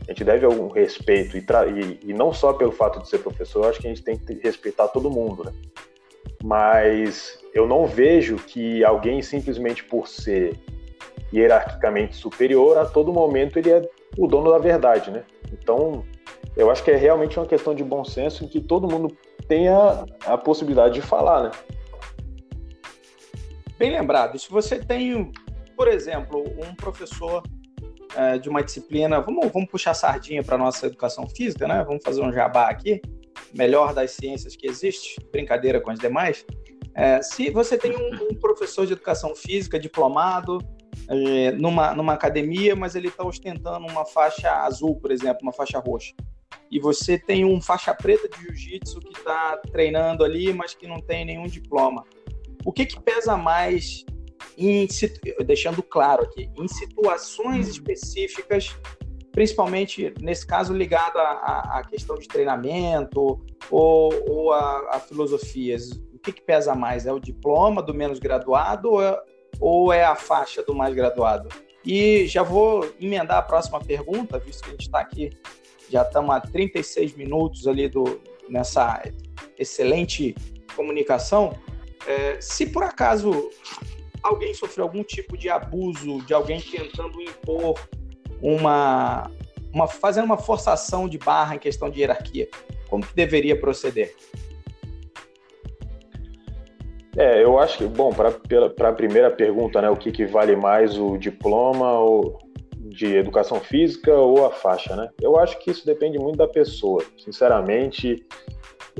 A 0.08 0.12
gente 0.12 0.24
deve 0.24 0.46
algum 0.46 0.68
respeito, 0.68 1.36
e, 1.36 1.40
e, 1.40 2.10
e, 2.12 2.14
não 2.14 2.32
só 2.32 2.54
pelo 2.54 2.72
fato 2.72 3.02
de 3.02 3.10
ser 3.10 3.20
professor, 3.20 3.66
acho 3.66 3.80
que 3.80 3.88
a 3.88 3.90
gente 3.90 4.04
tem 4.04 4.18
que 4.18 4.36
respeitar 4.36 4.88
todo 4.88 5.10
mundo, 5.10 5.44
né? 5.44 5.54
Mas 6.44 7.40
eu 7.54 7.68
não 7.68 7.88
vejo 7.88 8.36
que 8.36 8.84
alguém 8.84 9.22
simplesmente 9.22 9.84
por 9.84 10.08
ser 10.08 10.60
hierarquicamente 11.34 12.16
superior, 12.16 12.78
a 12.78 12.86
todo 12.86 13.12
momento 13.12 13.58
ele 13.58 13.72
é 13.72 13.90
o 14.18 14.28
dono 14.28 14.52
da 14.52 14.60
verdade, 14.60 15.10
né? 15.10 15.24
Então, 15.52 16.06
eu 16.56 16.70
acho 16.70 16.84
que 16.84 16.92
é 16.92 16.96
realmente 16.96 17.40
uma 17.40 17.48
questão 17.48 17.74
de 17.74 17.84
bom 17.84 18.04
senso 18.06 18.46
em 18.46 18.48
que 18.48 18.62
todo 18.62 18.88
mundo 18.88 19.16
tenha 19.48 20.06
a 20.26 20.38
possibilidade 20.38 20.96
de 20.96 21.02
falar, 21.02 21.44
né? 21.44 21.52
Bem 23.78 23.92
lembrado. 23.92 24.40
Se 24.40 24.50
você 24.50 24.80
tem, 24.80 25.32
por 25.76 25.88
exemplo, 25.88 26.44
um 26.64 26.74
professor 26.76 27.44
é, 28.16 28.38
de 28.38 28.50
uma 28.50 28.64
disciplina, 28.64 29.20
vamos, 29.20 29.52
vamos 29.52 29.70
puxar 29.70 29.94
sardinha 29.94 30.44
para 30.44 30.58
nossa 30.58 30.86
educação 30.88 31.28
física, 31.28 31.68
né? 31.68 31.84
Vamos 31.84 32.04
fazer 32.04 32.22
um 32.22 32.32
jabá 32.32 32.70
aqui, 32.70 33.02
melhor 33.54 33.94
das 33.94 34.12
ciências 34.12 34.56
que 34.56 34.68
existe, 34.68 35.20
brincadeira 35.32 35.82
com 35.82 35.92
as 35.92 36.00
demais. 36.00 36.46
É, 36.96 37.22
se 37.22 37.50
você 37.50 37.78
tem 37.78 37.92
um, 37.92 38.32
um, 38.32 38.36
professor 38.36 38.86
de 38.86 38.94
educação 38.94 39.36
física 39.36 39.78
diplomado 39.78 40.60
é, 41.10 41.52
numa, 41.52 41.94
numa 41.94 42.14
academia, 42.14 42.74
mas 42.76 42.96
ele 42.96 43.10
está 43.10 43.26
ostentando 43.26 43.86
uma 43.86 44.06
faixa 44.06 44.50
azul, 44.64 44.96
por 44.96 45.12
exemplo, 45.12 45.40
uma 45.42 45.52
faixa 45.52 45.78
roxa, 45.80 46.14
e 46.72 46.80
você 46.80 47.20
tem 47.20 47.44
um 47.44 47.62
faixa 47.62 47.94
preta 47.94 48.30
de 48.30 48.42
jiu-jitsu 48.44 49.00
que 49.02 49.18
está 49.18 49.58
treinando 49.72 50.24
ali, 50.24 50.54
mas 50.54 50.74
que 50.74 50.88
não 50.88 51.02
tem 51.02 51.26
nenhum 51.26 51.48
diploma, 51.48 52.06
o 52.64 52.72
que, 52.72 52.86
que 52.86 53.00
pesa 53.02 53.36
mais 53.36 54.06
em, 54.58 54.88
deixando 55.46 55.82
claro 55.84 56.24
aqui, 56.24 56.50
em 56.58 56.68
situações 56.68 57.68
específicas, 57.68 58.76
principalmente 59.32 60.14
nesse 60.22 60.48
caso 60.48 60.74
ligado 60.74 61.18
à, 61.18 61.82
questão 61.90 62.16
de 62.18 62.28
treinamento 62.28 63.44
ou, 63.70 64.14
ou 64.30 64.54
a, 64.54 64.96
a, 64.96 65.00
filosofias, 65.00 65.92
o 66.14 66.20
que, 66.20 66.32
que, 66.32 66.42
pesa 66.42 66.74
mais? 66.74 67.06
É 67.06 67.12
o 67.12 67.20
diploma 67.20 67.82
do 67.82 67.94
menos 67.94 68.18
graduado 68.18 68.94
ou 68.94 69.04
é, 69.04 69.22
ou 69.60 69.94
é 69.94 70.06
a 70.06 70.16
faixa 70.16 70.64
do 70.64 70.74
mais 70.74 70.96
graduado? 70.96 71.50
E 71.86 72.26
já 72.28 72.42
vou 72.42 72.90
emendar 73.00 73.38
a 73.38 73.42
próxima 73.42 73.80
pergunta, 73.80 74.40
visto 74.40 74.64
que 74.64 74.70
a 74.70 74.72
gente 74.72 74.86
está 74.86 75.00
aqui, 75.00 75.30
já 75.90 76.02
estamos 76.02 76.34
há 76.34 76.40
36 76.40 77.16
minutos 77.16 77.68
ali 77.68 77.88
do, 77.88 78.20
nessa 78.50 79.04
excelente 79.58 80.34
comunicação. 80.76 81.58
É, 82.08 82.40
se 82.40 82.66
por 82.68 82.84
acaso 82.84 83.50
alguém 84.26 84.54
sofreu 84.54 84.86
algum 84.86 85.04
tipo 85.04 85.38
de 85.38 85.50
abuso, 85.50 86.22
de 86.26 86.34
alguém 86.34 86.60
tentando 86.60 87.22
impor 87.22 87.80
uma, 88.42 89.30
uma 89.72 89.88
fazendo 89.88 90.26
uma 90.26 90.38
forçação 90.38 91.08
de 91.08 91.18
barra 91.18 91.56
em 91.56 91.60
questão 91.60 91.90
de 91.90 92.02
hierarquia, 92.02 92.50
como 92.90 93.06
que 93.06 93.14
deveria 93.14 93.60
proceder? 93.60 94.16
É, 97.18 97.42
eu 97.42 97.58
acho 97.58 97.78
que, 97.78 97.86
bom, 97.86 98.12
para 98.12 98.90
a 98.90 98.94
primeira 98.94 99.32
pergunta, 99.32 99.82
né, 99.82 99.90
o 99.90 99.96
que, 99.96 100.12
que 100.12 100.26
vale 100.26 100.56
mais, 100.56 100.98
o 100.98 101.18
diploma 101.18 101.98
ou 102.00 102.40
de 102.78 103.16
educação 103.16 103.60
física 103.60 104.14
ou 104.14 104.46
a 104.46 104.52
faixa, 104.52 104.96
né? 104.96 105.10
Eu 105.22 105.38
acho 105.38 105.58
que 105.60 105.72
isso 105.72 105.86
depende 105.86 106.18
muito 106.18 106.38
da 106.38 106.48
pessoa, 106.48 107.04
sinceramente, 107.18 108.26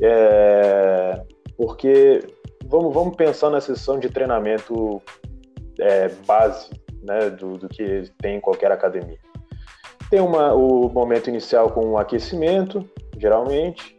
é, 0.00 1.22
porque 1.56 2.20
vamos, 2.68 2.92
vamos 2.92 3.16
pensar 3.16 3.50
na 3.50 3.60
sessão 3.60 3.98
de 3.98 4.08
treinamento 4.08 5.00
é, 5.78 6.08
base 6.26 6.70
né, 7.02 7.30
do, 7.30 7.56
do, 7.56 7.68
que 7.68 8.10
tem 8.18 8.36
em 8.36 8.40
qualquer 8.40 8.72
academia. 8.72 9.18
Tem 10.10 10.20
uma, 10.20 10.54
o 10.54 10.88
momento 10.88 11.28
inicial 11.28 11.70
com 11.70 11.84
um 11.84 11.98
aquecimento, 11.98 12.88
geralmente, 13.18 13.96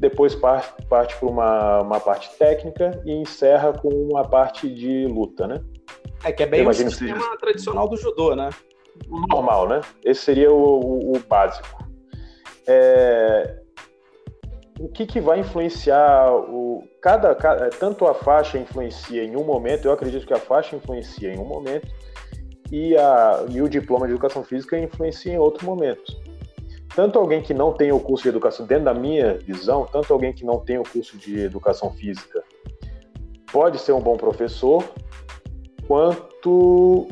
depois 0.00 0.34
parte, 0.34 0.86
parte 0.86 1.16
para 1.16 1.28
uma, 1.28 1.82
uma 1.82 2.00
parte 2.00 2.30
técnica 2.38 3.02
e 3.04 3.12
encerra 3.12 3.72
com 3.72 3.88
uma 3.88 4.22
parte 4.22 4.68
de 4.68 5.06
luta, 5.06 5.46
né? 5.46 5.60
É 6.24 6.32
que 6.32 6.42
é 6.42 6.46
bem 6.46 6.66
o 6.66 6.72
sistema 6.72 7.36
tradicional 7.38 7.88
do 7.88 7.96
judô, 7.96 8.34
né? 8.34 8.50
Normal, 9.28 9.68
né? 9.68 9.80
Esse 10.04 10.22
seria 10.22 10.52
o, 10.52 10.56
o, 10.56 11.16
o 11.16 11.18
básico. 11.20 11.84
É, 12.66 13.62
o 14.78 14.88
que, 14.88 15.06
que 15.06 15.20
vai 15.20 15.40
influenciar 15.40 16.32
o 16.32 16.84
cada, 17.02 17.34
cada, 17.34 17.68
tanto 17.70 18.06
a 18.06 18.14
faixa 18.14 18.58
influencia 18.58 19.24
em 19.24 19.36
um 19.36 19.44
momento 19.44 19.86
eu 19.86 19.92
acredito 19.92 20.26
que 20.26 20.32
a 20.32 20.38
faixa 20.38 20.76
influencia 20.76 21.32
em 21.32 21.38
um 21.38 21.44
momento 21.44 21.88
e 22.70 22.96
a 22.96 23.44
e 23.48 23.60
o 23.60 23.68
diploma 23.68 24.06
de 24.06 24.12
educação 24.12 24.44
física 24.44 24.78
influencia 24.78 25.32
em 25.32 25.38
outro 25.38 25.66
momento. 25.66 26.16
Tanto 26.94 27.18
alguém 27.18 27.42
que 27.42 27.54
não 27.54 27.72
tem 27.72 27.92
o 27.92 28.00
curso 28.00 28.24
de 28.24 28.28
educação 28.30 28.66
dentro 28.66 28.84
da 28.84 28.94
minha 28.94 29.34
visão 29.34 29.86
tanto 29.90 30.12
alguém 30.12 30.32
que 30.32 30.44
não 30.44 30.60
tem 30.60 30.78
o 30.78 30.84
curso 30.84 31.16
de 31.16 31.40
educação 31.40 31.92
física 31.92 32.42
pode 33.52 33.78
ser 33.78 33.92
um 33.92 34.00
bom 34.00 34.16
professor 34.16 34.84
quanto 35.86 37.08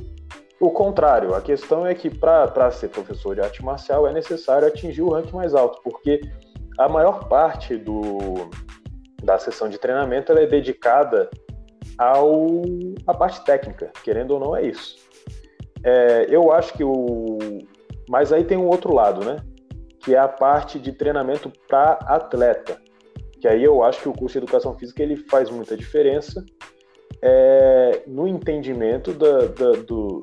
o 0.59 0.71
contrário, 0.71 1.35
a 1.35 1.41
questão 1.43 1.87
é 1.87 1.95
que 1.95 2.09
para 2.09 2.71
ser 2.71 2.89
professor 2.89 3.35
de 3.35 3.43
arte 3.43 3.62
marcial 3.62 4.07
é 4.07 4.12
necessário 4.12 4.67
atingir 4.67 5.03
o 5.03 5.11
ranking 5.11 5.37
mais 5.37 5.55
alto, 5.55 5.81
porque 5.83 6.21
a 6.79 6.89
maior 6.89 7.29
parte 7.29 7.77
do, 7.77 8.51
da 9.22 9.39
sessão 9.39 9.68
de 9.68 9.79
treinamento 9.79 10.33
é 10.33 10.47
dedicada 10.47 11.31
ao 11.99 12.62
a 13.07 13.14
parte 13.14 13.45
técnica, 13.45 13.91
querendo 14.05 14.33
ou 14.33 14.41
não 14.41 14.57
é 14.57 14.66
isso. 14.66 14.97
É, 15.83 16.27
eu 16.29 16.53
acho 16.53 16.74
que 16.74 16.85
o, 16.85 17.39
mas 18.09 18.33
aí 18.33 18.45
tem 18.45 18.57
um 18.57 18.66
outro 18.66 18.95
lado, 18.95 19.24
né? 19.24 19.37
Que 20.01 20.14
é 20.14 20.18
a 20.18 20.29
parte 20.29 20.79
de 20.79 20.93
treinamento 20.93 21.51
para 21.68 21.93
atleta, 22.07 22.81
que 23.41 23.49
aí 23.49 23.62
eu 23.62 23.83
acho 23.83 24.01
que 24.01 24.09
o 24.09 24.12
curso 24.12 24.35
de 24.35 24.45
educação 24.45 24.77
física 24.77 25.03
ele 25.03 25.16
faz 25.16 25.51
muita 25.51 25.77
diferença 25.77 26.45
é, 27.22 28.03
no 28.07 28.27
entendimento 28.27 29.12
da, 29.12 29.47
da, 29.47 29.72
do, 29.83 30.20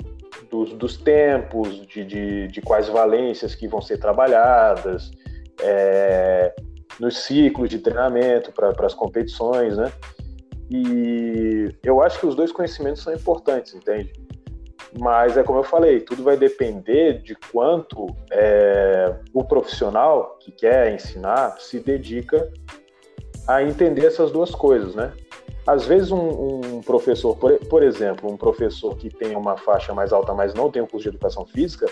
dos, 0.49 0.74
dos, 0.74 0.97
tempos, 0.97 1.86
de, 1.88 2.06
de, 2.06 2.47
de 2.47 2.62
quais 2.62 2.88
valências 2.88 3.56
que 3.56 3.68
vão 3.68 3.82
ser 3.82 3.97
trabalhadas, 3.97 5.12
é, 5.64 6.53
nos 6.99 7.18
ciclos 7.20 7.70
de 7.70 7.80
treinamento 7.80 8.51
para 8.51 8.86
as 8.86 8.93
competições, 8.93 9.78
né? 9.78 9.91
E 10.70 11.70
eu 11.84 12.01
acho 12.01 12.20
que 12.20 12.26
os 12.26 12.36
dois 12.36 12.51
conhecimentos 12.51 13.01
são 13.01 13.14
importantes, 13.14 13.74
entende? 13.74 14.14
Mas 14.99 15.38
é 15.38 15.43
como 15.43 15.59
eu 15.59 15.64
falei, 15.64 15.99
tudo 16.01 16.24
vai 16.24 16.38
depender 16.38 17.22
de 17.22 17.36
quanto 17.51 18.07
é, 18.32 19.16
o 19.34 19.43
profissional 19.43 20.38
que 20.39 20.51
quer 20.51 20.93
ensinar 20.93 21.57
se 21.59 21.80
dedica 21.80 22.51
a 23.47 23.64
entender 23.64 24.05
essas 24.05 24.32
duas 24.32 24.51
coisas, 24.51 24.93
né? 24.95 25.11
Às 25.66 25.86
vezes 25.86 26.11
um, 26.11 26.76
um 26.76 26.82
professor, 26.82 27.36
por, 27.38 27.57
por, 27.68 27.84
exemplo, 27.84 28.30
um 28.30 28.38
professor 28.38 28.95
que 28.97 29.09
tem 29.09 29.36
uma 29.36 29.57
faixa 29.57 29.93
mais 29.93 30.11
alta, 30.11 30.34
mas 30.34 30.53
não 30.53 30.70
tem 30.70 30.82
um 30.82 30.88
curso 30.88 31.03
de 31.03 31.16
educação 31.16 31.45
física, 31.45 31.88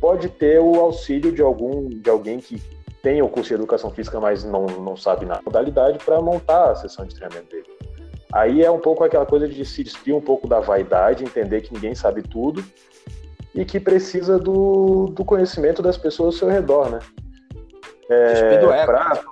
pode 0.00 0.28
ter 0.28 0.60
o 0.60 0.76
auxílio 0.76 1.32
de 1.32 1.42
algum 1.42 1.88
de 1.88 2.08
alguém 2.08 2.38
que 2.38 2.62
tem 3.08 3.22
o 3.22 3.28
curso 3.30 3.48
de 3.48 3.54
educação 3.54 3.90
física, 3.90 4.20
mas 4.20 4.44
não, 4.44 4.66
não 4.66 4.94
sabe 4.94 5.24
na 5.24 5.40
modalidade, 5.42 5.98
para 6.04 6.20
montar 6.20 6.72
a 6.72 6.74
sessão 6.74 7.06
de 7.06 7.14
treinamento 7.14 7.48
dele. 7.48 7.66
Aí 8.30 8.62
é 8.62 8.70
um 8.70 8.78
pouco 8.78 9.02
aquela 9.02 9.24
coisa 9.24 9.48
de 9.48 9.64
se 9.64 9.82
despir 9.82 10.14
um 10.14 10.20
pouco 10.20 10.46
da 10.46 10.60
vaidade, 10.60 11.24
entender 11.24 11.62
que 11.62 11.72
ninguém 11.72 11.94
sabe 11.94 12.20
tudo 12.20 12.62
e 13.54 13.64
que 13.64 13.80
precisa 13.80 14.38
do, 14.38 15.06
do 15.06 15.24
conhecimento 15.24 15.80
das 15.80 15.96
pessoas 15.96 16.34
ao 16.34 16.38
seu 16.38 16.48
redor, 16.48 16.90
né? 16.90 16.98
É, 18.10 18.58
do 18.58 18.66
pra... 18.66 19.22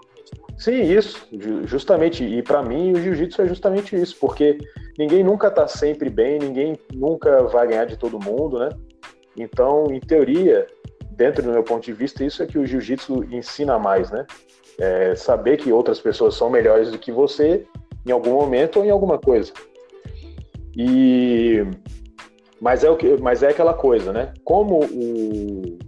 Sim, 0.56 0.80
isso, 0.80 1.28
justamente. 1.64 2.24
E 2.24 2.42
para 2.42 2.62
mim 2.62 2.92
o 2.92 2.96
jiu-jitsu 2.96 3.42
é 3.42 3.46
justamente 3.46 3.94
isso, 3.94 4.16
porque 4.18 4.56
ninguém 4.98 5.22
nunca 5.22 5.48
está 5.48 5.68
sempre 5.68 6.08
bem, 6.08 6.38
ninguém 6.38 6.78
nunca 6.94 7.42
vai 7.42 7.66
ganhar 7.66 7.84
de 7.84 7.98
todo 7.98 8.18
mundo, 8.18 8.58
né? 8.58 8.70
Então, 9.36 9.88
em 9.90 10.00
teoria, 10.00 10.66
dentro 11.16 11.42
do 11.42 11.50
meu 11.50 11.62
ponto 11.62 11.84
de 11.84 11.92
vista, 11.92 12.22
isso 12.22 12.42
é 12.42 12.46
que 12.46 12.58
o 12.58 12.66
jiu-jitsu 12.66 13.24
ensina 13.32 13.78
mais, 13.78 14.10
né? 14.10 14.26
É 14.78 15.14
saber 15.14 15.56
que 15.56 15.72
outras 15.72 15.98
pessoas 15.98 16.34
são 16.34 16.50
melhores 16.50 16.90
do 16.90 16.98
que 16.98 17.10
você 17.10 17.66
em 18.06 18.12
algum 18.12 18.34
momento 18.34 18.78
ou 18.78 18.84
em 18.84 18.90
alguma 18.90 19.18
coisa. 19.18 19.52
E 20.76 21.64
mas 22.60 22.84
é 22.84 22.90
o 22.90 22.96
que, 22.96 23.16
mas 23.16 23.42
é 23.42 23.48
aquela 23.48 23.74
coisa, 23.74 24.12
né? 24.12 24.32
Como 24.44 24.84
o 24.84 25.78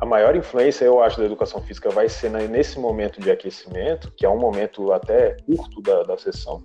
a 0.00 0.06
maior 0.06 0.34
influência, 0.34 0.86
eu 0.86 1.02
acho, 1.02 1.18
da 1.18 1.26
educação 1.26 1.60
física 1.60 1.90
vai 1.90 2.08
ser 2.08 2.30
nesse 2.30 2.78
momento 2.78 3.20
de 3.20 3.30
aquecimento, 3.30 4.10
que 4.16 4.24
é 4.24 4.30
um 4.30 4.38
momento 4.38 4.92
até 4.92 5.36
curto 5.44 5.82
da, 5.82 6.02
da 6.04 6.16
sessão. 6.16 6.64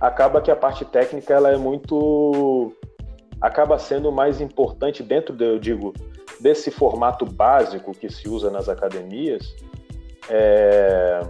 Acaba 0.00 0.40
que 0.40 0.52
a 0.52 0.56
parte 0.56 0.84
técnica 0.84 1.34
ela 1.34 1.50
é 1.50 1.56
muito 1.56 2.72
acaba 3.40 3.76
sendo 3.76 4.12
mais 4.12 4.40
importante 4.40 5.02
dentro, 5.02 5.34
de, 5.34 5.44
eu 5.44 5.58
digo, 5.58 5.92
desse 6.40 6.70
formato 6.70 7.24
básico 7.24 7.92
que 7.92 8.10
se 8.10 8.28
usa 8.28 8.50
nas 8.50 8.68
academias 8.68 9.54
é, 10.28 11.20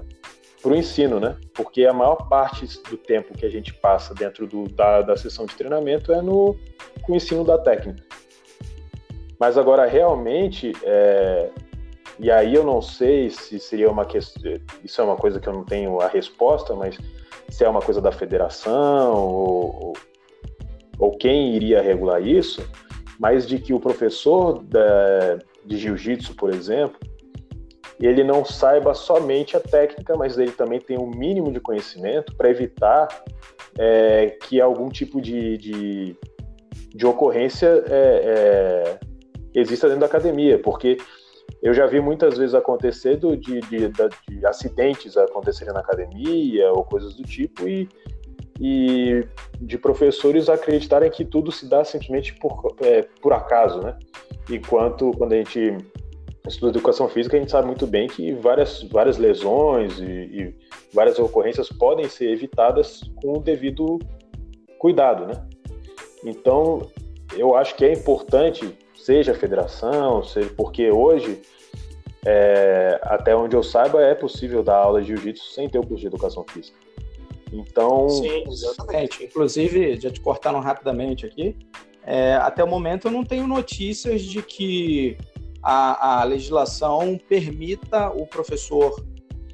para 0.63 0.73
o 0.73 0.77
ensino, 0.77 1.21
né? 1.21 1.37
Porque 1.53 1.85
a 1.85 1.93
maior 1.93 2.29
parte 2.29 2.67
do 2.89 2.97
tempo 2.97 3.37
que 3.37 3.45
a 3.45 3.51
gente 3.51 3.75
passa 3.75 4.15
dentro 4.15 4.47
do, 4.47 4.69
da, 4.69 5.03
da 5.03 5.17
sessão 5.17 5.47
de 5.47 5.55
treinamento 5.55 6.13
é 6.13 6.23
no 6.23 6.57
com 7.03 7.13
o 7.13 7.17
ensino 7.17 7.45
da 7.45 7.59
técnica. 7.59 8.03
Mas 9.39 9.59
agora, 9.59 9.85
realmente, 9.87 10.73
é, 10.83 11.51
e 12.19 12.31
aí 12.31 12.55
eu 12.55 12.65
não 12.65 12.81
sei 12.81 13.29
se 13.31 13.59
seria 13.59 13.91
uma 13.91 14.05
questão, 14.05 14.53
isso 14.83 15.01
é 15.01 15.05
uma 15.05 15.17
coisa 15.17 15.41
que 15.41 15.49
eu 15.49 15.53
não 15.53 15.65
tenho 15.65 16.01
a 16.01 16.09
resposta, 16.09 16.75
mas 16.75 16.97
se 17.49 17.65
é 17.65 17.69
uma 17.69 17.81
coisa 17.81 18.01
da 18.01 18.13
federação 18.13 19.13
ou, 19.15 19.93
ou 20.99 21.11
quem 21.19 21.55
iria 21.55 21.83
regular 21.83 22.23
isso, 22.23 22.67
mas 23.19 23.47
de 23.47 23.59
que 23.59 23.73
o 23.73 23.81
professor 23.81 24.63
da, 24.63 25.39
de 25.65 25.77
jiu-jitsu, 25.77 26.35
por 26.35 26.51
exemplo, 26.51 26.99
ele 28.01 28.25
não 28.25 28.45
saiba 28.45 28.93
somente 28.95 29.57
a 29.57 29.61
técnica, 29.61 30.17
mas 30.17 30.37
ele 30.37 30.53
também 30.53 30.81
tem 30.81 30.99
um 30.99 31.09
mínimo 31.09 31.53
de 31.53 31.61
conhecimento 31.61 32.35
para 32.37 32.51
evitar 32.51 33.09
é, 33.79 34.37
que 34.43 34.61
algum 34.61 34.89
tipo 34.89 35.21
de, 35.21 35.57
de, 35.59 36.17
de 36.95 37.07
ocorrência 37.07 37.85
é, 37.87 38.97
é, 38.97 39.01
exista 39.55 39.87
dentro 39.87 40.01
da 40.01 40.07
academia, 40.07 40.59
porque 40.59 40.99
eu 41.63 41.73
já 41.73 41.87
vi 41.87 42.01
muitas 42.01 42.37
vezes 42.37 42.55
acontecer 42.55 43.17
de, 43.17 43.37
de, 43.37 43.61
de, 43.61 44.47
acidentes 44.47 45.17
acontecerem 45.17 45.73
na 45.73 45.81
academia 45.81 46.71
ou 46.73 46.85
coisas 46.85 47.15
do 47.15 47.23
tipo 47.23 47.69
e, 47.69 47.89
e 48.61 49.27
de 49.61 49.79
professores 49.79 50.49
acreditarem 50.49 51.11
que 51.11 51.25
tudo 51.25 51.51
se 51.51 51.69
dá 51.69 51.85
simplesmente 51.85 52.35
por, 52.35 52.75
é, 52.81 53.03
por 53.21 53.33
acaso, 53.33 53.81
né? 53.81 53.97
Enquanto 54.49 55.11
quando 55.13 55.33
a 55.33 55.37
gente 55.37 55.77
estuda 56.47 56.73
educação 56.73 57.09
física, 57.09 57.37
a 57.37 57.41
gente 57.41 57.51
sabe 57.51 57.67
muito 57.67 57.87
bem 57.87 58.07
que 58.07 58.33
várias, 58.33 58.83
várias 58.85 59.17
lesões 59.17 59.99
e, 59.99 60.05
e 60.05 60.55
várias 60.93 61.19
ocorrências 61.19 61.69
podem 61.69 62.09
ser 62.09 62.31
evitadas 62.31 63.01
com 63.17 63.39
o 63.39 63.41
devido 63.41 63.99
cuidado, 64.79 65.27
né? 65.27 65.47
Então, 66.23 66.83
eu 67.37 67.57
acho 67.57 67.75
que 67.75 67.85
é 67.85 67.93
importante, 67.93 68.77
seja 68.95 69.33
a 69.33 69.35
federação, 69.35 70.23
seja 70.23 70.51
porque 70.57 70.91
hoje, 70.91 71.41
é, 72.25 73.01
até 73.03 73.35
onde 73.35 73.57
eu 73.57 73.63
saiba, 73.63 74.03
é 74.03 74.15
possível 74.15 74.63
dar 74.63 74.77
aula 74.77 75.01
de 75.01 75.09
jiu-jitsu 75.09 75.53
sem 75.53 75.69
ter 75.69 75.79
o 75.79 75.87
curso 75.87 76.03
de 76.03 76.07
educação 76.07 76.45
física. 76.49 76.79
Então. 77.61 78.09
Sim, 78.09 78.45
exatamente. 78.49 79.25
Inclusive, 79.25 80.01
já 80.01 80.11
te 80.11 80.21
cortaram 80.21 80.61
rapidamente 80.61 81.27
aqui, 81.27 81.57
é, 82.07 82.35
até 82.35 82.63
o 82.63 82.67
momento 82.67 83.09
eu 83.09 83.11
não 83.11 83.25
tenho 83.25 83.47
notícias 83.47 84.23
de 84.23 84.43
que 84.43 85.17
a, 85.63 86.21
a 86.21 86.25
legislação 86.25 87.19
permita 87.29 88.11
o 88.11 88.27
professor 88.27 89.03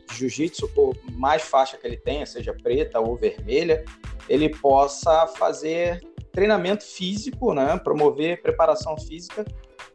de 0.09 0.16
jiu-jitsu, 0.16 0.68
por 0.68 0.96
mais 1.12 1.42
faixa 1.42 1.76
que 1.76 1.86
ele 1.86 1.96
tenha, 1.96 2.26
seja 2.26 2.53
preta 2.53 2.98
ou 2.98 3.16
vermelha, 3.16 3.84
ele 4.28 4.48
possa 4.48 5.28
fazer 5.28 6.01
treinamento 6.32 6.84
físico, 6.84 7.55
né, 7.55 7.78
promover 7.78 8.42
preparação 8.42 8.96
física 8.98 9.44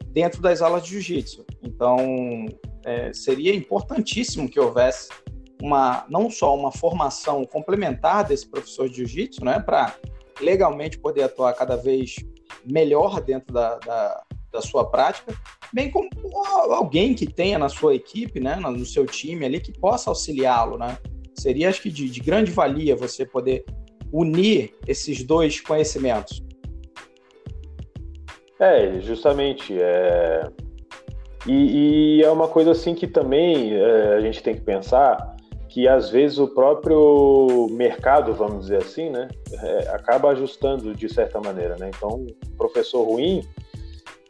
dentro 0.07 0.41
das 0.41 0.61
aulas 0.61 0.83
de 0.83 0.91
jiu-jitsu. 0.91 1.45
Então, 1.61 2.45
é, 2.85 3.11
seria 3.11 3.53
importantíssimo 3.53 4.47
que 4.49 4.59
houvesse 4.59 5.09
uma 5.61 6.05
não 6.09 6.29
só 6.29 6.55
uma 6.55 6.71
formação 6.71 7.45
complementar 7.45 8.25
desse 8.25 8.47
professor 8.47 8.89
de 8.89 8.97
jiu-jitsu, 8.97 9.43
né, 9.43 9.59
para 9.59 9.95
legalmente 10.41 10.97
poder 10.97 11.23
atuar 11.23 11.53
cada 11.53 11.75
vez 11.75 12.15
melhor 12.65 13.21
dentro 13.21 13.53
da, 13.53 13.77
da, 13.79 14.23
da 14.51 14.61
sua 14.61 14.89
prática, 14.89 15.33
bem 15.73 15.89
como 15.91 16.09
alguém 16.73 17.13
que 17.13 17.25
tenha 17.25 17.57
na 17.57 17.69
sua 17.69 17.95
equipe, 17.95 18.39
né, 18.39 18.55
no 18.55 18.85
seu 18.85 19.05
time 19.05 19.45
ali, 19.45 19.59
que 19.59 19.71
possa 19.71 20.09
auxiliá-lo, 20.09 20.77
né? 20.77 20.97
Seria, 21.33 21.69
acho 21.69 21.81
que, 21.81 21.91
de, 21.91 22.09
de 22.09 22.19
grande 22.21 22.51
valia 22.51 22.95
você 22.95 23.25
poder 23.25 23.65
unir 24.11 24.73
esses 24.87 25.23
dois 25.23 25.59
conhecimentos. 25.59 26.41
É, 28.59 28.99
justamente. 29.01 29.77
É... 29.77 30.43
E, 31.45 32.19
e, 32.19 32.23
é 32.23 32.31
uma 32.31 32.47
coisa 32.47 32.71
assim 32.71 32.95
que 32.95 33.05
também 33.05 33.75
é, 33.75 34.15
a 34.15 34.21
gente 34.21 34.41
tem 34.41 34.55
que 34.55 34.61
pensar 34.61 35.34
que 35.75 35.89
às 35.89 36.09
vezes 36.09 36.37
o 36.39 36.47
próprio 36.47 37.67
mercado, 37.69 38.33
vamos 38.33 38.61
dizer 38.61 38.77
assim, 38.77 39.09
né, 39.09 39.27
é, 39.61 39.89
acaba 39.89 40.29
ajustando 40.29 40.95
de 40.95 41.13
certa 41.13 41.37
maneira, 41.41 41.75
né? 41.77 41.91
Então, 41.93 42.25
professor 42.57 43.03
ruim, 43.03 43.45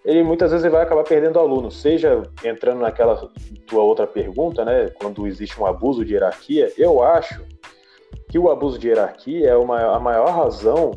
ele 0.04 0.24
muitas 0.24 0.50
vezes 0.50 0.72
vai 0.72 0.82
acabar 0.82 1.04
perdendo 1.04 1.38
aluno, 1.38 1.70
seja 1.70 2.24
entrando 2.44 2.80
naquela 2.80 3.30
tua 3.68 3.84
outra 3.84 4.08
pergunta, 4.08 4.66
né, 4.66 4.90
quando 5.00 5.28
existe 5.28 5.62
um 5.62 5.68
abuso 5.68 6.04
de 6.04 6.14
hierarquia, 6.14 6.74
eu 6.80 7.04
acho 7.04 7.40
que 8.28 8.40
o 8.40 8.50
abuso 8.50 8.80
de 8.80 8.88
hierarquia 8.88 9.48
é 9.48 9.56
uma, 9.56 9.96
a 9.96 10.00
maior 10.00 10.32
razão 10.32 10.94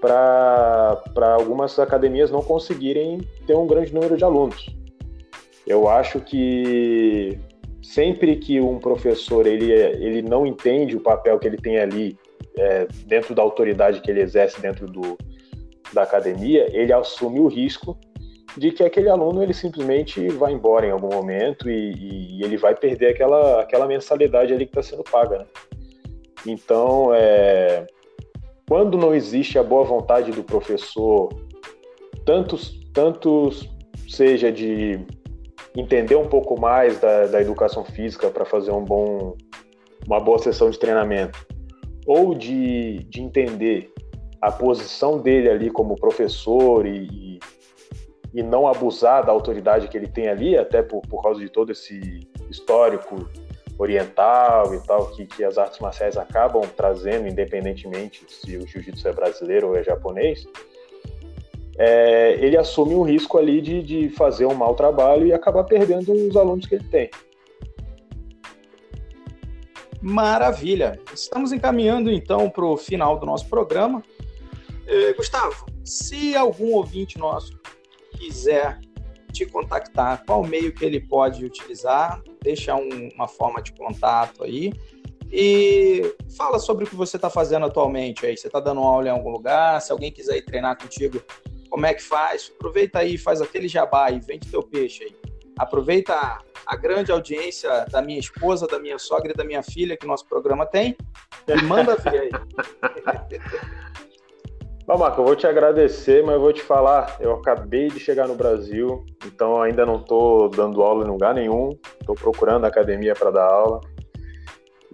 para 0.00 1.34
algumas 1.38 1.78
academias 1.78 2.32
não 2.32 2.42
conseguirem 2.42 3.20
ter 3.46 3.54
um 3.54 3.64
grande 3.64 3.94
número 3.94 4.16
de 4.16 4.24
alunos. 4.24 4.74
Eu 5.64 5.88
acho 5.88 6.18
que 6.18 7.38
sempre 7.84 8.36
que 8.36 8.60
um 8.60 8.78
professor 8.78 9.46
ele, 9.46 9.70
ele 9.70 10.22
não 10.22 10.46
entende 10.46 10.96
o 10.96 11.00
papel 11.00 11.38
que 11.38 11.46
ele 11.46 11.58
tem 11.58 11.78
ali 11.78 12.18
é, 12.56 12.86
dentro 13.06 13.34
da 13.34 13.42
autoridade 13.42 14.00
que 14.00 14.10
ele 14.10 14.22
exerce 14.22 14.60
dentro 14.60 14.86
do, 14.86 15.18
da 15.92 16.02
academia, 16.02 16.66
ele 16.72 16.92
assume 16.92 17.40
o 17.40 17.46
risco 17.46 17.98
de 18.56 18.70
que 18.70 18.82
aquele 18.82 19.08
aluno 19.08 19.42
ele 19.42 19.52
simplesmente 19.52 20.28
vai 20.28 20.52
embora 20.52 20.86
em 20.86 20.90
algum 20.90 21.12
momento 21.12 21.68
e, 21.68 22.38
e 22.38 22.42
ele 22.42 22.56
vai 22.56 22.74
perder 22.74 23.08
aquela, 23.08 23.60
aquela 23.60 23.86
mensalidade 23.86 24.52
ali 24.52 24.64
que 24.64 24.78
está 24.78 24.82
sendo 24.82 25.04
paga. 25.04 25.38
Né? 25.38 25.46
Então, 26.46 27.12
é, 27.12 27.86
quando 28.66 28.96
não 28.96 29.14
existe 29.14 29.58
a 29.58 29.62
boa 29.62 29.84
vontade 29.84 30.30
do 30.30 30.42
professor, 30.42 31.28
tanto, 32.24 32.56
tanto 32.92 33.50
seja 34.08 34.50
de 34.50 35.00
entender 35.76 36.16
um 36.16 36.28
pouco 36.28 36.58
mais 36.58 37.00
da, 37.00 37.26
da 37.26 37.40
educação 37.40 37.84
física 37.84 38.30
para 38.30 38.44
fazer 38.44 38.70
um 38.70 38.84
bom, 38.84 39.36
uma 40.06 40.20
boa 40.20 40.38
sessão 40.38 40.70
de 40.70 40.78
treinamento, 40.78 41.46
ou 42.06 42.34
de, 42.34 42.98
de 43.04 43.20
entender 43.20 43.92
a 44.40 44.52
posição 44.52 45.18
dele 45.18 45.48
ali 45.48 45.70
como 45.70 45.96
professor 45.96 46.86
e, 46.86 47.40
e 48.32 48.42
não 48.42 48.68
abusar 48.68 49.24
da 49.24 49.32
autoridade 49.32 49.88
que 49.88 49.96
ele 49.96 50.06
tem 50.06 50.28
ali, 50.28 50.56
até 50.56 50.82
por, 50.82 51.00
por 51.02 51.22
causa 51.22 51.40
de 51.40 51.48
todo 51.48 51.72
esse 51.72 52.20
histórico 52.50 53.28
oriental 53.78 54.74
e 54.74 54.80
tal, 54.86 55.06
que, 55.08 55.26
que 55.26 55.42
as 55.42 55.58
artes 55.58 55.80
marciais 55.80 56.16
acabam 56.16 56.62
trazendo, 56.76 57.26
independentemente 57.26 58.24
se 58.28 58.56
o 58.56 58.66
jiu-jitsu 58.66 59.08
é 59.08 59.12
brasileiro 59.12 59.68
ou 59.68 59.76
é 59.76 59.82
japonês, 59.82 60.46
é, 61.78 62.38
ele 62.40 62.56
assume 62.56 62.94
um 62.94 63.02
risco 63.02 63.38
ali 63.38 63.60
de, 63.60 63.82
de 63.82 64.08
fazer 64.10 64.46
um 64.46 64.54
mau 64.54 64.74
trabalho 64.74 65.26
e 65.26 65.32
acabar 65.32 65.64
perdendo 65.64 66.12
os 66.12 66.36
alunos 66.36 66.66
que 66.66 66.76
ele 66.76 66.84
tem. 66.84 67.10
Maravilha! 70.00 71.00
Estamos 71.14 71.50
encaminhando 71.50 72.10
então 72.10 72.50
para 72.50 72.64
o 72.64 72.76
final 72.76 73.18
do 73.18 73.24
nosso 73.24 73.48
programa. 73.48 74.02
Eh, 74.86 75.14
Gustavo, 75.14 75.64
se 75.82 76.36
algum 76.36 76.74
ouvinte 76.74 77.18
nosso 77.18 77.58
quiser 78.18 78.78
te 79.32 79.46
contactar, 79.46 80.22
qual 80.26 80.44
meio 80.44 80.72
que 80.74 80.84
ele 80.84 81.00
pode 81.00 81.44
utilizar, 81.44 82.22
deixa 82.42 82.76
um, 82.76 83.08
uma 83.14 83.26
forma 83.26 83.62
de 83.62 83.72
contato 83.72 84.44
aí. 84.44 84.72
E 85.32 86.14
fala 86.36 86.58
sobre 86.58 86.84
o 86.84 86.86
que 86.86 86.94
você 86.94 87.16
está 87.16 87.28
fazendo 87.28 87.66
atualmente 87.66 88.24
aí. 88.26 88.36
Você 88.36 88.46
está 88.46 88.60
dando 88.60 88.82
aula 88.82 89.08
em 89.08 89.10
algum 89.10 89.30
lugar? 89.30 89.80
Se 89.80 89.90
alguém 89.90 90.12
quiser 90.12 90.36
ir 90.36 90.42
treinar 90.44 90.78
contigo, 90.78 91.20
como 91.68 91.86
é 91.86 91.94
que 91.94 92.02
faz? 92.02 92.52
Aproveita 92.56 93.00
aí, 93.00 93.18
faz 93.18 93.40
aquele 93.40 93.68
jabá 93.68 94.10
e 94.10 94.20
vende 94.20 94.50
teu 94.50 94.62
peixe 94.62 95.04
aí. 95.04 95.16
Aproveita 95.58 96.38
a, 96.66 96.76
grande 96.76 97.12
audiência 97.12 97.86
da 97.90 98.02
minha 98.02 98.18
esposa, 98.18 98.66
da 98.66 98.78
minha 98.78 98.98
sogra 98.98 99.32
e 99.32 99.34
da 99.34 99.44
minha 99.44 99.62
filha 99.62 99.96
que 99.96 100.06
nosso 100.06 100.26
programa 100.26 100.66
tem 100.66 100.96
e 101.46 101.62
manda 101.62 101.96
ver 101.96 102.20
aí. 102.20 102.30
Bom, 104.86 104.98
Marco, 104.98 105.22
eu 105.22 105.24
vou 105.24 105.34
te 105.34 105.46
agradecer, 105.46 106.22
mas 106.22 106.34
eu 106.34 106.40
vou 106.42 106.52
te 106.52 106.60
falar, 106.60 107.16
eu 107.18 107.32
acabei 107.32 107.88
de 107.88 107.98
chegar 107.98 108.28
no 108.28 108.34
Brasil, 108.34 109.02
então 109.24 109.62
ainda 109.62 109.86
não 109.86 109.96
estou 109.96 110.50
dando 110.50 110.82
aula 110.82 111.06
em 111.06 111.08
lugar 111.08 111.32
nenhum, 111.32 111.70
estou 111.98 112.14
procurando 112.14 112.66
academia 112.66 113.14
para 113.14 113.30
dar 113.30 113.46
aula. 113.46 113.80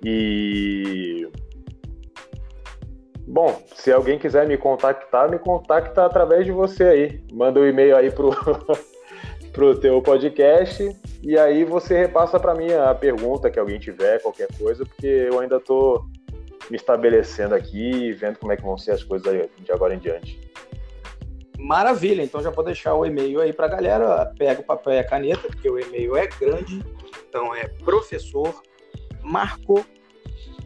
E 0.04 1.28
Bom, 3.26 3.62
se 3.74 3.92
alguém 3.92 4.18
quiser 4.18 4.46
me 4.46 4.56
contactar, 4.56 5.30
me 5.30 5.38
contacta 5.38 6.04
através 6.04 6.44
de 6.44 6.52
você 6.52 6.84
aí. 6.84 7.22
Manda 7.32 7.60
um 7.60 7.66
e-mail 7.66 7.96
aí 7.96 8.10
pro, 8.10 8.30
pro 9.52 9.78
teu 9.78 10.02
podcast 10.02 10.96
e 11.22 11.38
aí 11.38 11.64
você 11.64 11.98
repassa 11.98 12.40
para 12.40 12.54
mim 12.54 12.72
a 12.72 12.94
pergunta 12.94 13.50
que 13.50 13.58
alguém 13.58 13.78
tiver, 13.78 14.20
qualquer 14.22 14.48
coisa, 14.56 14.84
porque 14.84 15.06
eu 15.06 15.38
ainda 15.38 15.60
tô 15.60 16.04
me 16.70 16.76
estabelecendo 16.76 17.54
aqui, 17.54 18.12
vendo 18.12 18.38
como 18.38 18.52
é 18.52 18.56
que 18.56 18.62
vão 18.62 18.78
ser 18.78 18.92
as 18.92 19.02
coisas 19.02 19.48
de 19.58 19.72
agora 19.72 19.94
em 19.94 19.98
diante. 19.98 20.40
Maravilha, 21.58 22.22
então 22.22 22.42
já 22.42 22.50
vou 22.50 22.64
deixar 22.64 22.94
o 22.94 23.04
e-mail 23.04 23.40
aí 23.40 23.52
para 23.52 23.68
galera. 23.68 24.32
Pega 24.38 24.60
o 24.60 24.64
papel 24.64 24.94
e 24.94 24.98
a 24.98 25.04
caneta, 25.04 25.46
porque 25.46 25.68
o 25.68 25.78
e-mail 25.78 26.16
é 26.16 26.26
grande. 26.26 26.82
Então 27.28 27.54
é 27.54 27.68
professor 27.68 28.62
Marco 29.22 29.84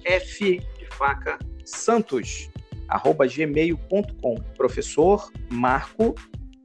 F 0.05 0.59
de 0.79 0.87
faca 0.87 1.39
Santos 1.65 2.51
arroba 2.89 3.27
gmail.com. 3.27 4.35
Professor 4.57 5.31
Marco 5.51 6.15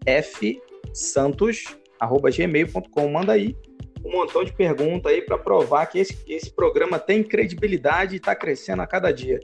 F 0.06 0.62
Santos 0.94 1.64
arroba 2.00 2.30
gmail.com. 2.30 3.10
Manda 3.10 3.34
aí 3.34 3.56
um 4.04 4.12
montão 4.12 4.44
de 4.44 4.54
perguntas 4.54 5.12
aí 5.12 5.22
para 5.22 5.38
provar 5.38 5.86
que 5.88 6.00
esse, 6.00 6.18
esse 6.28 6.52
programa 6.54 6.98
tem 6.98 7.24
credibilidade 7.24 8.16
e 8.16 8.18
está 8.18 8.36
crescendo 8.36 8.82
a 8.82 8.88
cada 8.88 9.12
dia. 9.12 9.40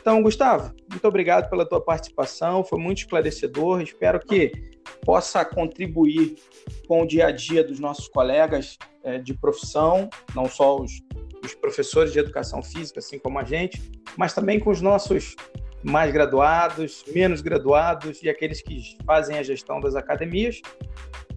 Então, 0.00 0.22
Gustavo, 0.22 0.74
muito 0.90 1.08
obrigado 1.08 1.48
pela 1.48 1.66
tua 1.66 1.80
participação, 1.80 2.62
foi 2.62 2.78
muito 2.78 2.98
esclarecedor. 2.98 3.80
Espero 3.80 4.20
que 4.20 4.52
possa 5.02 5.44
contribuir 5.44 6.36
com 6.86 7.02
o 7.02 7.06
dia 7.06 7.28
a 7.28 7.30
dia 7.30 7.64
dos 7.64 7.80
nossos 7.80 8.08
colegas 8.08 8.76
é, 9.02 9.18
de 9.18 9.32
profissão, 9.34 10.08
não 10.34 10.46
só 10.46 10.76
os, 10.76 11.00
os 11.44 11.54
professores 11.54 12.12
de 12.12 12.18
educação 12.18 12.62
física, 12.62 12.98
assim 12.98 13.18
como 13.18 13.38
a 13.38 13.44
gente, 13.44 13.80
mas 14.16 14.34
também 14.34 14.58
com 14.58 14.70
os 14.70 14.80
nossos 14.80 15.36
mais 15.82 16.12
graduados, 16.12 17.04
menos 17.08 17.40
graduados 17.40 18.22
e 18.22 18.28
aqueles 18.28 18.62
que 18.62 18.96
fazem 19.04 19.38
a 19.38 19.42
gestão 19.42 19.80
das 19.80 19.94
academias. 19.94 20.60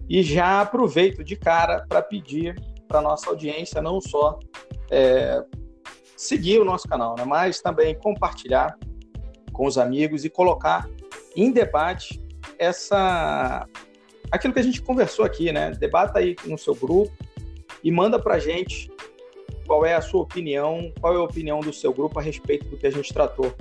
E 0.08 0.22
já 0.22 0.62
aproveito 0.62 1.22
de 1.22 1.36
cara 1.36 1.84
para 1.86 2.00
pedir 2.00 2.56
para 2.88 3.02
nossa 3.02 3.28
audiência 3.28 3.82
não 3.82 4.00
só 4.00 4.38
é, 4.90 5.44
seguir 6.16 6.58
o 6.58 6.64
nosso 6.64 6.88
canal, 6.88 7.14
né, 7.16 7.24
mas 7.26 7.60
também 7.60 7.94
compartilhar 7.94 8.78
com 9.52 9.66
os 9.66 9.76
amigos 9.76 10.24
e 10.24 10.30
colocar 10.30 10.88
em 11.36 11.52
debate 11.52 12.20
essa 12.58 13.66
aquilo 14.30 14.52
que 14.52 14.60
a 14.60 14.62
gente 14.62 14.82
conversou 14.82 15.24
aqui, 15.24 15.52
né? 15.52 15.70
Debata 15.72 16.18
aí 16.18 16.36
no 16.44 16.58
seu 16.58 16.74
grupo 16.74 17.12
e 17.82 17.90
manda 17.90 18.18
para 18.18 18.38
gente 18.38 18.90
qual 19.68 19.84
é 19.84 19.94
a 19.94 20.00
sua 20.00 20.22
opinião, 20.22 20.90
qual 20.98 21.14
é 21.14 21.18
a 21.18 21.22
opinião 21.22 21.60
do 21.60 21.74
seu 21.74 21.92
grupo 21.92 22.18
a 22.18 22.22
respeito 22.22 22.64
do 22.68 22.78
que 22.78 22.86
a 22.86 22.90
gente 22.90 23.12
tratou. 23.12 23.52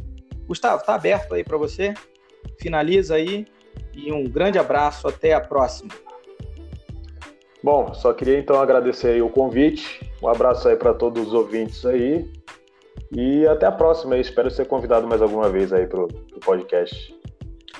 Gustavo, 0.47 0.81
tá 0.83 0.95
aberto 0.95 1.35
aí 1.35 1.43
para 1.43 1.57
você? 1.57 1.93
Finaliza 2.57 3.15
aí 3.15 3.45
e 3.93 4.09
um 4.13 4.23
grande 4.23 4.57
abraço, 4.57 5.05
até 5.05 5.33
a 5.33 5.41
próxima. 5.41 5.93
Bom, 7.61 7.93
só 7.93 8.13
queria 8.13 8.39
então 8.39 8.57
agradecer 8.57 9.09
aí 9.09 9.21
o 9.21 9.29
convite. 9.29 10.09
Um 10.23 10.29
abraço 10.29 10.69
aí 10.69 10.77
para 10.77 10.93
todos 10.93 11.27
os 11.27 11.33
ouvintes 11.33 11.85
aí. 11.85 12.25
E 13.11 13.45
até 13.45 13.65
a 13.65 13.71
próxima. 13.71 14.17
Espero 14.17 14.49
ser 14.49 14.65
convidado 14.65 15.05
mais 15.05 15.21
alguma 15.21 15.49
vez 15.49 15.73
aí 15.73 15.85
para 15.85 16.01
o 16.01 16.07
podcast. 16.45 17.13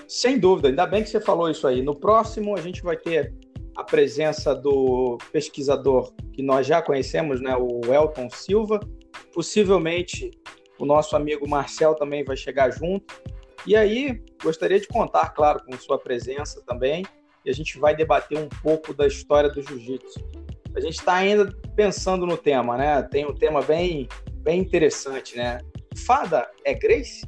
Sem 0.07 0.37
dúvida, 0.37 0.67
ainda 0.67 0.85
bem 0.85 1.03
que 1.03 1.09
você 1.09 1.21
falou 1.21 1.49
isso 1.49 1.65
aí. 1.65 1.81
No 1.81 1.95
próximo 1.95 2.57
a 2.57 2.61
gente 2.61 2.83
vai 2.83 2.97
ter 2.97 3.33
a 3.77 3.83
presença 3.83 4.55
do 4.55 5.19
pesquisador 5.31 6.11
que 6.33 6.41
nós 6.41 6.65
já 6.65 6.81
conhecemos, 6.81 7.39
né, 7.39 7.55
o 7.55 7.93
Elton 7.93 8.27
Silva. 8.27 8.79
Possivelmente 9.31 10.31
o 10.79 10.85
nosso 10.85 11.15
amigo 11.15 11.47
Marcel 11.47 11.93
também 11.93 12.23
vai 12.23 12.35
chegar 12.35 12.71
junto. 12.71 13.13
E 13.67 13.75
aí, 13.75 14.19
gostaria 14.41 14.79
de 14.79 14.87
contar, 14.87 15.29
claro, 15.29 15.63
com 15.63 15.77
sua 15.77 15.99
presença 15.99 16.59
também 16.65 17.05
e 17.45 17.51
a 17.51 17.53
gente 17.53 17.77
vai 17.77 17.95
debater 17.95 18.39
um 18.39 18.49
pouco 18.49 18.95
da 18.95 19.05
história 19.05 19.49
do 19.49 19.61
jiu-jitsu. 19.61 20.19
A 20.75 20.79
gente 20.79 20.95
está 20.95 21.13
ainda 21.13 21.47
pensando 21.75 22.25
no 22.25 22.35
tema, 22.35 22.77
né? 22.77 23.03
Tem 23.03 23.25
um 23.27 23.33
tema 23.33 23.61
bem, 23.61 24.07
bem 24.37 24.59
interessante, 24.59 25.37
né? 25.37 25.59
Fada 26.05 26.49
é 26.65 26.73
Grace? 26.73 27.21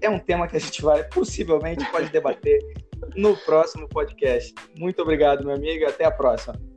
É 0.00 0.08
um 0.08 0.18
tema 0.18 0.48
que 0.48 0.56
a 0.56 0.60
gente 0.60 0.80
vai 0.80 1.04
possivelmente 1.04 1.84
pode 1.90 2.08
debater 2.08 2.58
no 3.16 3.36
próximo 3.36 3.88
podcast. 3.88 4.54
Muito 4.76 5.02
obrigado, 5.02 5.44
meu 5.44 5.54
amigo, 5.54 5.86
até 5.86 6.04
a 6.04 6.10
próxima. 6.10 6.71